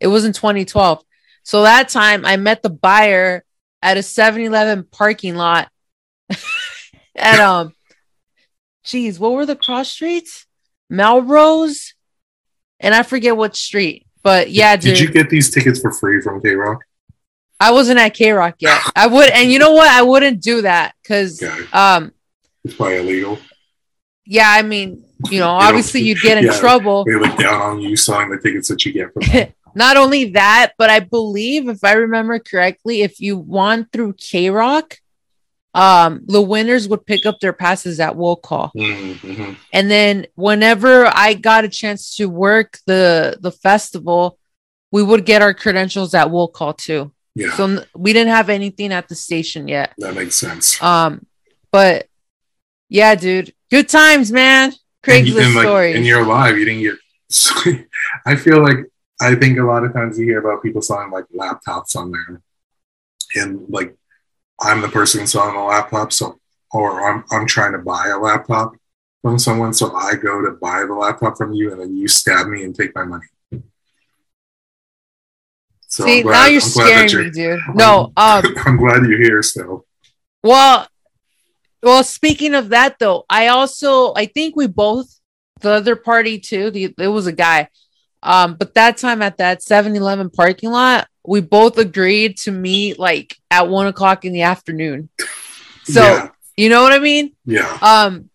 It 0.00 0.08
was 0.08 0.24
in 0.24 0.32
2012. 0.32 1.02
So 1.42 1.62
that 1.62 1.88
time 1.88 2.24
I 2.24 2.36
met 2.36 2.62
the 2.62 2.70
buyer 2.70 3.44
at 3.82 3.96
a 3.98 4.02
7-Eleven 4.02 4.84
parking 4.90 5.36
lot. 5.36 5.70
at 7.16 7.40
um, 7.40 7.72
geez, 8.86 9.18
what 9.18 9.32
were 9.32 9.46
the 9.46 9.56
cross 9.56 9.88
streets? 9.90 10.46
Melrose, 10.88 11.94
and 12.80 12.94
I 12.94 13.02
forget 13.02 13.36
what 13.36 13.56
street. 13.56 14.06
But 14.22 14.50
yeah, 14.50 14.76
dude. 14.76 14.94
Did 14.96 15.00
you 15.00 15.10
get 15.12 15.30
these 15.30 15.50
tickets 15.50 15.80
for 15.80 15.92
free 15.92 16.20
from 16.22 16.40
KROQ? 16.40 16.78
I 17.58 17.72
wasn't 17.72 17.98
at 17.98 18.14
KROQ 18.14 18.54
yet. 18.58 18.80
I 18.94 19.06
would, 19.06 19.30
and 19.30 19.50
you 19.50 19.58
know 19.58 19.72
what? 19.72 19.88
I 19.88 20.02
wouldn't 20.02 20.42
do 20.42 20.62
that 20.62 20.94
because, 21.02 21.42
Okay. 21.42 21.64
um, 21.72 22.12
It's 22.64 22.74
probably 22.74 22.98
illegal. 22.98 23.38
yeah, 24.26 24.48
I 24.50 24.62
mean, 24.62 25.04
you 25.30 25.40
know, 25.40 25.54
You 25.60 25.66
obviously 25.66 26.02
you'd 26.02 26.20
get 26.20 26.38
in 26.38 26.44
yeah. 26.44 26.58
trouble. 26.58 27.04
They 27.04 27.14
look 27.14 27.36
down 27.38 27.60
on 27.62 27.80
you 27.80 27.96
selling 27.96 28.30
the 28.30 28.38
tickets 28.38 28.68
that 28.68 28.84
you 28.84 28.92
get 28.92 29.12
from 29.12 29.22
them. 29.32 29.52
Not 29.74 29.96
only 29.98 30.30
that, 30.32 30.72
but 30.78 30.88
I 30.90 31.00
believe, 31.00 31.68
if 31.68 31.84
I 31.84 31.92
remember 31.92 32.38
correctly, 32.38 33.02
if 33.02 33.20
you 33.20 33.36
won 33.38 33.86
through 33.92 34.14
KROQ, 34.14 34.96
um, 35.76 36.22
the 36.26 36.40
winners 36.40 36.88
would 36.88 37.04
pick 37.04 37.26
up 37.26 37.38
their 37.38 37.52
passes 37.52 38.00
at 38.00 38.16
will 38.16 38.36
call. 38.36 38.72
mm-hmm. 38.74 39.52
And 39.72 39.90
then 39.90 40.26
whenever 40.34 41.06
I 41.06 41.34
got 41.34 41.64
a 41.64 41.68
chance 41.68 42.16
to 42.16 42.28
work 42.30 42.78
the 42.86 43.36
the 43.40 43.52
festival, 43.52 44.38
we 44.90 45.02
would 45.02 45.26
get 45.26 45.42
our 45.42 45.52
credentials 45.52 46.14
at 46.14 46.30
will 46.30 46.48
call 46.48 46.72
too. 46.72 47.12
Yeah, 47.34 47.54
So 47.54 47.84
we 47.94 48.14
didn't 48.14 48.32
have 48.32 48.48
anything 48.48 48.92
at 48.92 49.08
the 49.08 49.14
station 49.14 49.68
yet. 49.68 49.92
that 49.98 50.14
makes 50.14 50.36
sense. 50.36 50.82
Um, 50.82 51.26
but 51.70 52.08
yeah, 52.88 53.14
dude, 53.14 53.52
good 53.70 53.90
times, 53.90 54.32
man. 54.32 54.72
And 55.06 55.26
Craigslist 55.26 55.44
and, 55.44 55.54
like, 55.54 55.64
story. 55.64 55.94
And 55.94 56.06
you're 56.06 56.22
alive. 56.22 56.56
You 56.56 56.64
didn't 56.64 56.82
get. 56.82 57.86
I 58.26 58.36
feel 58.36 58.62
like 58.62 58.78
I 59.20 59.34
think 59.34 59.58
a 59.58 59.62
lot 59.62 59.84
of 59.84 59.92
times 59.92 60.18
you 60.18 60.24
hear 60.24 60.38
about 60.38 60.62
people 60.62 60.80
selling 60.80 61.10
like 61.10 61.26
laptops 61.34 61.94
on 61.96 62.12
there, 62.12 62.40
and 63.34 63.66
like 63.68 63.94
I'm 64.60 64.80
the 64.80 64.88
person 64.88 65.26
selling 65.26 65.54
the 65.54 65.60
laptop, 65.60 66.12
so 66.12 66.38
or 66.72 67.08
I'm 67.08 67.24
I'm 67.30 67.46
trying 67.46 67.72
to 67.72 67.78
buy 67.78 68.08
a 68.08 68.18
laptop 68.18 68.74
from 69.22 69.38
someone, 69.38 69.72
so 69.74 69.94
I 69.94 70.14
go 70.14 70.40
to 70.42 70.52
buy 70.52 70.84
the 70.86 70.94
laptop 70.94 71.36
from 71.36 71.52
you, 71.52 71.72
and 71.72 71.80
then 71.80 71.96
you 71.96 72.08
stab 72.08 72.46
me 72.48 72.64
and 72.64 72.74
take 72.74 72.94
my 72.94 73.04
money. 73.04 73.26
So 75.88 76.04
See, 76.04 76.22
glad- 76.22 76.32
now 76.32 76.46
you're 76.46 76.62
I'm 76.62 76.70
glad 76.72 76.86
that 76.86 77.08
scaring 77.10 77.26
me, 77.26 77.32
dude. 77.32 77.60
No, 77.74 78.12
um, 78.16 78.44
I'm 78.64 78.76
glad 78.76 79.04
you're 79.04 79.22
here 79.22 79.42
still. 79.42 79.86
well, 80.42 80.88
well, 81.82 82.02
speaking 82.04 82.54
of 82.54 82.70
that 82.70 82.98
though, 82.98 83.24
I 83.30 83.48
also 83.48 84.12
I 84.14 84.26
think 84.26 84.56
we 84.56 84.66
both 84.66 85.08
the 85.60 85.70
other 85.70 85.96
party 85.96 86.38
too. 86.38 86.70
The 86.70 86.94
it 86.98 87.08
was 87.08 87.26
a 87.26 87.32
guy. 87.32 87.68
Um, 88.26 88.54
but 88.54 88.74
that 88.74 88.96
time 88.96 89.22
at 89.22 89.38
that 89.38 89.60
7-Eleven 89.60 90.30
parking 90.30 90.70
lot, 90.70 91.06
we 91.24 91.40
both 91.40 91.78
agreed 91.78 92.36
to 92.38 92.50
meet 92.50 92.98
like 92.98 93.36
at 93.50 93.68
one 93.68 93.86
o'clock 93.86 94.24
in 94.24 94.32
the 94.32 94.42
afternoon. 94.42 95.08
So 95.88 96.02
yeah, 96.02 96.28
you 96.56 96.68
know 96.68 96.82
what 96.82 96.92
I 96.92 96.98
mean? 96.98 97.32
yeah. 97.44 97.78
Um, 97.80 98.28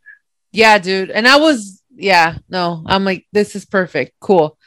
yeah, 0.54 0.78
dude. 0.78 1.12
And 1.12 1.28
I 1.28 1.36
was, 1.36 1.84
yeah, 1.94 2.38
no, 2.48 2.82
I'm 2.86 3.04
like, 3.04 3.26
this 3.34 3.58
is 3.58 3.66
perfect. 3.66 4.14
Cool. 4.22 4.58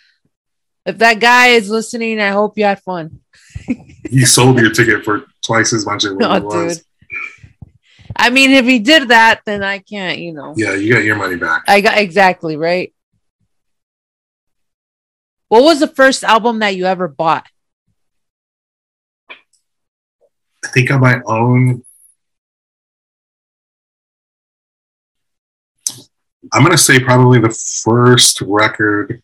If 0.84 0.98
that 0.98 1.18
guy 1.18 1.46
is 1.56 1.70
listening, 1.70 2.20
I 2.20 2.28
hope 2.28 2.58
you 2.58 2.64
had 2.64 2.82
fun. 2.82 3.20
You 4.10 4.26
sold 4.26 4.58
your 4.60 4.70
ticket 4.70 5.02
for 5.02 5.24
twice 5.42 5.72
as 5.72 5.86
much 5.86 6.04
as 6.04 6.12
what 6.12 6.20
No, 6.20 6.34
it 6.34 6.44
was. 6.44 6.76
dude. 6.76 6.86
I 8.16 8.28
mean, 8.30 8.50
if 8.50 8.66
he 8.66 8.78
did 8.78 9.08
that, 9.08 9.40
then 9.46 9.62
I 9.62 9.78
can't, 9.78 10.18
you 10.18 10.32
know. 10.34 10.52
Yeah, 10.56 10.74
you 10.74 10.92
got 10.92 11.04
your 11.04 11.16
money 11.16 11.36
back. 11.36 11.62
I 11.66 11.80
got 11.80 11.96
exactly 11.98 12.56
right. 12.56 12.92
What 15.54 15.62
was 15.62 15.78
the 15.78 15.86
first 15.86 16.24
album 16.24 16.58
that 16.58 16.74
you 16.74 16.84
ever 16.84 17.06
bought? 17.06 17.46
I 19.30 20.68
think 20.72 20.90
on 20.90 20.98
my 20.98 21.20
own. 21.26 21.84
I'm 26.52 26.64
gonna 26.64 26.76
say 26.76 26.98
probably 26.98 27.38
the 27.38 27.56
first 27.84 28.40
record 28.40 29.22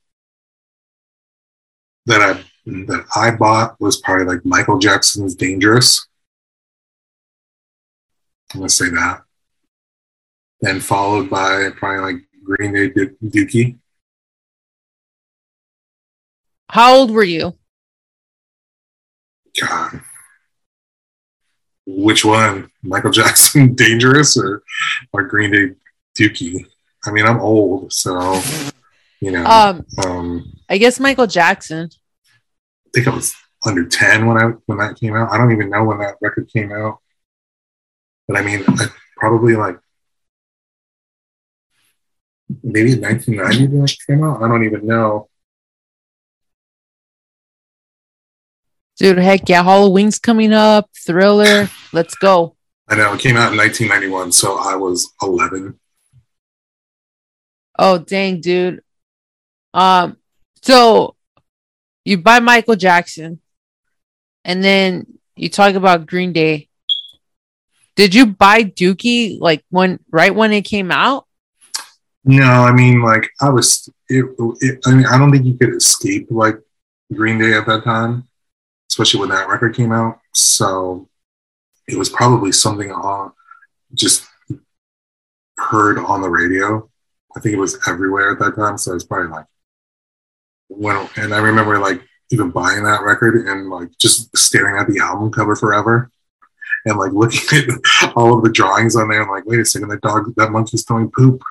that 2.06 2.20
I 2.20 2.44
that 2.64 3.06
I 3.16 3.32
bought 3.32 3.74
was 3.80 4.00
probably 4.00 4.26
like 4.26 4.46
Michael 4.46 4.78
Jackson's 4.78 5.34
"Dangerous." 5.34 6.06
I'm 8.54 8.60
gonna 8.60 8.68
say 8.68 8.88
that. 8.90 9.22
Then 10.60 10.78
followed 10.78 11.28
by 11.28 11.70
probably 11.70 12.12
like 12.12 12.22
Green 12.44 12.72
Day 12.72 12.90
Dookie. 12.90 13.79
How 16.70 16.94
old 16.94 17.10
were 17.10 17.24
you? 17.24 17.54
God. 19.60 20.00
Which 21.84 22.24
one? 22.24 22.70
Michael 22.82 23.10
Jackson 23.20 23.74
Dangerous 23.74 24.36
or 24.38 24.62
or 25.12 25.24
Green 25.24 25.50
Day 25.50 25.74
Dookie? 26.18 26.64
I 27.04 27.10
mean, 27.10 27.26
I'm 27.26 27.40
old, 27.40 27.92
so 27.92 28.40
you 29.20 29.32
know. 29.32 29.44
Um, 29.44 29.86
um, 30.04 30.52
I 30.68 30.78
guess 30.78 31.00
Michael 31.00 31.26
Jackson. 31.26 31.90
I 32.86 32.90
think 32.94 33.08
I 33.08 33.14
was 33.14 33.34
under 33.66 33.86
ten 33.86 34.26
when 34.26 34.36
I 34.36 34.50
when 34.66 34.78
that 34.78 34.98
came 34.98 35.16
out. 35.16 35.32
I 35.32 35.38
don't 35.38 35.52
even 35.52 35.70
know 35.70 35.84
when 35.84 35.98
that 35.98 36.16
record 36.20 36.48
came 36.52 36.72
out, 36.72 36.98
but 38.28 38.36
I 38.36 38.42
mean, 38.42 38.62
I, 38.68 38.86
probably 39.16 39.56
like 39.56 39.78
maybe 42.62 42.94
1990 42.94 43.74
when 43.74 43.84
it 43.84 43.96
came 44.06 44.24
out. 44.24 44.42
I 44.42 44.48
don't 44.48 44.64
even 44.64 44.86
know. 44.86 45.29
Dude, 49.00 49.16
heck 49.16 49.48
yeah. 49.48 49.62
Halloween's 49.62 50.18
coming 50.18 50.52
up. 50.52 50.90
Thriller. 50.94 51.70
Let's 51.90 52.14
go. 52.16 52.54
I 52.86 52.96
know 52.96 53.14
it 53.14 53.20
came 53.20 53.38
out 53.38 53.50
in 53.50 53.56
1991, 53.56 54.30
so 54.30 54.58
I 54.58 54.76
was 54.76 55.10
11. 55.22 55.80
Oh 57.78 57.96
dang, 57.96 58.42
dude. 58.42 58.82
Um, 59.72 60.18
so 60.60 61.16
you 62.04 62.18
buy 62.18 62.40
Michael 62.40 62.76
Jackson, 62.76 63.40
and 64.44 64.62
then 64.62 65.06
you 65.34 65.48
talk 65.48 65.76
about 65.76 66.06
Green 66.06 66.34
Day. 66.34 66.68
Did 67.96 68.14
you 68.14 68.26
buy 68.26 68.64
Dookie 68.64 69.40
like 69.40 69.64
when 69.70 69.98
right 70.10 70.34
when 70.34 70.52
it 70.52 70.66
came 70.66 70.92
out? 70.92 71.26
No, 72.22 72.44
I 72.44 72.72
mean, 72.72 73.00
like 73.00 73.30
I 73.40 73.48
was. 73.48 73.88
It, 74.10 74.26
it, 74.60 74.80
I 74.84 74.94
mean, 74.94 75.06
I 75.06 75.16
don't 75.16 75.32
think 75.32 75.46
you 75.46 75.54
could 75.54 75.74
escape 75.74 76.26
like 76.28 76.58
Green 77.10 77.38
Day 77.38 77.54
at 77.54 77.64
that 77.64 77.84
time, 77.84 78.28
especially 78.90 79.20
when 79.20 79.28
that 79.30 79.48
record 79.48 79.74
came 79.74 79.92
out. 79.92 80.18
So 80.34 81.08
it 81.88 81.96
was 81.96 82.08
probably 82.08 82.52
something 82.52 82.90
on 82.90 83.32
just 83.94 84.26
heard 85.56 85.98
on 85.98 86.22
the 86.22 86.28
radio. 86.28 86.88
I 87.36 87.40
think 87.40 87.54
it 87.54 87.58
was 87.58 87.78
everywhere 87.88 88.32
at 88.32 88.38
that 88.40 88.56
time. 88.56 88.76
So 88.78 88.94
it's 88.94 89.04
probably 89.04 89.28
like 89.28 89.46
when, 90.68 91.08
and 91.16 91.34
I 91.34 91.38
remember 91.38 91.78
like 91.78 92.02
even 92.30 92.50
buying 92.50 92.84
that 92.84 93.02
record 93.02 93.46
and 93.46 93.70
like 93.70 93.90
just 93.98 94.36
staring 94.36 94.80
at 94.80 94.88
the 94.88 95.00
album 95.00 95.30
cover 95.30 95.56
forever. 95.56 96.10
and 96.84 96.98
like 96.98 97.12
looking 97.12 97.40
at 98.02 98.12
all 98.16 98.36
of 98.36 98.44
the 98.44 98.50
drawings 98.50 98.96
on 98.96 99.08
there. 99.08 99.22
I'm 99.22 99.28
like, 99.30 99.46
wait 99.46 99.60
a 99.60 99.64
second, 99.64 99.88
that 99.88 100.00
dog, 100.00 100.32
that 100.36 100.50
monkey's 100.50 100.84
throwing 100.84 101.10
poop. 101.10 101.42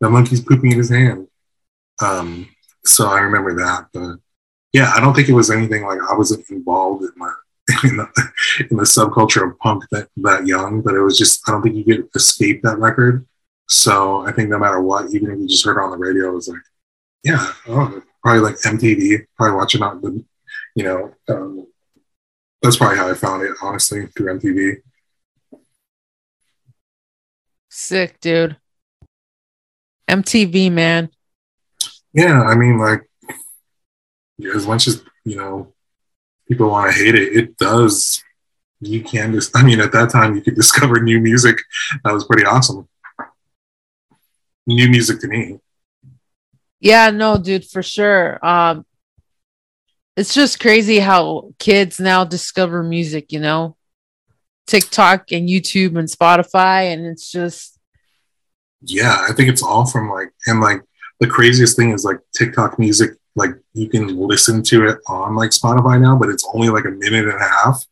That 0.00 0.10
monkey's 0.10 0.40
pooping 0.40 0.72
in 0.72 0.78
his 0.78 0.90
hand. 0.90 1.26
Um, 2.00 2.48
so 2.84 3.08
I 3.08 3.20
remember 3.20 3.56
that, 3.56 3.88
but 3.92 4.18
yeah, 4.72 4.92
I 4.94 5.00
don't 5.00 5.14
think 5.14 5.28
it 5.28 5.34
was 5.34 5.50
anything 5.50 5.84
like 5.84 5.98
I 6.08 6.14
wasn't 6.14 6.48
involved 6.50 7.04
in 7.04 7.12
my 7.16 7.32
in 7.84 7.98
the, 7.98 8.08
in 8.70 8.76
the 8.76 8.84
subculture 8.84 9.46
of 9.46 9.58
punk 9.58 9.84
that 9.90 10.08
that 10.18 10.46
young, 10.46 10.80
but 10.80 10.94
it 10.94 11.02
was 11.02 11.18
just 11.18 11.46
I 11.48 11.52
don't 11.52 11.62
think 11.62 11.76
you 11.76 11.84
could 11.84 12.08
escape 12.14 12.62
that 12.62 12.78
record. 12.78 13.26
So 13.68 14.26
I 14.26 14.32
think 14.32 14.48
no 14.48 14.58
matter 14.58 14.80
what, 14.80 15.12
even 15.12 15.30
if 15.30 15.38
you 15.38 15.48
just 15.48 15.64
heard 15.64 15.78
it 15.78 15.82
on 15.82 15.90
the 15.90 15.98
radio, 15.98 16.30
it 16.30 16.34
was 16.34 16.48
like, 16.48 16.62
yeah, 17.22 17.52
oh, 17.68 18.02
probably 18.22 18.40
like 18.40 18.56
MTV, 18.56 19.26
probably 19.36 19.56
watching 19.56 19.82
out 19.82 20.00
the, 20.00 20.24
you 20.74 20.84
know, 20.84 21.14
um, 21.28 21.66
that's 22.62 22.76
probably 22.76 22.96
how 22.96 23.10
I 23.10 23.14
found 23.14 23.42
it, 23.42 23.52
honestly, 23.62 24.06
through 24.06 24.38
MTV. 24.38 24.76
Sick, 27.68 28.18
dude. 28.20 28.56
MTV, 30.08 30.72
man. 30.72 31.10
Yeah, 32.14 32.42
I 32.42 32.54
mean, 32.54 32.78
like, 32.78 33.08
as 34.54 34.66
much 34.66 34.86
as, 34.86 35.02
you 35.24 35.36
know, 35.36 35.72
people 36.46 36.70
want 36.70 36.92
to 36.92 36.98
hate 36.98 37.14
it, 37.14 37.36
it 37.36 37.56
does. 37.56 38.22
You 38.80 39.02
can 39.02 39.32
just, 39.32 39.56
I 39.56 39.64
mean, 39.64 39.80
at 39.80 39.92
that 39.92 40.10
time, 40.10 40.36
you 40.36 40.40
could 40.40 40.54
discover 40.54 41.00
new 41.00 41.20
music. 41.20 41.58
That 42.04 42.12
was 42.12 42.24
pretty 42.24 42.46
awesome. 42.46 42.88
New 44.66 44.88
music 44.88 45.20
to 45.20 45.28
me. 45.28 45.58
Yeah, 46.80 47.10
no, 47.10 47.38
dude, 47.38 47.64
for 47.64 47.82
sure. 47.82 48.44
Um, 48.44 48.86
it's 50.16 50.34
just 50.34 50.60
crazy 50.60 50.98
how 50.98 51.52
kids 51.58 51.98
now 51.98 52.24
discover 52.24 52.82
music, 52.82 53.32
you 53.32 53.40
know, 53.40 53.76
TikTok 54.66 55.32
and 55.32 55.48
YouTube 55.48 55.98
and 55.98 56.08
Spotify, 56.08 56.92
and 56.92 57.06
it's 57.06 57.30
just. 57.30 57.78
Yeah, 58.82 59.26
I 59.28 59.32
think 59.32 59.48
it's 59.48 59.62
all 59.62 59.86
from 59.86 60.08
like, 60.10 60.32
and 60.46 60.60
like 60.60 60.82
the 61.18 61.26
craziest 61.26 61.76
thing 61.76 61.90
is 61.90 62.04
like 62.04 62.18
TikTok 62.36 62.78
music, 62.78 63.12
like 63.38 63.52
you 63.72 63.88
can 63.88 64.16
listen 64.16 64.62
to 64.64 64.86
it 64.88 64.98
on 65.06 65.34
like 65.34 65.50
Spotify 65.50 66.00
now, 66.00 66.16
but 66.16 66.28
it's 66.28 66.46
only 66.52 66.68
like 66.68 66.84
a 66.84 66.90
minute 66.90 67.28
and 67.28 67.40
a 67.40 67.48
half. 67.48 67.84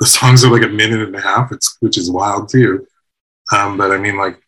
The 0.00 0.06
songs 0.06 0.44
are 0.44 0.50
like 0.50 0.62
a 0.62 0.68
minute 0.68 1.00
and 1.00 1.14
a 1.14 1.20
half, 1.20 1.52
it's 1.52 1.76
which 1.80 1.98
is 1.98 2.10
wild 2.10 2.48
too. 2.48 2.86
Um, 3.52 3.76
but 3.76 3.90
I 3.90 3.98
mean, 3.98 4.16
like 4.16 4.40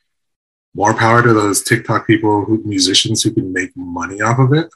more 0.75 0.95
power 0.95 1.23
to 1.23 1.33
those 1.33 1.63
TikTok 1.63 2.07
people, 2.07 2.45
who, 2.45 2.63
musicians 2.65 3.23
who 3.23 3.33
can 3.33 3.53
make 3.53 3.77
money 3.77 4.21
off 4.21 4.39
of 4.39 4.53
it. 4.53 4.69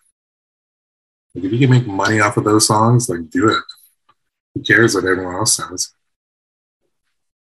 Like 1.35 1.45
if 1.45 1.53
you 1.53 1.59
can 1.59 1.71
make 1.71 1.87
money 1.87 2.21
off 2.21 2.37
of 2.37 2.45
those 2.45 2.67
songs, 2.67 3.09
like 3.09 3.31
do 3.31 3.49
it. 3.49 3.63
Who 4.55 4.63
cares 4.63 4.95
what 4.95 5.05
everyone 5.05 5.37
else 5.37 5.57
says? 5.57 5.93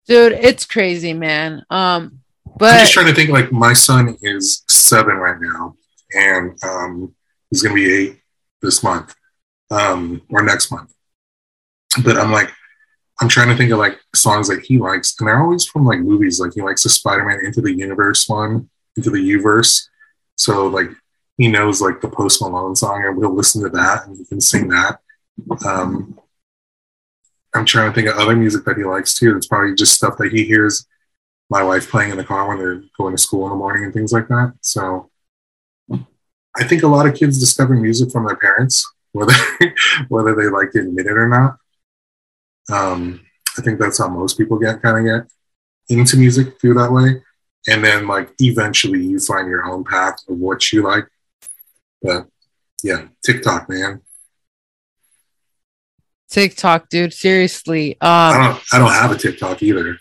Dude, 0.07 0.33
it's 0.33 0.65
crazy, 0.65 1.13
man. 1.13 1.65
Um, 1.69 2.19
but 2.57 2.73
I'm 2.73 2.79
just 2.81 2.93
trying 2.93 3.07
to 3.07 3.13
think. 3.13 3.29
Like 3.29 3.51
my 3.51 3.73
son 3.73 4.17
is 4.21 4.63
seven 4.67 5.15
right 5.15 5.39
now, 5.39 5.75
and 6.13 6.63
um, 6.63 7.14
he's 7.49 7.61
gonna 7.61 7.75
be 7.75 7.91
eight 7.91 8.21
this 8.61 8.83
month 8.83 9.15
um, 9.71 10.21
or 10.29 10.43
next 10.43 10.71
month. 10.71 10.93
But 12.03 12.17
I'm 12.17 12.31
like, 12.31 12.51
I'm 13.21 13.29
trying 13.29 13.49
to 13.49 13.55
think 13.55 13.71
of 13.71 13.79
like 13.79 13.99
songs 14.13 14.47
that 14.49 14.61
he 14.61 14.77
likes, 14.77 15.15
and 15.19 15.27
they're 15.27 15.41
always 15.41 15.65
from 15.65 15.85
like 15.85 15.99
movies. 15.99 16.39
Like 16.39 16.53
he 16.53 16.61
likes 16.61 16.83
the 16.83 16.89
Spider-Man 16.89 17.45
Into 17.45 17.61
the 17.61 17.73
Universe 17.73 18.27
one, 18.27 18.69
Into 18.97 19.09
the 19.09 19.17
Uverse. 19.17 19.87
So 20.35 20.67
like 20.67 20.89
he 21.37 21.47
knows 21.47 21.81
like 21.81 22.01
the 22.01 22.09
Post 22.09 22.41
Malone 22.41 22.75
song, 22.75 23.03
and 23.05 23.17
we'll 23.17 23.33
listen 23.33 23.63
to 23.63 23.69
that, 23.69 24.07
and 24.07 24.17
he 24.17 24.25
can 24.25 24.41
sing 24.41 24.67
that. 24.69 24.99
Um, 25.65 26.19
I'm 27.53 27.65
trying 27.65 27.89
to 27.89 27.95
think 27.95 28.07
of 28.07 28.17
other 28.17 28.35
music 28.35 28.65
that 28.65 28.77
he 28.77 28.83
likes 28.83 29.13
too. 29.13 29.35
It's 29.37 29.47
probably 29.47 29.75
just 29.75 29.93
stuff 29.93 30.17
that 30.17 30.33
he 30.33 30.43
hears 30.43 30.85
my 31.49 31.63
wife 31.63 31.89
playing 31.89 32.11
in 32.11 32.17
the 32.17 32.23
car 32.23 32.47
when 32.47 32.57
they're 32.57 32.83
going 32.97 33.15
to 33.15 33.21
school 33.21 33.45
in 33.45 33.51
the 33.51 33.55
morning 33.55 33.85
and 33.85 33.93
things 33.93 34.11
like 34.11 34.27
that. 34.27 34.53
So 34.61 35.09
I 36.57 36.63
think 36.63 36.83
a 36.83 36.87
lot 36.87 37.05
of 37.07 37.15
kids 37.15 37.39
discover 37.39 37.73
music 37.75 38.11
from 38.11 38.25
their 38.25 38.35
parents, 38.37 38.85
whether 39.11 39.33
whether 40.09 40.35
they 40.35 40.47
like 40.49 40.71
to 40.71 40.79
admit 40.79 41.07
it 41.07 41.11
or 41.17 41.27
not. 41.27 41.57
Um, 42.71 43.21
I 43.57 43.61
think 43.61 43.79
that's 43.79 43.97
how 43.97 44.07
most 44.07 44.37
people 44.37 44.57
get 44.57 44.81
kind 44.81 44.97
of 44.97 45.05
get 45.23 45.31
into 45.97 46.17
music 46.17 46.59
through 46.59 46.75
that 46.75 46.91
way. 46.91 47.21
And 47.67 47.83
then 47.83 48.07
like 48.07 48.29
eventually 48.39 49.03
you 49.03 49.19
find 49.19 49.47
your 49.47 49.65
own 49.65 49.83
path 49.83 50.15
of 50.29 50.37
what 50.37 50.71
you 50.71 50.83
like. 50.83 51.05
But 52.01 52.27
yeah, 52.83 53.07
TikTok, 53.23 53.69
man. 53.69 54.01
TikTok, 56.29 56.89
dude. 56.89 57.13
Seriously. 57.13 57.93
Um 58.01 58.01
I 58.01 58.47
don't 58.47 58.63
I 58.73 58.77
don't 58.79 58.91
have 58.91 59.11
a 59.11 59.17
TikTok 59.17 59.61
either. 59.63 59.97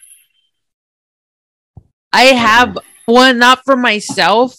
I 2.12 2.24
have 2.24 2.78
one 3.06 3.38
not 3.38 3.60
for 3.64 3.76
myself. 3.76 4.56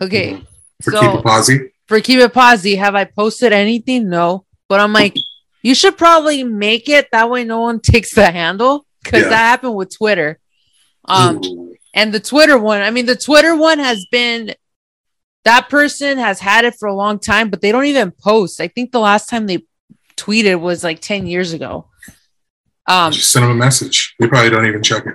Okay. 0.00 0.32
Mhm. 0.34 0.46
For 0.82 0.92
so 0.92 1.00
Keep 1.00 1.10
It 1.20 1.24
Posi. 1.24 1.70
for 1.86 2.00
keep 2.00 2.20
it 2.20 2.32
posi, 2.32 2.76
have 2.78 2.94
I 2.94 3.04
posted 3.04 3.52
anything? 3.52 4.08
No. 4.08 4.44
But 4.68 4.80
I'm 4.80 4.92
like, 4.92 5.14
you 5.62 5.74
should 5.74 5.96
probably 5.98 6.44
make 6.44 6.88
it 6.88 7.08
that 7.12 7.30
way 7.30 7.44
no 7.44 7.60
one 7.60 7.80
takes 7.92 8.14
the 8.14 8.30
handle. 8.30 8.86
Cause 9.04 9.22
Yeah. 9.22 9.28
that 9.30 9.36
happened 9.38 9.74
with 9.74 9.96
Twitter. 9.96 10.38
Um 11.06 11.40
Ooh. 11.44 11.74
and 11.94 12.12
the 12.12 12.20
Twitter 12.20 12.58
one, 12.58 12.82
I 12.82 12.90
mean 12.90 13.06
the 13.06 13.16
Twitter 13.16 13.56
one 13.56 13.78
has 13.78 14.06
been 14.10 14.54
that 15.44 15.68
person 15.70 16.18
has 16.18 16.38
had 16.40 16.64
it 16.64 16.74
for 16.78 16.88
a 16.88 16.94
long 16.94 17.18
time, 17.18 17.48
but 17.48 17.60
they 17.62 17.72
don't 17.72 17.86
even 17.86 18.10
post. 18.10 18.60
I 18.60 18.68
think 18.68 18.92
the 18.92 19.00
last 19.00 19.28
time 19.30 19.46
they 19.46 19.64
tweeted 20.16 20.60
was 20.60 20.84
like 20.84 21.00
10 21.00 21.26
years 21.26 21.52
ago. 21.54 21.86
Um 22.86 23.12
just 23.12 23.32
send 23.32 23.44
them 23.44 23.52
a 23.52 23.54
message. 23.54 24.14
They 24.18 24.28
probably 24.28 24.50
don't 24.50 24.66
even 24.66 24.82
check 24.82 25.04
it. 25.06 25.14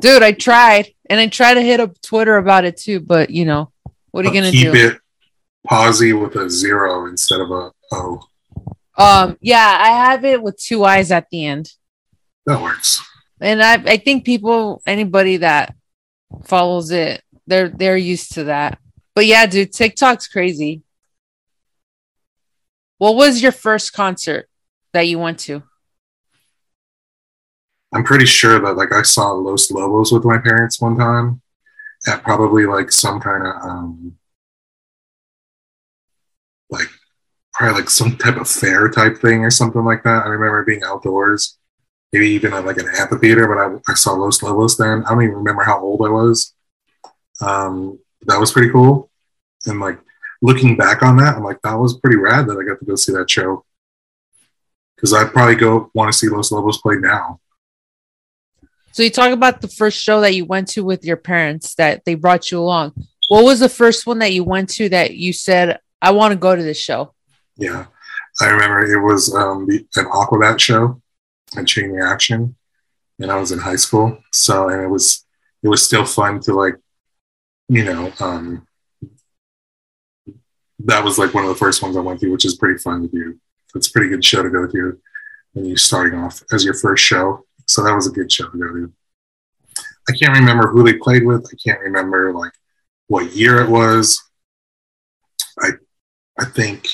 dude, 0.00 0.22
I 0.22 0.32
tried 0.32 0.88
and 1.10 1.18
I 1.20 1.26
tried 1.26 1.54
to 1.54 1.62
hit 1.62 1.80
up 1.80 2.00
Twitter 2.02 2.36
about 2.36 2.64
it 2.64 2.76
too, 2.76 3.00
but 3.00 3.30
you 3.30 3.44
know, 3.44 3.72
what 4.12 4.24
are 4.24 4.28
you 4.28 4.34
gonna 4.34 4.50
keep 4.52 4.72
do? 4.72 4.78
it 4.90 4.98
posi 5.68 6.18
with 6.20 6.36
a 6.36 6.50
zero 6.50 7.06
instead 7.06 7.40
of 7.40 7.50
a 7.50 7.70
O. 7.92 8.22
Um, 8.96 9.38
yeah, 9.40 9.78
I 9.80 9.88
have 9.88 10.24
it 10.24 10.42
with 10.42 10.58
two 10.58 10.84
eyes 10.84 11.10
at 11.10 11.28
the 11.30 11.46
end. 11.46 11.72
That 12.46 12.60
works. 12.60 13.02
And 13.40 13.62
I 13.62 13.74
I 13.74 13.96
think 13.96 14.24
people 14.24 14.82
anybody 14.86 15.38
that 15.38 15.74
follows 16.44 16.90
it, 16.90 17.22
they're 17.46 17.68
they're 17.68 17.96
used 17.96 18.32
to 18.34 18.44
that. 18.44 18.78
But 19.14 19.26
yeah, 19.26 19.46
dude, 19.46 19.72
TikTok's 19.72 20.28
crazy. 20.28 20.82
What 22.98 23.16
was 23.16 23.42
your 23.42 23.52
first 23.52 23.92
concert 23.92 24.48
that 24.92 25.08
you 25.08 25.18
went 25.18 25.40
to? 25.40 25.62
I'm 27.94 28.04
pretty 28.04 28.26
sure 28.26 28.58
that 28.60 28.76
like 28.76 28.92
I 28.92 29.02
saw 29.02 29.32
Los 29.32 29.70
Lobos 29.70 30.12
with 30.12 30.24
my 30.24 30.38
parents 30.38 30.80
one 30.80 30.96
time 30.96 31.42
at 32.06 32.22
probably 32.22 32.64
like 32.64 32.90
some 32.90 33.20
kind 33.20 33.46
of 33.46 33.54
um 33.62 34.16
like 36.72 36.88
probably 37.52 37.80
like 37.80 37.90
some 37.90 38.16
type 38.16 38.36
of 38.36 38.48
fair 38.48 38.88
type 38.88 39.18
thing 39.18 39.44
or 39.44 39.50
something 39.50 39.84
like 39.84 40.02
that. 40.02 40.24
I 40.24 40.28
remember 40.28 40.64
being 40.64 40.82
outdoors, 40.82 41.58
maybe 42.12 42.28
even 42.30 42.52
at 42.52 42.64
like 42.64 42.78
an 42.78 42.88
amphitheater, 42.98 43.46
but 43.46 43.58
I, 43.58 43.92
I 43.92 43.94
saw 43.94 44.12
Los 44.12 44.42
Lobos 44.42 44.76
then. 44.76 45.04
I 45.04 45.10
don't 45.10 45.22
even 45.22 45.36
remember 45.36 45.62
how 45.62 45.80
old 45.80 46.04
I 46.04 46.10
was. 46.10 46.54
Um, 47.40 47.98
that 48.22 48.40
was 48.40 48.52
pretty 48.52 48.70
cool. 48.70 49.10
And 49.66 49.78
like 49.80 50.00
looking 50.40 50.76
back 50.76 51.02
on 51.02 51.16
that, 51.18 51.36
I'm 51.36 51.44
like, 51.44 51.60
that 51.62 51.74
was 51.74 51.98
pretty 51.98 52.16
rad 52.16 52.46
that 52.48 52.58
I 52.58 52.64
got 52.64 52.80
to 52.80 52.84
go 52.84 52.96
see 52.96 53.12
that 53.12 53.30
show. 53.30 53.64
Because 54.96 55.12
I'd 55.12 55.32
probably 55.32 55.56
go 55.56 55.90
want 55.94 56.12
to 56.12 56.18
see 56.18 56.28
Los 56.28 56.52
Lobos 56.52 56.78
play 56.78 56.96
now. 56.96 57.40
So 58.92 59.02
you 59.02 59.10
talk 59.10 59.32
about 59.32 59.60
the 59.60 59.68
first 59.68 59.98
show 59.98 60.20
that 60.20 60.34
you 60.34 60.44
went 60.44 60.68
to 60.68 60.84
with 60.84 61.04
your 61.04 61.16
parents 61.16 61.74
that 61.76 62.04
they 62.04 62.14
brought 62.14 62.50
you 62.50 62.60
along. 62.60 62.92
What 63.28 63.44
was 63.44 63.60
the 63.60 63.68
first 63.68 64.06
one 64.06 64.18
that 64.18 64.32
you 64.32 64.44
went 64.44 64.68
to 64.70 64.90
that 64.90 65.16
you 65.16 65.32
said, 65.32 65.80
I 66.02 66.10
want 66.10 66.32
to 66.32 66.36
go 66.36 66.54
to 66.54 66.62
this 66.62 66.80
show? 66.80 67.14
Yeah, 67.56 67.86
I 68.40 68.48
remember 68.48 68.82
it 68.82 69.00
was 69.00 69.32
um, 69.34 69.66
the, 69.66 69.86
an 69.96 70.06
Aquabat 70.06 70.58
show 70.58 71.00
and 71.56 71.68
Chain 71.68 71.90
Reaction, 71.92 72.56
and 73.20 73.30
I 73.30 73.36
was 73.36 73.52
in 73.52 73.60
high 73.60 73.76
school. 73.76 74.18
So, 74.32 74.68
and 74.68 74.82
it 74.82 74.88
was 74.88 75.24
it 75.62 75.68
was 75.68 75.84
still 75.84 76.04
fun 76.04 76.40
to 76.40 76.54
like, 76.54 76.74
you 77.68 77.84
know, 77.84 78.12
um, 78.18 78.66
that 80.80 81.04
was 81.04 81.18
like 81.18 81.34
one 81.34 81.44
of 81.44 81.50
the 81.50 81.56
first 81.56 81.82
ones 81.82 81.96
I 81.96 82.00
went 82.00 82.18
to, 82.20 82.32
which 82.32 82.44
is 82.44 82.56
pretty 82.56 82.78
fun 82.78 83.02
to 83.02 83.08
do. 83.08 83.38
It's 83.76 83.88
a 83.88 83.92
pretty 83.92 84.08
good 84.08 84.24
show 84.24 84.42
to 84.42 84.50
go 84.50 84.66
to 84.66 84.98
when 85.52 85.66
you're 85.66 85.76
starting 85.76 86.18
off 86.18 86.42
as 86.52 86.64
your 86.64 86.74
first 86.74 87.04
show. 87.04 87.46
So 87.66 87.84
that 87.84 87.94
was 87.94 88.08
a 88.08 88.12
good 88.12 88.30
show 88.30 88.48
to 88.48 88.58
go 88.58 88.68
to. 88.72 88.92
I 90.08 90.12
can't 90.12 90.36
remember 90.36 90.68
who 90.68 90.82
they 90.82 90.94
played 90.94 91.24
with. 91.24 91.46
I 91.46 91.56
can't 91.64 91.80
remember 91.80 92.32
like 92.32 92.52
what 93.06 93.36
year 93.36 93.60
it 93.62 93.70
was. 93.70 94.20
I 96.38 96.44
think 96.44 96.88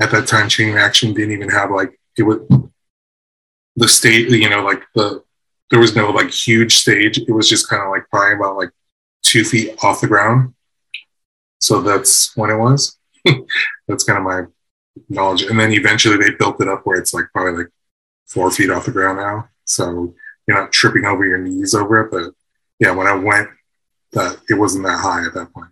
at 0.00 0.10
that 0.10 0.26
time 0.26 0.48
chain 0.48 0.74
reaction 0.74 1.14
didn't 1.14 1.32
even 1.32 1.48
have 1.50 1.70
like 1.70 1.98
it 2.18 2.22
would 2.22 2.46
the 3.76 3.88
state 3.88 4.28
you 4.28 4.48
know 4.48 4.62
like 4.62 4.82
the 4.94 5.22
there 5.70 5.80
was 5.80 5.96
no 5.96 6.10
like 6.10 6.30
huge 6.30 6.76
stage 6.76 7.18
it 7.18 7.32
was 7.32 7.48
just 7.48 7.68
kind 7.68 7.82
of 7.82 7.90
like 7.90 8.08
probably 8.10 8.34
about 8.34 8.56
like 8.56 8.70
two 9.22 9.44
feet 9.44 9.76
off 9.82 10.00
the 10.00 10.06
ground 10.06 10.54
so 11.60 11.80
that's 11.80 12.36
when 12.36 12.50
it 12.50 12.58
was 12.58 12.98
that's 13.88 14.04
kind 14.04 14.18
of 14.18 14.24
my 14.24 14.42
knowledge 15.08 15.42
and 15.42 15.58
then 15.58 15.72
eventually 15.72 16.16
they 16.16 16.34
built 16.36 16.60
it 16.60 16.68
up 16.68 16.84
where 16.84 16.98
it's 16.98 17.14
like 17.14 17.26
probably 17.32 17.64
like 17.64 17.72
four 18.26 18.50
feet 18.50 18.70
off 18.70 18.86
the 18.86 18.92
ground 18.92 19.18
now 19.18 19.48
so 19.64 20.14
you're 20.46 20.58
not 20.58 20.72
tripping 20.72 21.04
over 21.04 21.24
your 21.24 21.38
knees 21.38 21.74
over 21.74 22.00
it. 22.00 22.10
But 22.10 22.34
yeah, 22.78 22.92
when 22.92 23.06
I 23.06 23.14
went, 23.14 23.48
that 24.12 24.38
it 24.48 24.54
wasn't 24.54 24.84
that 24.84 25.00
high 25.00 25.24
at 25.26 25.34
that 25.34 25.52
point. 25.52 25.70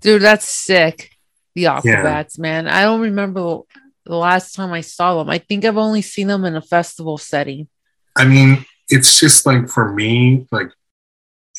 Dude, 0.00 0.22
that's 0.22 0.46
sick. 0.46 1.10
The 1.54 1.64
Aquabats, 1.64 2.38
yeah. 2.38 2.42
man. 2.42 2.68
I 2.68 2.82
don't 2.82 3.00
remember 3.00 3.60
the 4.04 4.16
last 4.16 4.54
time 4.54 4.72
I 4.72 4.80
saw 4.80 5.18
them. 5.18 5.28
I 5.28 5.38
think 5.38 5.64
I've 5.64 5.76
only 5.76 6.02
seen 6.02 6.28
them 6.28 6.44
in 6.44 6.56
a 6.56 6.62
festival 6.62 7.18
setting. 7.18 7.68
I 8.16 8.24
mean, 8.24 8.64
it's 8.88 9.18
just 9.18 9.44
like 9.44 9.68
for 9.68 9.92
me, 9.92 10.46
like 10.50 10.70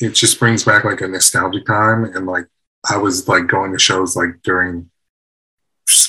it 0.00 0.10
just 0.10 0.38
brings 0.38 0.64
back 0.64 0.84
like 0.84 1.00
a 1.00 1.08
nostalgic 1.08 1.66
time 1.66 2.04
and 2.04 2.26
like 2.26 2.46
I 2.88 2.96
was 2.96 3.28
like 3.28 3.46
going 3.46 3.72
to 3.72 3.78
shows 3.78 4.16
like 4.16 4.42
during 4.42 4.90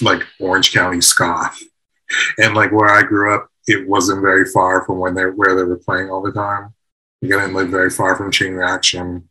like 0.02 0.26
Orange 0.40 0.74
County 0.74 1.02
ska. 1.02 1.52
And 2.38 2.56
like 2.56 2.72
where 2.72 2.90
I 2.90 3.04
grew 3.04 3.34
up, 3.34 3.50
it 3.68 3.88
wasn't 3.88 4.22
very 4.22 4.46
far 4.46 4.84
from 4.86 5.00
when 5.00 5.16
they 5.16 5.24
where 5.24 5.56
they 5.56 5.64
were 5.64 5.78
playing 5.78 6.10
all 6.10 6.22
the 6.22 6.32
time. 6.32 6.74
I 7.24 7.28
didn't 7.28 7.54
live 7.54 7.70
very 7.70 7.90
far 7.90 8.16
from 8.16 8.32
Chain 8.32 8.54
Reaction. 8.54 9.30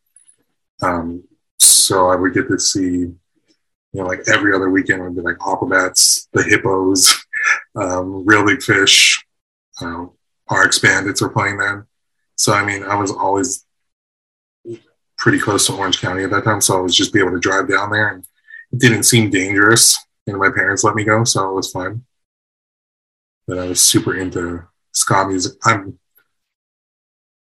Um, 0.83 1.25
so 1.61 2.11
I 2.11 2.17
would 2.17 2.35
get 2.35 2.49
to 2.49 2.59
see, 2.59 2.81
you 2.83 3.17
know, 3.93 4.05
like 4.05 4.23
every 4.29 4.55
other 4.55 4.71
weekend 4.71 5.03
would 5.03 5.17
be 5.17 5.23
like 5.23 5.39
Aquabats, 5.39 6.29
the 6.33 6.43
Hippos, 6.43 7.25
um, 7.77 8.25
Real 8.25 8.47
Big 8.47 8.63
Fish, 8.63 9.25
uh, 9.83 10.07
RX 10.51 10.79
Bandits 10.79 11.21
were 11.21 11.29
playing 11.29 11.59
then. 11.59 11.85
So 12.37 12.53
I 12.53 12.65
mean, 12.65 12.83
I 12.85 12.95
was 12.97 13.11
always 13.11 13.65
pretty 15.19 15.39
close 15.39 15.67
to 15.67 15.75
Orange 15.75 16.01
County 16.01 16.25
at 16.25 16.31
that 16.31 16.45
time, 16.45 16.61
so 16.61 16.79
I 16.79 16.81
was 16.81 16.97
just 16.97 17.13
be 17.13 17.21
able 17.21 17.33
to 17.33 17.39
drive 17.39 17.69
down 17.69 17.91
there, 17.91 18.09
and 18.09 18.25
it 18.73 18.81
didn't 18.81 19.03
seem 19.03 19.31
dangerous. 19.31 19.99
And 20.27 20.39
my 20.39 20.51
parents 20.51 20.85
let 20.85 20.95
me 20.95 21.05
go, 21.05 21.25
so 21.25 21.51
it 21.51 21.55
was 21.55 21.71
fine. 21.71 22.05
But 23.47 23.59
I 23.59 23.67
was 23.67 23.81
super 23.81 24.15
into 24.15 24.63
ska 24.93 25.27
music. 25.27 25.53
I'm 25.65 25.99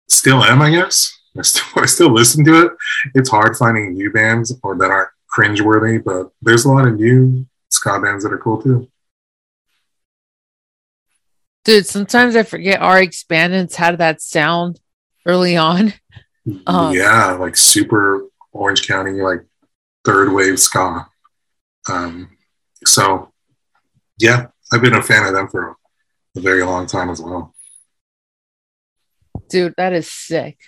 still 0.08 0.42
am, 0.42 0.62
I 0.62 0.70
guess. 0.70 1.19
I 1.38 1.42
still 1.42 1.64
I 1.82 1.86
still 1.86 2.12
listen 2.12 2.44
to 2.44 2.66
it. 2.66 2.72
It's 3.14 3.30
hard 3.30 3.56
finding 3.56 3.94
new 3.94 4.12
bands 4.12 4.54
or 4.62 4.76
that 4.76 4.90
aren't 4.90 5.10
cringeworthy, 5.34 6.02
but 6.02 6.30
there's 6.42 6.64
a 6.64 6.70
lot 6.70 6.86
of 6.86 6.94
new 6.94 7.46
ska 7.68 8.00
bands 8.00 8.24
that 8.24 8.32
are 8.32 8.38
cool 8.38 8.60
too. 8.60 8.88
Dude, 11.64 11.86
sometimes 11.86 12.36
I 12.36 12.42
forget 12.42 12.82
RX 12.82 13.24
Bandits 13.24 13.76
had 13.76 13.98
that 13.98 14.20
sound 14.20 14.80
early 15.26 15.56
on. 15.56 15.94
Um, 16.66 16.94
yeah, 16.94 17.32
like 17.32 17.54
super 17.54 18.24
Orange 18.52 18.88
County, 18.88 19.20
like 19.20 19.44
third 20.04 20.32
wave 20.32 20.58
ska. 20.58 21.06
Um, 21.88 22.30
so, 22.86 23.30
yeah, 24.18 24.46
I've 24.72 24.80
been 24.80 24.94
a 24.94 25.02
fan 25.02 25.26
of 25.26 25.34
them 25.34 25.48
for 25.48 25.76
a 26.36 26.40
very 26.40 26.64
long 26.64 26.86
time 26.86 27.10
as 27.10 27.20
well. 27.20 27.54
Dude, 29.50 29.74
that 29.76 29.92
is 29.92 30.10
sick. 30.10 30.58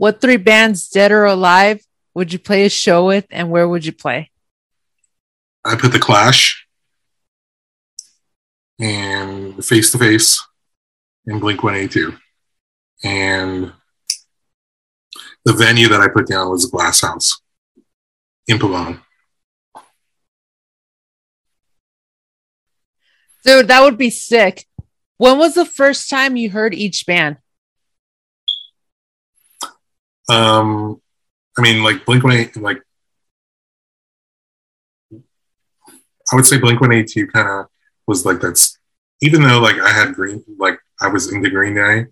What 0.00 0.22
three 0.22 0.38
bands, 0.38 0.88
dead 0.88 1.12
or 1.12 1.26
alive, 1.26 1.84
would 2.14 2.32
you 2.32 2.38
play 2.38 2.64
a 2.64 2.70
show 2.70 3.08
with, 3.08 3.26
and 3.28 3.50
where 3.50 3.68
would 3.68 3.84
you 3.84 3.92
play? 3.92 4.30
I 5.62 5.76
put 5.76 5.92
the 5.92 5.98
Clash 5.98 6.66
and 8.78 9.62
Face 9.62 9.92
to 9.92 9.98
Face 9.98 10.42
and 11.26 11.38
Blink 11.38 11.62
One 11.62 11.74
Eight 11.74 11.90
Two, 11.90 12.16
and 13.04 13.74
the 15.44 15.52
venue 15.52 15.88
that 15.88 16.00
I 16.00 16.08
put 16.08 16.26
down 16.26 16.48
was 16.48 16.62
the 16.62 16.74
Glass 16.74 17.02
House 17.02 17.42
in 18.46 18.58
Pomona. 18.58 19.02
Dude, 23.44 23.68
that 23.68 23.82
would 23.82 23.98
be 23.98 24.08
sick. 24.08 24.66
When 25.18 25.36
was 25.36 25.52
the 25.52 25.66
first 25.66 26.08
time 26.08 26.36
you 26.36 26.48
heard 26.48 26.72
each 26.72 27.04
band? 27.04 27.36
Um, 30.30 31.00
I 31.58 31.62
mean, 31.62 31.82
like 31.82 32.06
Blink 32.06 32.22
One 32.22 32.50
like 32.56 32.82
I 35.12 36.36
would 36.36 36.46
say 36.46 36.58
Blink 36.58 36.80
One 36.80 36.92
Eight 36.92 37.08
Two 37.08 37.26
kind 37.26 37.48
of 37.48 37.66
was 38.06 38.24
like 38.24 38.40
that's. 38.40 38.78
Even 39.22 39.42
though 39.42 39.60
like 39.60 39.78
I 39.78 39.90
had 39.90 40.14
Green, 40.14 40.42
like 40.58 40.78
I 41.00 41.08
was 41.08 41.30
into 41.30 41.50
Green 41.50 41.74
Day, 41.74 42.06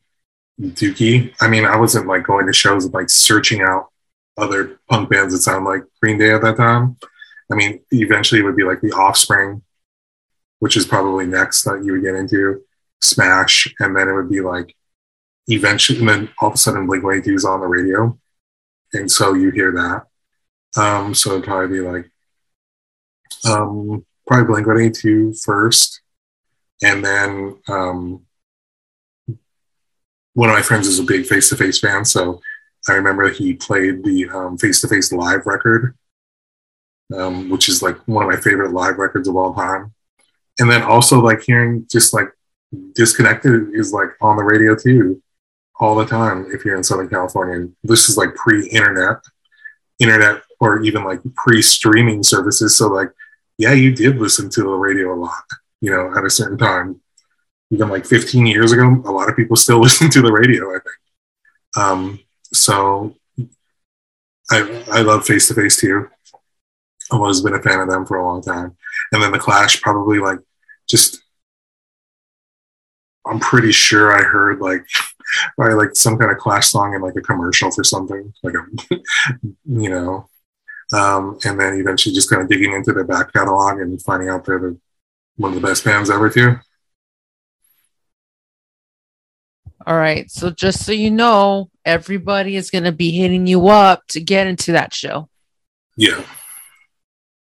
Dookie. 0.60 1.32
I 1.40 1.48
mean, 1.48 1.64
I 1.64 1.78
wasn't 1.78 2.06
like 2.06 2.24
going 2.24 2.46
to 2.46 2.52
shows 2.52 2.84
and 2.84 2.92
like 2.92 3.08
searching 3.08 3.62
out 3.62 3.88
other 4.36 4.78
punk 4.90 5.08
bands 5.08 5.32
that 5.32 5.40
sound 5.40 5.64
like 5.64 5.84
Green 6.02 6.18
Day 6.18 6.32
at 6.32 6.42
that 6.42 6.58
time. 6.58 6.98
I 7.50 7.54
mean, 7.54 7.80
eventually 7.92 8.40
it 8.40 8.44
would 8.44 8.56
be 8.56 8.64
like 8.64 8.82
The 8.82 8.92
Offspring, 8.92 9.62
which 10.58 10.76
is 10.76 10.86
probably 10.86 11.26
next 11.26 11.62
that 11.64 11.82
you 11.82 11.92
would 11.92 12.02
get 12.02 12.14
into, 12.14 12.62
Smash, 13.00 13.72
and 13.80 13.96
then 13.96 14.08
it 14.08 14.12
would 14.12 14.28
be 14.28 14.42
like 14.42 14.76
eventually, 15.48 15.98
and 15.98 16.08
then 16.08 16.28
all 16.40 16.48
of 16.48 16.54
a 16.54 16.58
sudden 16.58 16.86
Blink 16.86 17.02
182 17.02 17.34
is 17.34 17.44
on 17.44 17.60
the 17.60 17.66
radio. 17.66 18.18
And 18.92 19.10
so 19.10 19.34
you 19.34 19.50
hear 19.50 19.72
that. 19.72 20.80
Um, 20.80 21.14
so 21.14 21.32
it'd 21.32 21.44
probably 21.44 21.78
be 21.78 21.84
like, 21.84 22.10
um, 23.46 24.04
probably 24.26 24.46
Blink 24.46 24.66
182 24.66 25.34
first, 25.44 26.00
and 26.82 27.04
then 27.04 27.58
um, 27.68 28.22
one 30.34 30.50
of 30.50 30.54
my 30.54 30.62
friends 30.62 30.86
is 30.86 30.98
a 30.98 31.04
big 31.04 31.26
face 31.26 31.48
to 31.48 31.56
face 31.56 31.80
fan, 31.80 32.04
so 32.04 32.40
I 32.88 32.92
remember 32.92 33.28
he 33.28 33.54
played 33.54 34.04
the 34.04 34.56
face 34.60 34.80
to 34.82 34.88
face 34.88 35.12
live 35.12 35.46
record, 35.46 35.96
um, 37.14 37.50
which 37.50 37.68
is 37.68 37.82
like 37.82 37.96
one 38.06 38.24
of 38.24 38.30
my 38.30 38.40
favorite 38.40 38.72
live 38.72 38.98
records 38.98 39.28
of 39.28 39.36
all 39.36 39.54
time. 39.54 39.92
And 40.58 40.70
then 40.70 40.82
also 40.82 41.20
like 41.20 41.42
hearing 41.42 41.86
just 41.90 42.12
like 42.12 42.28
disconnected 42.94 43.74
is 43.74 43.92
like 43.92 44.10
on 44.20 44.36
the 44.36 44.44
radio 44.44 44.74
too, 44.74 45.22
all 45.78 45.94
the 45.94 46.06
time 46.06 46.46
if 46.52 46.64
you're 46.64 46.76
in 46.76 46.84
Southern 46.84 47.08
California. 47.08 47.68
This 47.84 48.08
is 48.08 48.16
like 48.16 48.34
pre-internet, 48.34 49.18
internet 49.98 50.42
or 50.60 50.82
even 50.82 51.04
like 51.04 51.20
pre-streaming 51.34 52.22
services. 52.22 52.76
So 52.76 52.88
like, 52.88 53.10
yeah, 53.58 53.72
you 53.72 53.94
did 53.94 54.16
listen 54.16 54.50
to 54.50 54.62
the 54.62 54.68
radio 54.68 55.14
a 55.14 55.16
lot, 55.16 55.44
you 55.80 55.90
know, 55.90 56.12
at 56.16 56.24
a 56.24 56.30
certain 56.30 56.58
time 56.58 57.00
even 57.70 57.88
like 57.88 58.06
15 58.06 58.46
years 58.46 58.72
ago, 58.72 59.02
a 59.04 59.10
lot 59.10 59.28
of 59.28 59.36
people 59.36 59.56
still 59.56 59.80
listen 59.82 60.10
to 60.10 60.22
the 60.22 60.32
radio, 60.32 60.70
I 60.70 60.78
think. 60.78 61.76
Um, 61.76 62.20
so 62.52 63.14
I, 64.50 64.84
I 64.90 65.00
love 65.02 65.26
Face 65.26 65.48
to 65.48 65.54
Face 65.54 65.76
too. 65.76 66.08
I've 67.12 67.20
always 67.20 67.40
been 67.40 67.54
a 67.54 67.62
fan 67.62 67.80
of 67.80 67.88
them 67.88 68.06
for 68.06 68.16
a 68.16 68.26
long 68.26 68.42
time. 68.42 68.76
And 69.12 69.22
then 69.22 69.32
The 69.32 69.38
Clash, 69.38 69.80
probably 69.80 70.18
like 70.18 70.38
just, 70.88 71.22
I'm 73.26 73.40
pretty 73.40 73.72
sure 73.72 74.12
I 74.12 74.22
heard 74.22 74.60
like, 74.60 74.86
probably 75.56 75.74
like 75.74 75.94
some 75.94 76.18
kind 76.18 76.30
of 76.30 76.38
Clash 76.38 76.68
song 76.68 76.94
in 76.94 77.02
like 77.02 77.16
a 77.16 77.20
commercial 77.20 77.70
for 77.70 77.84
something, 77.84 78.32
like 78.42 78.54
a, 78.54 78.96
you 79.66 79.90
know. 79.90 80.28
Um, 80.90 81.38
and 81.44 81.60
then 81.60 81.74
eventually 81.74 82.14
just 82.14 82.30
kind 82.30 82.40
of 82.40 82.48
digging 82.48 82.72
into 82.72 82.92
their 82.92 83.04
back 83.04 83.32
catalog 83.32 83.78
and 83.80 84.00
finding 84.02 84.30
out 84.30 84.46
they're 84.46 84.58
the, 84.58 84.78
one 85.36 85.54
of 85.54 85.60
the 85.60 85.66
best 85.66 85.84
bands 85.84 86.08
ever 86.08 86.30
too. 86.30 86.56
All 89.86 89.96
right. 89.96 90.30
So 90.30 90.50
just 90.50 90.84
so 90.84 90.92
you 90.92 91.10
know, 91.10 91.70
everybody 91.84 92.56
is 92.56 92.70
going 92.70 92.84
to 92.84 92.92
be 92.92 93.10
hitting 93.10 93.46
you 93.46 93.68
up 93.68 94.06
to 94.08 94.20
get 94.20 94.46
into 94.46 94.72
that 94.72 94.92
show. 94.92 95.28
Yeah. 95.96 96.22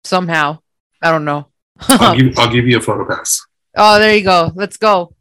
Somehow. 0.05 0.61
I 1.03 1.11
don't 1.11 1.25
know. 1.25 1.49
I'll, 1.81 2.17
give, 2.19 2.39
I'll 2.39 2.53
give 2.53 2.67
you 2.67 2.79
a 2.79 2.81
photo 2.81 3.05
pass. 3.05 3.45
Oh, 3.77 3.99
there 3.99 4.15
you 4.15 4.23
go. 4.23 4.53
Let's 4.55 4.77
go. 4.77 5.15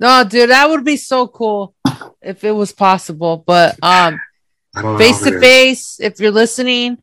No, 0.00 0.24
dude, 0.24 0.48
that 0.48 0.68
would 0.68 0.84
be 0.84 0.96
so 0.96 1.28
cool 1.28 1.74
if 2.22 2.42
it 2.42 2.52
was 2.52 2.72
possible. 2.72 3.44
But 3.46 3.76
um 3.82 4.18
face 4.98 5.20
to 5.22 5.38
face, 5.38 6.00
if 6.00 6.18
you're 6.18 6.30
listening. 6.30 7.02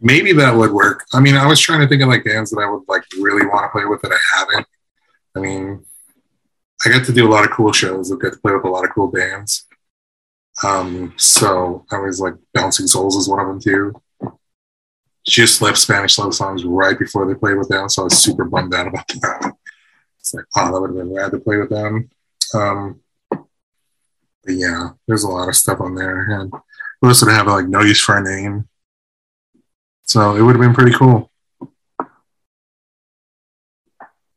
Maybe 0.00 0.32
that 0.32 0.54
would 0.54 0.72
work. 0.72 1.04
I 1.12 1.20
mean, 1.20 1.36
I 1.36 1.46
was 1.46 1.60
trying 1.60 1.80
to 1.80 1.88
think 1.88 2.02
of 2.02 2.08
like 2.08 2.24
bands 2.24 2.50
that 2.50 2.60
I 2.60 2.70
would 2.70 2.82
like 2.88 3.04
really 3.18 3.46
want 3.46 3.64
to 3.64 3.68
play 3.68 3.84
with 3.84 4.02
that 4.02 4.12
I 4.12 4.38
haven't. 4.38 4.66
I 5.36 5.40
mean, 5.40 5.84
I 6.84 6.90
got 6.90 7.04
to 7.06 7.12
do 7.12 7.26
a 7.26 7.30
lot 7.30 7.44
of 7.44 7.50
cool 7.52 7.72
shows. 7.72 8.10
I 8.10 8.16
got 8.16 8.32
to 8.32 8.38
play 8.38 8.52
with 8.52 8.64
a 8.64 8.68
lot 8.68 8.84
of 8.84 8.90
cool 8.94 9.08
bands. 9.08 9.66
Um, 10.62 11.14
so 11.16 11.84
I 11.90 11.98
was 11.98 12.20
like 12.20 12.34
Bouncing 12.52 12.86
Souls 12.86 13.16
is 13.16 13.28
one 13.28 13.40
of 13.40 13.48
them 13.48 13.60
too. 13.60 13.92
Just 15.26 15.62
left 15.62 15.78
Spanish 15.78 16.18
love 16.18 16.34
songs 16.34 16.64
right 16.64 16.98
before 16.98 17.26
they 17.26 17.34
played 17.34 17.56
with 17.56 17.68
them, 17.68 17.88
so 17.88 18.02
I 18.02 18.04
was 18.04 18.18
super 18.18 18.44
bummed 18.44 18.74
out 18.74 18.86
about 18.86 19.08
that. 19.08 19.54
It's 20.24 20.32
like, 20.32 20.46
oh, 20.56 20.72
that 20.72 20.80
would 20.80 20.88
have 20.88 20.96
been 20.96 21.14
rad 21.14 21.32
to 21.32 21.38
play 21.38 21.58
with 21.58 21.68
them. 21.68 22.08
Um, 22.54 23.00
but 23.30 24.54
yeah, 24.54 24.92
there's 25.06 25.24
a 25.24 25.28
lot 25.28 25.50
of 25.50 25.54
stuff 25.54 25.82
on 25.82 25.94
there. 25.94 26.30
And 26.30 26.50
we 27.02 27.08
also 27.08 27.28
have 27.28 27.46
like 27.46 27.68
no 27.68 27.82
use 27.82 28.00
for 28.00 28.16
a 28.16 28.22
name, 28.22 28.66
so 30.04 30.34
it 30.34 30.40
would 30.40 30.56
have 30.56 30.62
been 30.62 30.72
pretty 30.72 30.96
cool. 30.96 31.30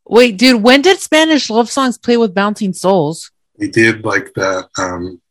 Wait, 0.06 0.36
dude, 0.36 0.62
when 0.62 0.82
did 0.82 1.00
Spanish 1.00 1.50
love 1.50 1.70
songs 1.70 1.98
play 1.98 2.18
with 2.18 2.34
Bouncing 2.34 2.74
Souls? 2.74 3.32
They 3.58 3.70
did 3.70 4.04
like 4.04 4.34
the 4.34 4.68
um 4.78 5.22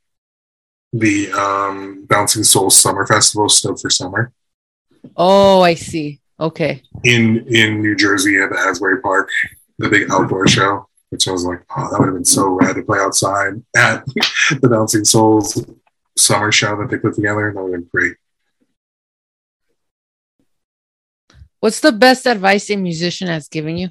the 0.94 1.30
um 1.32 2.06
Bouncing 2.08 2.44
Souls 2.44 2.80
Summer 2.80 3.06
Festival 3.06 3.50
Stoke 3.50 3.78
for 3.78 3.90
Summer. 3.90 4.32
Oh, 5.18 5.60
I 5.60 5.74
see. 5.74 6.20
Okay. 6.40 6.82
In 7.04 7.46
in 7.46 7.82
New 7.82 7.94
Jersey 7.94 8.40
at 8.40 8.48
the 8.48 8.58
Asbury 8.58 9.02
Park, 9.02 9.28
the 9.78 9.88
big 9.88 10.10
outdoor 10.10 10.46
show. 10.46 10.88
which 11.10 11.28
I 11.28 11.32
was 11.32 11.44
like, 11.44 11.62
oh, 11.76 11.90
that 11.90 11.98
would 11.98 12.06
have 12.06 12.14
been 12.14 12.24
so 12.24 12.48
rad 12.48 12.76
to 12.76 12.82
play 12.82 12.98
outside 12.98 13.62
at 13.76 14.04
the 14.60 14.68
Bouncing 14.68 15.04
Souls 15.04 15.64
summer 16.16 16.50
show 16.50 16.76
that 16.76 16.90
they 16.90 16.98
put 16.98 17.14
together. 17.14 17.52
That 17.54 17.62
would 17.62 17.72
have 17.72 17.80
been 17.82 17.90
great. 17.92 18.16
What's 21.60 21.80
the 21.80 21.92
best 21.92 22.26
advice 22.26 22.70
a 22.70 22.76
musician 22.76 23.28
has 23.28 23.48
given 23.48 23.76
you? 23.76 23.88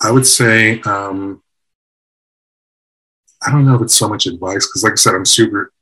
I 0.00 0.10
would 0.10 0.26
say, 0.26 0.80
um, 0.82 1.42
I 3.44 3.50
don't 3.50 3.64
know 3.64 3.76
if 3.76 3.82
it's 3.82 3.94
so 3.94 4.08
much 4.08 4.26
advice 4.26 4.66
because, 4.66 4.84
like 4.84 4.92
I 4.92 4.96
said, 4.96 5.14
I'm 5.14 5.24
super 5.24 5.72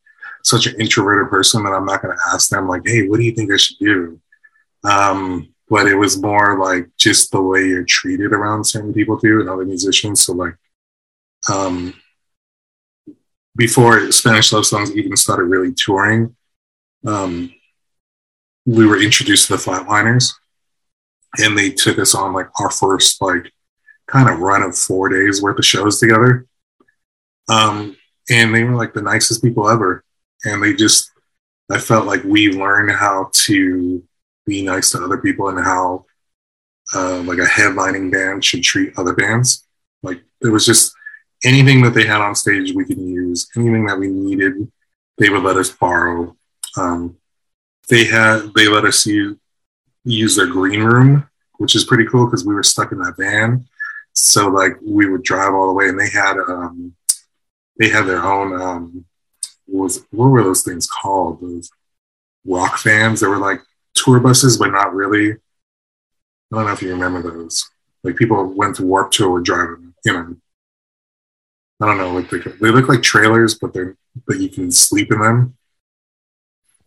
such 0.42 0.66
an 0.66 0.78
introverted 0.80 1.30
person 1.30 1.64
that 1.64 1.72
I'm 1.72 1.86
not 1.86 2.02
going 2.02 2.16
to 2.16 2.22
ask 2.32 2.50
them 2.50 2.68
like, 2.68 2.82
"Hey, 2.84 3.08
what 3.08 3.18
do 3.18 3.24
you 3.24 3.32
think 3.32 3.52
I 3.52 3.56
should 3.56 3.78
do?" 3.78 4.20
Um, 4.84 5.53
but 5.68 5.86
it 5.86 5.94
was 5.94 6.20
more 6.20 6.58
like 6.58 6.88
just 6.98 7.30
the 7.30 7.40
way 7.40 7.66
you're 7.66 7.84
treated 7.84 8.32
around 8.32 8.64
certain 8.64 8.92
people 8.92 9.18
too 9.18 9.40
and 9.40 9.48
other 9.48 9.64
musicians. 9.64 10.24
So 10.24 10.32
like, 10.32 10.56
um, 11.50 11.94
before 13.56 14.10
Spanish 14.12 14.52
Love 14.52 14.66
Songs 14.66 14.94
even 14.96 15.16
started 15.16 15.44
really 15.44 15.72
touring, 15.72 16.34
um, 17.06 17.52
we 18.66 18.86
were 18.86 19.00
introduced 19.00 19.48
to 19.48 19.56
the 19.56 19.62
Flatliners, 19.62 20.32
and 21.38 21.56
they 21.56 21.70
took 21.70 21.98
us 21.98 22.14
on 22.14 22.32
like 22.32 22.48
our 22.60 22.70
first 22.70 23.20
like 23.20 23.52
kind 24.06 24.28
of 24.28 24.40
run 24.40 24.62
of 24.62 24.76
four 24.76 25.08
days 25.08 25.42
worth 25.42 25.58
of 25.58 25.64
shows 25.64 26.00
together. 26.00 26.46
Um, 27.48 27.96
and 28.30 28.54
they 28.54 28.64
were 28.64 28.74
like 28.74 28.94
the 28.94 29.02
nicest 29.02 29.42
people 29.42 29.68
ever. 29.68 30.02
And 30.44 30.62
they 30.62 30.74
just, 30.74 31.10
I 31.70 31.78
felt 31.78 32.06
like 32.06 32.24
we 32.24 32.52
learned 32.52 32.90
how 32.90 33.30
to 33.32 34.02
be 34.46 34.62
nice 34.62 34.92
to 34.92 35.02
other 35.02 35.18
people 35.18 35.48
and 35.48 35.58
how 35.58 36.04
uh, 36.94 37.18
like 37.22 37.38
a 37.38 37.42
headlining 37.42 38.10
band 38.10 38.44
should 38.44 38.62
treat 38.62 38.98
other 38.98 39.14
bands. 39.14 39.66
Like 40.02 40.22
it 40.42 40.48
was 40.48 40.66
just 40.66 40.94
anything 41.44 41.82
that 41.82 41.94
they 41.94 42.06
had 42.06 42.20
on 42.20 42.34
stage 42.34 42.74
we 42.74 42.84
could 42.84 42.98
use, 42.98 43.48
anything 43.56 43.86
that 43.86 43.98
we 43.98 44.08
needed, 44.08 44.70
they 45.18 45.30
would 45.30 45.42
let 45.42 45.56
us 45.56 45.70
borrow. 45.70 46.36
Um, 46.76 47.16
they 47.88 48.04
had 48.04 48.52
they 48.54 48.68
let 48.68 48.84
us 48.84 49.06
use, 49.06 49.36
use 50.04 50.36
their 50.36 50.46
green 50.46 50.82
room, 50.82 51.28
which 51.58 51.74
is 51.74 51.84
pretty 51.84 52.06
cool 52.06 52.26
because 52.26 52.44
we 52.44 52.54
were 52.54 52.62
stuck 52.62 52.92
in 52.92 52.98
that 52.98 53.16
van. 53.18 53.66
So 54.12 54.48
like 54.48 54.72
we 54.82 55.08
would 55.08 55.22
drive 55.22 55.54
all 55.54 55.66
the 55.66 55.72
way, 55.72 55.88
and 55.88 55.98
they 55.98 56.08
had 56.08 56.36
um, 56.36 56.94
they 57.78 57.88
had 57.88 58.06
their 58.06 58.24
own 58.24 58.60
um, 58.60 59.04
was 59.66 60.04
what 60.10 60.26
were 60.26 60.42
those 60.42 60.62
things 60.62 60.86
called? 60.86 61.40
Those 61.40 61.70
rock 62.46 62.78
fans 62.78 63.20
that 63.20 63.28
were 63.28 63.38
like 63.38 63.60
tour 63.94 64.20
buses, 64.20 64.58
but 64.58 64.70
not 64.70 64.94
really. 64.94 65.32
I 65.32 65.36
don't 66.56 66.66
know 66.66 66.72
if 66.72 66.82
you 66.82 66.90
remember 66.90 67.22
those. 67.22 67.68
Like 68.02 68.16
people 68.16 68.44
went 68.44 68.76
to 68.76 68.84
Warped 68.84 69.14
Tour 69.14 69.30
with 69.30 69.44
driving, 69.44 69.94
you 70.04 70.12
know. 70.12 70.36
I 71.82 71.86
don't 71.86 71.98
know 71.98 72.14
what 72.14 72.30
they 72.30 72.38
they 72.38 72.70
look 72.70 72.88
like 72.88 73.02
trailers, 73.02 73.54
but 73.54 73.72
they're 73.72 73.96
but 74.26 74.38
you 74.38 74.48
can 74.48 74.70
sleep 74.70 75.10
in 75.10 75.20
them. 75.20 75.56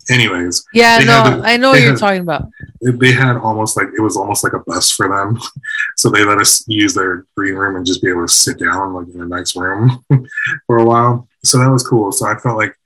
Anyways, 0.10 0.64
yeah, 0.74 1.00
no, 1.00 1.38
the, 1.38 1.46
I 1.46 1.58
know 1.58 1.72
what 1.72 1.82
you're 1.82 1.90
had, 1.90 2.00
talking 2.00 2.22
about. 2.22 2.48
They 2.82 3.12
had 3.12 3.36
almost 3.36 3.76
like 3.76 3.88
it 3.98 4.02
was 4.02 4.16
almost 4.16 4.42
like 4.42 4.54
a 4.54 4.60
bus 4.60 4.90
for 4.90 5.10
them, 5.10 5.38
so 5.98 6.10
they 6.10 6.24
let 6.24 6.38
us 6.38 6.64
use 6.68 6.94
their 6.94 7.26
green 7.36 7.56
room 7.56 7.76
and 7.76 7.86
just 7.86 8.02
be 8.02 8.10
able 8.10 8.26
to 8.26 8.34
sit 8.34 8.58
down 8.58 8.94
like 8.94 9.14
in 9.14 9.22
a 9.22 9.26
nice 9.26 9.56
room 9.56 10.06
for 10.68 10.78
a 10.78 10.86
while. 10.86 11.28
So 11.44 11.60
that 11.60 11.70
was 11.70 11.86
cool. 11.86 12.14
So 12.14 12.26
I 12.26 12.38
felt 12.38 12.58
like, 12.58 12.78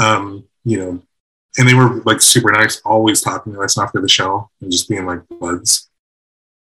um, 0.00 0.44
you 0.64 0.78
know, 0.78 1.02
and 1.58 1.68
they 1.68 1.74
were 1.74 2.00
like 2.04 2.20
super 2.20 2.50
nice, 2.50 2.80
always 2.84 3.20
talking 3.20 3.52
to 3.52 3.62
us 3.62 3.78
after 3.78 4.00
the 4.00 4.08
show 4.08 4.50
and 4.60 4.72
just 4.72 4.88
being 4.88 5.06
like 5.06 5.22
buds 5.40 5.88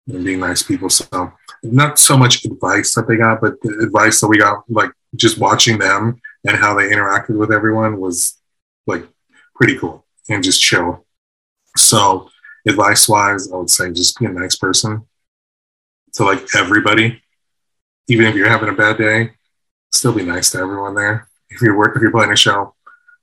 and 0.07 0.23
being 0.23 0.39
nice 0.39 0.63
people. 0.63 0.89
So 0.89 1.33
not 1.63 1.97
so 1.99 2.17
much 2.17 2.45
advice 2.45 2.93
that 2.95 3.07
they 3.07 3.17
got, 3.17 3.41
but 3.41 3.59
the 3.61 3.79
advice 3.79 4.21
that 4.21 4.27
we 4.27 4.37
got, 4.37 4.69
like 4.69 4.91
just 5.15 5.39
watching 5.39 5.77
them 5.77 6.21
and 6.45 6.57
how 6.57 6.75
they 6.75 6.89
interacted 6.89 7.37
with 7.37 7.51
everyone 7.51 7.99
was 7.99 8.37
like 8.85 9.07
pretty 9.55 9.77
cool 9.77 10.05
and 10.29 10.43
just 10.43 10.61
chill. 10.61 11.05
So 11.75 12.29
advice 12.67 13.09
wise, 13.09 13.51
I 13.51 13.55
would 13.55 13.69
say 13.69 13.91
just 13.91 14.19
be 14.19 14.25
a 14.25 14.29
nice 14.29 14.55
person 14.55 15.07
to 16.13 16.23
like 16.23 16.55
everybody. 16.55 17.21
Even 18.07 18.25
if 18.25 18.35
you're 18.35 18.49
having 18.49 18.69
a 18.69 18.73
bad 18.73 18.97
day, 18.97 19.31
still 19.91 20.13
be 20.13 20.23
nice 20.23 20.51
to 20.51 20.59
everyone 20.59 20.95
there. 20.95 21.27
If 21.49 21.61
you're 21.61 21.77
work, 21.77 21.95
if 21.95 22.01
you're 22.01 22.11
playing 22.11 22.31
a 22.31 22.35
show, 22.35 22.73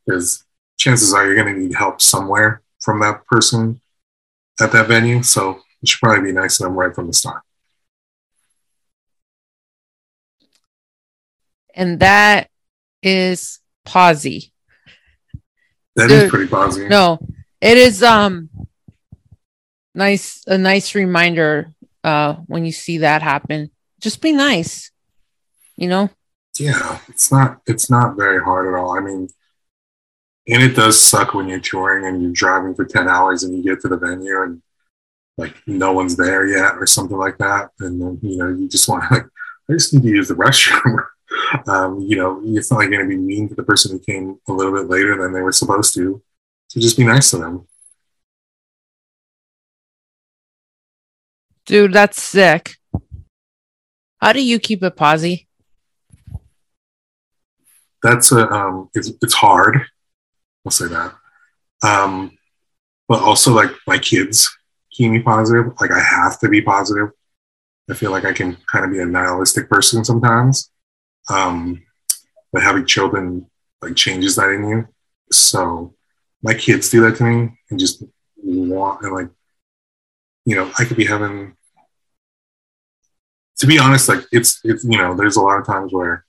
because 0.06 0.43
chances 0.84 1.14
are 1.14 1.26
you're 1.26 1.34
going 1.34 1.54
to 1.54 1.60
need 1.60 1.74
help 1.74 2.00
somewhere 2.00 2.62
from 2.80 3.00
that 3.00 3.24
person 3.26 3.80
at 4.60 4.70
that 4.72 4.86
venue. 4.86 5.22
So 5.22 5.60
it 5.82 5.88
should 5.88 6.00
probably 6.00 6.30
be 6.30 6.32
nice 6.32 6.58
to 6.58 6.64
them 6.64 6.74
right 6.74 6.94
from 6.94 7.06
the 7.06 7.14
start. 7.14 7.42
And 11.74 12.00
that 12.00 12.50
is 13.02 13.60
posi. 13.86 14.52
That 15.96 16.08
Dude, 16.08 16.24
is 16.24 16.30
pretty 16.30 16.46
posi. 16.46 16.88
No, 16.88 17.18
it 17.60 17.78
is 17.78 18.02
um 18.02 18.50
nice 19.94 20.42
a 20.46 20.58
nice 20.58 20.94
reminder 20.94 21.72
uh 22.04 22.34
when 22.46 22.64
you 22.64 22.72
see 22.72 22.98
that 22.98 23.22
happen. 23.22 23.70
Just 24.00 24.20
be 24.20 24.32
nice. 24.32 24.92
You 25.76 25.88
know? 25.88 26.10
Yeah, 26.58 27.00
it's 27.08 27.32
not 27.32 27.60
it's 27.66 27.90
not 27.90 28.16
very 28.16 28.40
hard 28.40 28.68
at 28.68 28.78
all. 28.78 28.96
I 28.96 29.00
mean, 29.00 29.28
and 30.46 30.62
it 30.62 30.76
does 30.76 31.02
suck 31.02 31.34
when 31.34 31.48
you're 31.48 31.60
touring 31.60 32.06
and 32.06 32.22
you're 32.22 32.32
driving 32.32 32.74
for 32.74 32.84
10 32.84 33.08
hours 33.08 33.42
and 33.42 33.56
you 33.56 33.62
get 33.62 33.80
to 33.80 33.88
the 33.88 33.96
venue 33.96 34.42
and 34.42 34.62
like 35.36 35.54
no 35.66 35.92
one's 35.92 36.16
there 36.16 36.46
yet 36.46 36.74
or 36.76 36.86
something 36.86 37.16
like 37.16 37.38
that. 37.38 37.70
And 37.80 38.00
then 38.00 38.18
you 38.22 38.36
know 38.36 38.48
you 38.48 38.68
just 38.68 38.88
want 38.88 39.04
to 39.08 39.14
like 39.14 39.26
i 39.70 39.72
just 39.72 39.94
need 39.94 40.02
to 40.02 40.08
use 40.08 40.28
the 40.28 40.34
restroom. 40.34 41.04
Um, 41.66 42.00
you 42.00 42.16
know 42.16 42.40
you're 42.44 42.62
not 42.70 42.78
like 42.78 42.90
going 42.90 43.02
to 43.02 43.08
be 43.08 43.16
mean 43.16 43.48
to 43.48 43.54
the 43.54 43.62
person 43.62 43.92
who 43.92 43.98
came 43.98 44.38
a 44.48 44.52
little 44.52 44.72
bit 44.72 44.88
later 44.88 45.16
than 45.20 45.32
they 45.32 45.40
were 45.40 45.52
supposed 45.52 45.94
to. 45.94 46.22
So 46.68 46.80
just 46.80 46.96
be 46.96 47.04
nice 47.04 47.30
to 47.30 47.38
them. 47.38 47.66
Dude 51.66 51.92
that's 51.92 52.22
sick. 52.22 52.76
How 54.20 54.32
do 54.32 54.42
you 54.42 54.58
keep 54.58 54.82
it 54.82 54.96
posi? 54.96 55.46
That's 58.02 58.30
a 58.32 58.46
um 58.50 58.90
it's, 58.94 59.10
it's 59.22 59.34
hard 59.34 59.86
I'll 60.64 60.72
say 60.72 60.88
that. 60.88 61.14
Um, 61.82 62.36
but 63.08 63.22
also 63.22 63.52
like 63.52 63.70
my 63.86 63.98
kids 63.98 64.56
keep 64.90 65.10
me 65.10 65.20
positive. 65.20 65.72
Like 65.80 65.90
I 65.90 66.00
have 66.00 66.38
to 66.40 66.48
be 66.48 66.62
positive. 66.62 67.10
I 67.90 67.94
feel 67.94 68.10
like 68.10 68.24
I 68.24 68.32
can 68.32 68.56
kind 68.70 68.84
of 68.84 68.90
be 68.90 69.00
a 69.00 69.06
nihilistic 69.06 69.68
person 69.68 70.04
sometimes. 70.04 70.70
Um, 71.28 71.82
but 72.52 72.62
having 72.62 72.86
children 72.86 73.50
like 73.82 73.96
changes 73.96 74.36
that 74.36 74.50
in 74.50 74.68
you. 74.68 74.88
So 75.30 75.94
my 76.42 76.54
kids 76.54 76.88
do 76.88 77.02
that 77.02 77.16
to 77.16 77.24
me 77.24 77.58
and 77.70 77.78
just 77.78 78.02
want 78.36 79.02
and 79.02 79.14
like, 79.14 79.28
you 80.44 80.56
know, 80.56 80.70
I 80.78 80.84
could 80.84 80.96
be 80.96 81.06
having 81.06 81.56
to 83.58 83.66
be 83.66 83.78
honest, 83.78 84.08
like 84.08 84.24
it's 84.32 84.60
it's 84.64 84.84
you 84.84 84.98
know, 84.98 85.14
there's 85.14 85.36
a 85.36 85.42
lot 85.42 85.58
of 85.58 85.66
times 85.66 85.92
where 85.92 86.24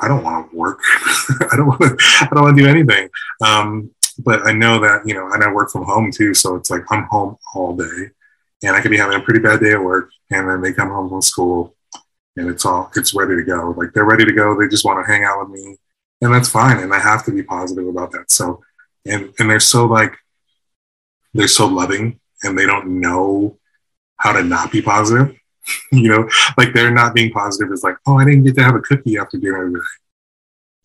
I 0.00 0.08
don't 0.08 0.22
want 0.22 0.50
to 0.50 0.56
work. 0.56 0.80
I 1.52 1.56
don't 1.56 1.66
want 1.66 1.80
to. 1.80 1.96
I 2.20 2.28
don't 2.32 2.44
want 2.44 2.56
to 2.56 2.62
do 2.62 2.68
anything. 2.68 3.08
Um, 3.44 3.90
but 4.18 4.46
I 4.46 4.52
know 4.52 4.80
that 4.80 5.06
you 5.06 5.14
know, 5.14 5.30
and 5.32 5.42
I 5.42 5.52
work 5.52 5.70
from 5.70 5.84
home 5.84 6.10
too, 6.10 6.34
so 6.34 6.56
it's 6.56 6.70
like 6.70 6.82
I'm 6.90 7.04
home 7.04 7.36
all 7.54 7.76
day, 7.76 8.10
and 8.62 8.76
I 8.76 8.80
could 8.80 8.90
be 8.90 8.98
having 8.98 9.18
a 9.18 9.22
pretty 9.22 9.40
bad 9.40 9.60
day 9.60 9.72
at 9.72 9.82
work, 9.82 10.10
and 10.30 10.48
then 10.48 10.60
they 10.60 10.72
come 10.72 10.88
home 10.88 11.08
from 11.08 11.22
school, 11.22 11.74
and 12.36 12.48
it's 12.48 12.64
all 12.64 12.90
it's 12.96 13.14
ready 13.14 13.36
to 13.36 13.44
go. 13.44 13.74
Like 13.76 13.92
they're 13.92 14.04
ready 14.04 14.24
to 14.24 14.32
go. 14.32 14.58
They 14.58 14.68
just 14.68 14.84
want 14.84 15.04
to 15.04 15.10
hang 15.12 15.24
out 15.24 15.40
with 15.40 15.50
me, 15.50 15.76
and 16.20 16.34
that's 16.34 16.48
fine. 16.48 16.78
And 16.78 16.92
I 16.92 16.98
have 16.98 17.24
to 17.26 17.32
be 17.32 17.42
positive 17.42 17.86
about 17.86 18.12
that. 18.12 18.30
So, 18.30 18.62
and 19.06 19.32
and 19.38 19.48
they're 19.48 19.60
so 19.60 19.86
like 19.86 20.14
they're 21.34 21.48
so 21.48 21.66
loving, 21.66 22.18
and 22.42 22.58
they 22.58 22.66
don't 22.66 23.00
know 23.00 23.58
how 24.16 24.32
to 24.32 24.42
not 24.42 24.72
be 24.72 24.82
positive. 24.82 25.37
you 25.92 26.08
know, 26.08 26.28
like 26.56 26.72
they're 26.72 26.90
not 26.90 27.14
being 27.14 27.30
positive 27.30 27.72
It's 27.72 27.82
like, 27.82 27.96
oh, 28.06 28.18
I 28.18 28.24
didn't 28.24 28.44
get 28.44 28.54
to 28.56 28.64
have 28.64 28.74
a 28.74 28.80
cookie 28.80 29.18
after 29.18 29.38
dinner. 29.38 29.82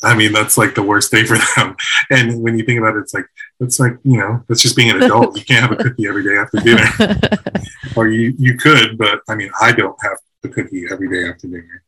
I 0.04 0.16
mean, 0.16 0.34
that's 0.34 0.58
like 0.58 0.76
the 0.76 0.84
worst 0.84 1.12
day 1.12 1.24
for 1.24 1.38
them. 1.56 1.76
And 2.10 2.44
when 2.44 2.58
you 2.58 2.66
think 2.66 2.80
about 2.80 2.98
it, 2.98 3.02
it's 3.02 3.14
like, 3.14 3.26
it's 3.62 3.80
like, 3.80 3.98
you 4.04 4.18
know, 4.18 4.44
that's 4.48 4.62
just 4.62 4.76
being 4.76 4.92
an 4.92 5.02
adult. 5.02 5.38
You 5.38 5.46
can't 5.46 5.62
have 5.62 5.80
a 5.80 5.82
cookie 5.82 6.08
every 6.08 6.24
day 6.24 6.38
after 6.38 6.60
dinner. 6.60 7.40
or 7.96 8.10
you, 8.10 8.34
you 8.38 8.58
could, 8.58 8.98
but 8.98 9.22
I 9.30 9.36
mean, 9.36 9.50
I 9.62 9.72
don't 9.72 9.98
have 10.04 10.18
a 10.44 10.50
cookie 10.50 10.86
every 10.92 11.10
day 11.10 11.30
after 11.30 11.48
dinner. 11.48 11.84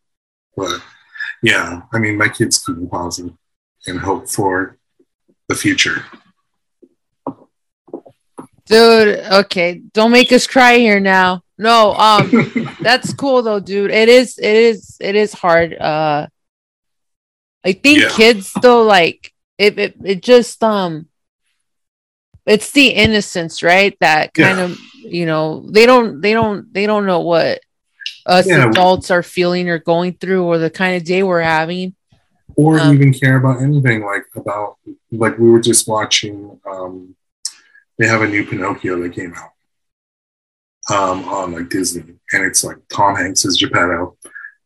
But 0.55 0.81
yeah, 1.43 1.81
I 1.91 1.99
mean, 1.99 2.17
my 2.17 2.29
kids 2.29 2.59
keep 2.59 2.77
me 2.77 2.87
positive 2.87 3.33
and 3.87 3.99
hope 3.99 4.29
for 4.29 4.77
the 5.47 5.55
future. 5.55 6.03
Dude, 8.65 9.19
okay. 9.19 9.81
Don't 9.93 10.11
make 10.11 10.31
us 10.31 10.47
cry 10.47 10.77
here 10.77 10.99
now. 10.99 11.43
No, 11.57 11.93
um, 11.93 12.67
that's 12.81 13.13
cool 13.13 13.41
though, 13.41 13.59
dude. 13.59 13.91
It 13.91 14.09
is, 14.09 14.37
it 14.37 14.55
is, 14.55 14.97
it 14.99 15.15
is 15.15 15.33
hard. 15.33 15.73
Uh, 15.73 16.27
I 17.63 17.73
think 17.73 18.01
yeah. 18.01 18.09
kids 18.09 18.51
though, 18.61 18.83
like 18.83 19.33
it, 19.57 19.79
it, 19.79 19.95
it 20.03 20.23
just 20.23 20.63
um, 20.63 21.07
it's 22.45 22.71
the 22.71 22.89
innocence, 22.89 23.63
right? 23.63 23.95
That 24.01 24.33
kind 24.33 24.57
yeah. 24.57 24.65
of, 24.65 24.79
you 25.01 25.25
know, 25.25 25.65
they 25.69 25.85
don't, 25.85 26.21
they 26.21 26.33
don't, 26.33 26.71
they 26.73 26.85
don't 26.85 27.05
know 27.05 27.21
what 27.21 27.61
us 28.25 28.47
yeah, 28.47 28.69
adults 28.69 29.11
are 29.11 29.23
feeling 29.23 29.69
or 29.69 29.79
going 29.79 30.13
through 30.13 30.43
or 30.43 30.57
the 30.57 30.69
kind 30.69 30.95
of 30.95 31.03
day 31.03 31.23
we're 31.23 31.41
having 31.41 31.95
or 32.55 32.79
um, 32.79 32.93
even 32.95 33.13
care 33.13 33.37
about 33.37 33.61
anything 33.61 34.03
like 34.03 34.25
about 34.35 34.77
like 35.11 35.37
we 35.37 35.49
were 35.49 35.59
just 35.59 35.87
watching 35.87 36.59
um 36.69 37.15
they 37.97 38.07
have 38.07 38.21
a 38.21 38.27
new 38.27 38.45
pinocchio 38.45 39.01
that 39.01 39.13
came 39.13 39.33
out 39.35 39.51
um 40.91 41.27
on 41.29 41.51
like 41.51 41.69
disney 41.69 42.03
and 42.31 42.43
it's 42.43 42.63
like 42.63 42.77
tom 42.89 43.15
hanks 43.15 43.45
as 43.45 43.57
geppetto. 43.57 44.17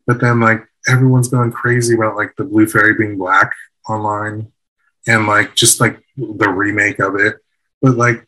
But 0.06 0.20
then 0.20 0.40
like 0.40 0.66
everyone's 0.88 1.30
going 1.30 1.52
crazy 1.52 1.96
about 1.96 2.16
like 2.16 2.36
the 2.36 2.44
blue 2.44 2.68
fairy 2.68 2.96
being 2.96 3.18
black 3.18 3.54
online 3.88 4.52
and 5.08 5.28
like 5.28 5.56
just 5.56 5.80
like 5.80 6.04
the 6.18 6.50
remake 6.50 7.00
of 7.00 7.16
it. 7.16 7.38
But 7.82 7.96
like 7.96 8.28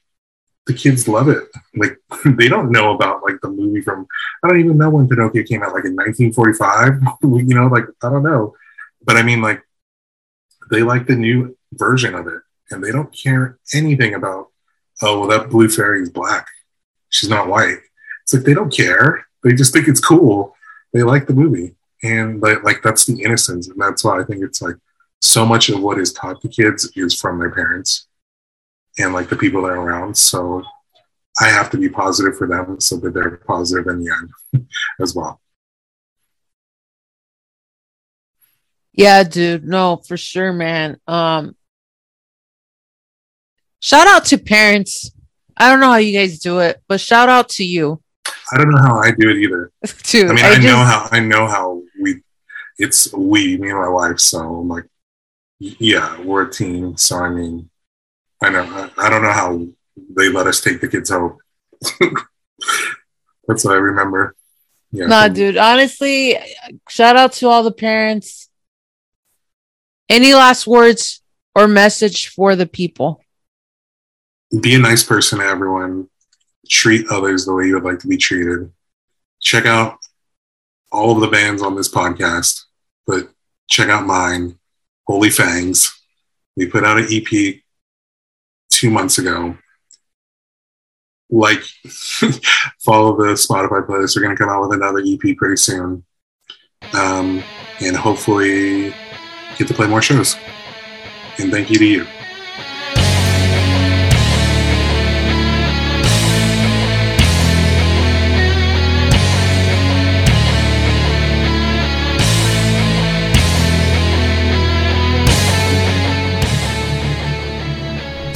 the 0.68 0.74
kids 0.74 1.08
love 1.08 1.28
it. 1.28 1.44
Like 1.76 1.98
they 2.38 2.48
don't 2.48 2.72
know 2.72 2.96
about 2.96 3.24
like 3.24 3.42
the 3.42 3.50
movie 3.50 3.82
from 3.82 4.08
i 4.44 4.48
don't 4.48 4.60
even 4.60 4.78
know 4.78 4.90
when 4.90 5.10
pinocchio 5.10 5.44
came 5.44 5.64
out 5.64 5.74
like 5.74 5.86
in 5.86 5.96
1945 5.96 7.02
you 7.48 7.56
know 7.56 7.68
like 7.68 7.86
i 8.04 8.10
don't 8.10 8.24
know. 8.24 8.56
But 9.04 9.18
I 9.18 9.24
mean, 9.24 9.42
like, 9.42 9.62
they 10.70 10.84
like 10.84 11.08
the 11.08 11.16
new 11.16 11.58
version 11.74 12.16
of 12.16 12.28
it 12.28 12.42
and 12.70 12.84
they 12.84 12.92
don't 12.92 13.12
care 13.12 13.58
anything 13.74 14.14
about, 14.14 14.51
oh, 15.02 15.20
well, 15.20 15.30
that 15.30 15.50
blue 15.50 15.70
fairy 15.70 16.02
is 16.02 16.10
black. 16.10 16.48
She's 17.10 17.30
not 17.30 17.48
white. 17.48 17.78
It's 18.24 18.34
like 18.34 18.44
they 18.44 18.54
don't 18.54 18.74
care. 18.74 19.26
They 19.44 19.54
just 19.54 19.74
think 19.74 19.88
it's 19.88 20.00
cool. 20.00 20.56
They 20.94 21.04
like 21.04 21.28
the 21.28 21.34
movie. 21.34 21.76
And 22.04 22.42
like, 22.42 22.64
like 22.64 22.82
that's 22.84 23.06
the 23.06 23.22
innocence. 23.22 23.68
And 23.68 23.80
that's 23.80 24.04
why 24.04 24.20
I 24.20 24.24
think 24.24 24.44
it's 24.44 24.62
like 24.62 24.76
so 25.20 25.46
much 25.46 25.70
of 25.70 25.82
what 25.82 26.00
is 26.00 26.14
taught 26.14 26.42
to 26.42 26.48
kids 26.48 26.92
is 26.96 27.20
from 27.20 27.40
their 27.40 27.52
parents 27.52 28.08
and 28.98 29.14
like 29.14 29.30
the 29.30 29.36
people 29.36 29.62
that 29.64 29.70
are 29.70 29.82
around. 29.82 30.16
So 30.18 30.64
I 31.40 31.48
have 31.48 31.70
to 31.72 31.78
be 31.78 31.90
positive 31.90 32.38
for 32.38 32.48
them 32.48 32.80
so 32.80 32.98
that 32.98 33.14
they're 33.14 33.38
positive 33.38 33.88
in 33.88 34.04
the 34.04 34.12
end 34.12 34.68
as 35.00 35.16
well. 35.16 35.40
Yeah, 38.94 39.24
dude. 39.24 39.64
No, 39.64 39.98
for 39.98 40.18
sure, 40.18 40.52
man. 40.52 41.00
Um 41.08 41.56
shout 43.82 44.08
out 44.08 44.24
to 44.26 44.38
parents. 44.38 45.12
I 45.58 45.70
don't 45.70 45.82
know 45.82 45.92
how 45.92 45.98
you 45.98 46.18
guys 46.18 46.40
do 46.40 46.60
it, 46.60 46.82
but 46.88 47.02
shout 47.02 47.28
out 47.28 47.50
to 47.50 47.66
you. 47.66 48.02
I 48.54 48.58
don't 48.58 48.72
know 48.72 48.82
how 48.82 49.00
I 49.00 49.12
do 49.12 49.30
it 49.30 49.38
either. 49.38 49.72
Dude, 50.04 50.30
I 50.30 50.34
mean, 50.34 50.46
I, 50.46 50.50
I 50.50 50.56
just, 50.56 50.68
know 50.68 50.78
how 50.78 51.10
I 51.12 51.20
know 51.20 51.48
how 51.48 51.82
we 52.02 52.22
it's 52.78 53.14
we, 53.14 53.58
me 53.58 53.70
and 53.70 53.80
my 53.80 53.90
wife, 53.90 54.20
so 54.20 54.40
I'm 54.40 54.70
like 54.70 54.86
yeah, 55.60 56.20
we're 56.22 56.48
a 56.48 56.52
team. 56.52 56.96
So 56.96 57.18
I 57.18 57.30
mean 57.30 57.70
I 58.42 58.50
know 58.50 58.64
I, 58.64 58.90
I 59.06 59.10
don't 59.10 59.24
know 59.24 59.32
how 59.32 59.68
they 60.16 60.30
let 60.30 60.48
us 60.48 60.62
take 60.62 60.80
the 60.80 60.88
kids 60.88 61.10
home. 61.10 61.38
That's 63.48 63.66
what 63.66 63.74
I 63.74 63.78
remember. 63.78 64.36
Yeah. 64.92 65.08
Nah, 65.08 65.28
dude. 65.28 65.58
Honestly, 65.58 66.38
shout 66.90 67.18
out 67.18 67.34
to 67.34 67.48
all 67.48 67.64
the 67.64 67.72
parents 67.72 68.50
any 70.12 70.34
last 70.34 70.68
words 70.68 71.22
or 71.56 71.68
message 71.68 72.28
for 72.28 72.56
the 72.56 72.68
people? 72.68 73.21
Be 74.60 74.76
a 74.76 74.80
nice 74.80 75.04
person 75.04 75.40
to 75.40 75.46
everyone. 75.46 76.10
Treat 76.70 77.08
others 77.10 77.46
the 77.46 77.54
way 77.54 77.68
you 77.68 77.76
would 77.76 77.84
like 77.84 78.00
to 78.00 78.08
be 78.08 78.18
treated. 78.18 78.72
Check 79.40 79.66
out 79.66 79.98
all 80.92 81.16
of 81.16 81.22
the 81.22 81.28
bands 81.28 81.62
on 81.62 81.76
this 81.76 81.92
podcast, 81.92 82.66
but 83.08 83.30
check 83.70 83.90
out 83.90 84.06
mine, 84.06 84.60
Holy 85.08 85.30
Fangs. 85.30 85.98
We 86.58 86.68
put 86.68 86.84
out 86.84 86.98
an 86.98 87.08
EP 87.10 87.62
two 88.70 88.90
months 88.90 89.18
ago. 89.18 89.58
Like, 91.30 91.62
follow 92.80 93.16
the 93.16 93.34
Spotify 93.36 93.88
playlist. 93.88 94.18
We're 94.18 94.24
going 94.24 94.36
to 94.36 94.44
come 94.44 94.50
out 94.50 94.68
with 94.68 94.74
another 94.74 95.00
EP 95.00 95.38
pretty 95.38 95.56
soon. 95.56 96.04
Um, 96.94 97.42
and 97.80 97.96
hopefully, 97.96 98.94
get 99.58 99.70
to 99.70 99.74
play 99.74 99.88
more 99.88 100.02
shows. 100.02 100.36
And 101.40 101.52
thank 101.52 101.70
you 101.70 101.78
to 101.78 101.86
you. 101.86 102.21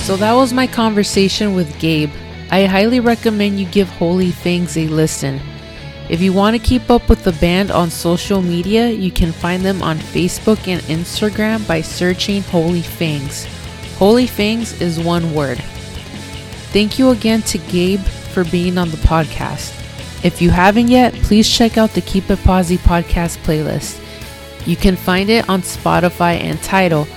So 0.06 0.16
that 0.18 0.34
was 0.34 0.54
my 0.54 0.68
conversation 0.68 1.56
with 1.56 1.80
Gabe. 1.80 2.12
I 2.52 2.66
highly 2.66 3.00
recommend 3.00 3.60
you 3.60 3.66
give 3.66 3.90
Holy 3.90 4.30
Fangs 4.30 4.78
a 4.78 4.88
listen. 4.88 5.42
If 6.10 6.22
you 6.22 6.32
want 6.32 6.56
to 6.56 6.62
keep 6.62 6.92
up 6.92 7.10
with 7.10 7.24
the 7.24 7.32
band 7.32 7.72
on 7.72 7.90
social 7.90 8.44
media, 8.44 8.88
you 8.88 9.10
can 9.10 9.32
find 9.32 9.66
them 9.66 9.82
on 9.82 9.98
Facebook 9.98 10.68
and 10.68 10.80
Instagram 10.84 11.68
by 11.68 11.82
searching 11.82 12.44
Holy 12.44 12.84
Fangs. 12.84 13.48
Holy 13.98 14.28
Fangs 14.28 14.80
is 14.80 15.00
one 15.00 15.34
word. 15.34 15.58
Thank 16.70 17.00
you 17.00 17.10
again 17.10 17.42
to 17.42 17.58
Gabe 17.58 18.02
for 18.02 18.44
being 18.44 18.78
on 18.78 18.92
the 18.92 18.98
podcast. 18.98 19.74
If 20.24 20.40
you 20.40 20.52
haven't 20.52 20.90
yet, 20.90 21.16
please 21.16 21.50
check 21.50 21.80
out 21.80 21.96
the 21.96 22.02
Keep 22.02 22.30
It 22.30 22.38
Posi 22.40 22.78
podcast 22.78 23.38
playlist. 23.40 24.00
You 24.68 24.76
can 24.76 24.96
find 24.96 25.32
it 25.32 25.50
on 25.50 25.64
Spotify 25.64 26.40
and 26.40 26.62
Tidal. 26.62 27.08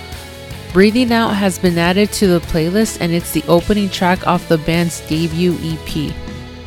Breathing 0.72 1.12
Out 1.12 1.30
has 1.30 1.58
been 1.58 1.78
added 1.78 2.12
to 2.14 2.26
the 2.26 2.40
playlist 2.40 3.00
and 3.00 3.12
it's 3.12 3.30
the 3.32 3.44
opening 3.48 3.88
track 3.88 4.26
off 4.26 4.48
the 4.48 4.58
band's 4.58 5.00
debut 5.08 5.54
EP. 5.62 6.12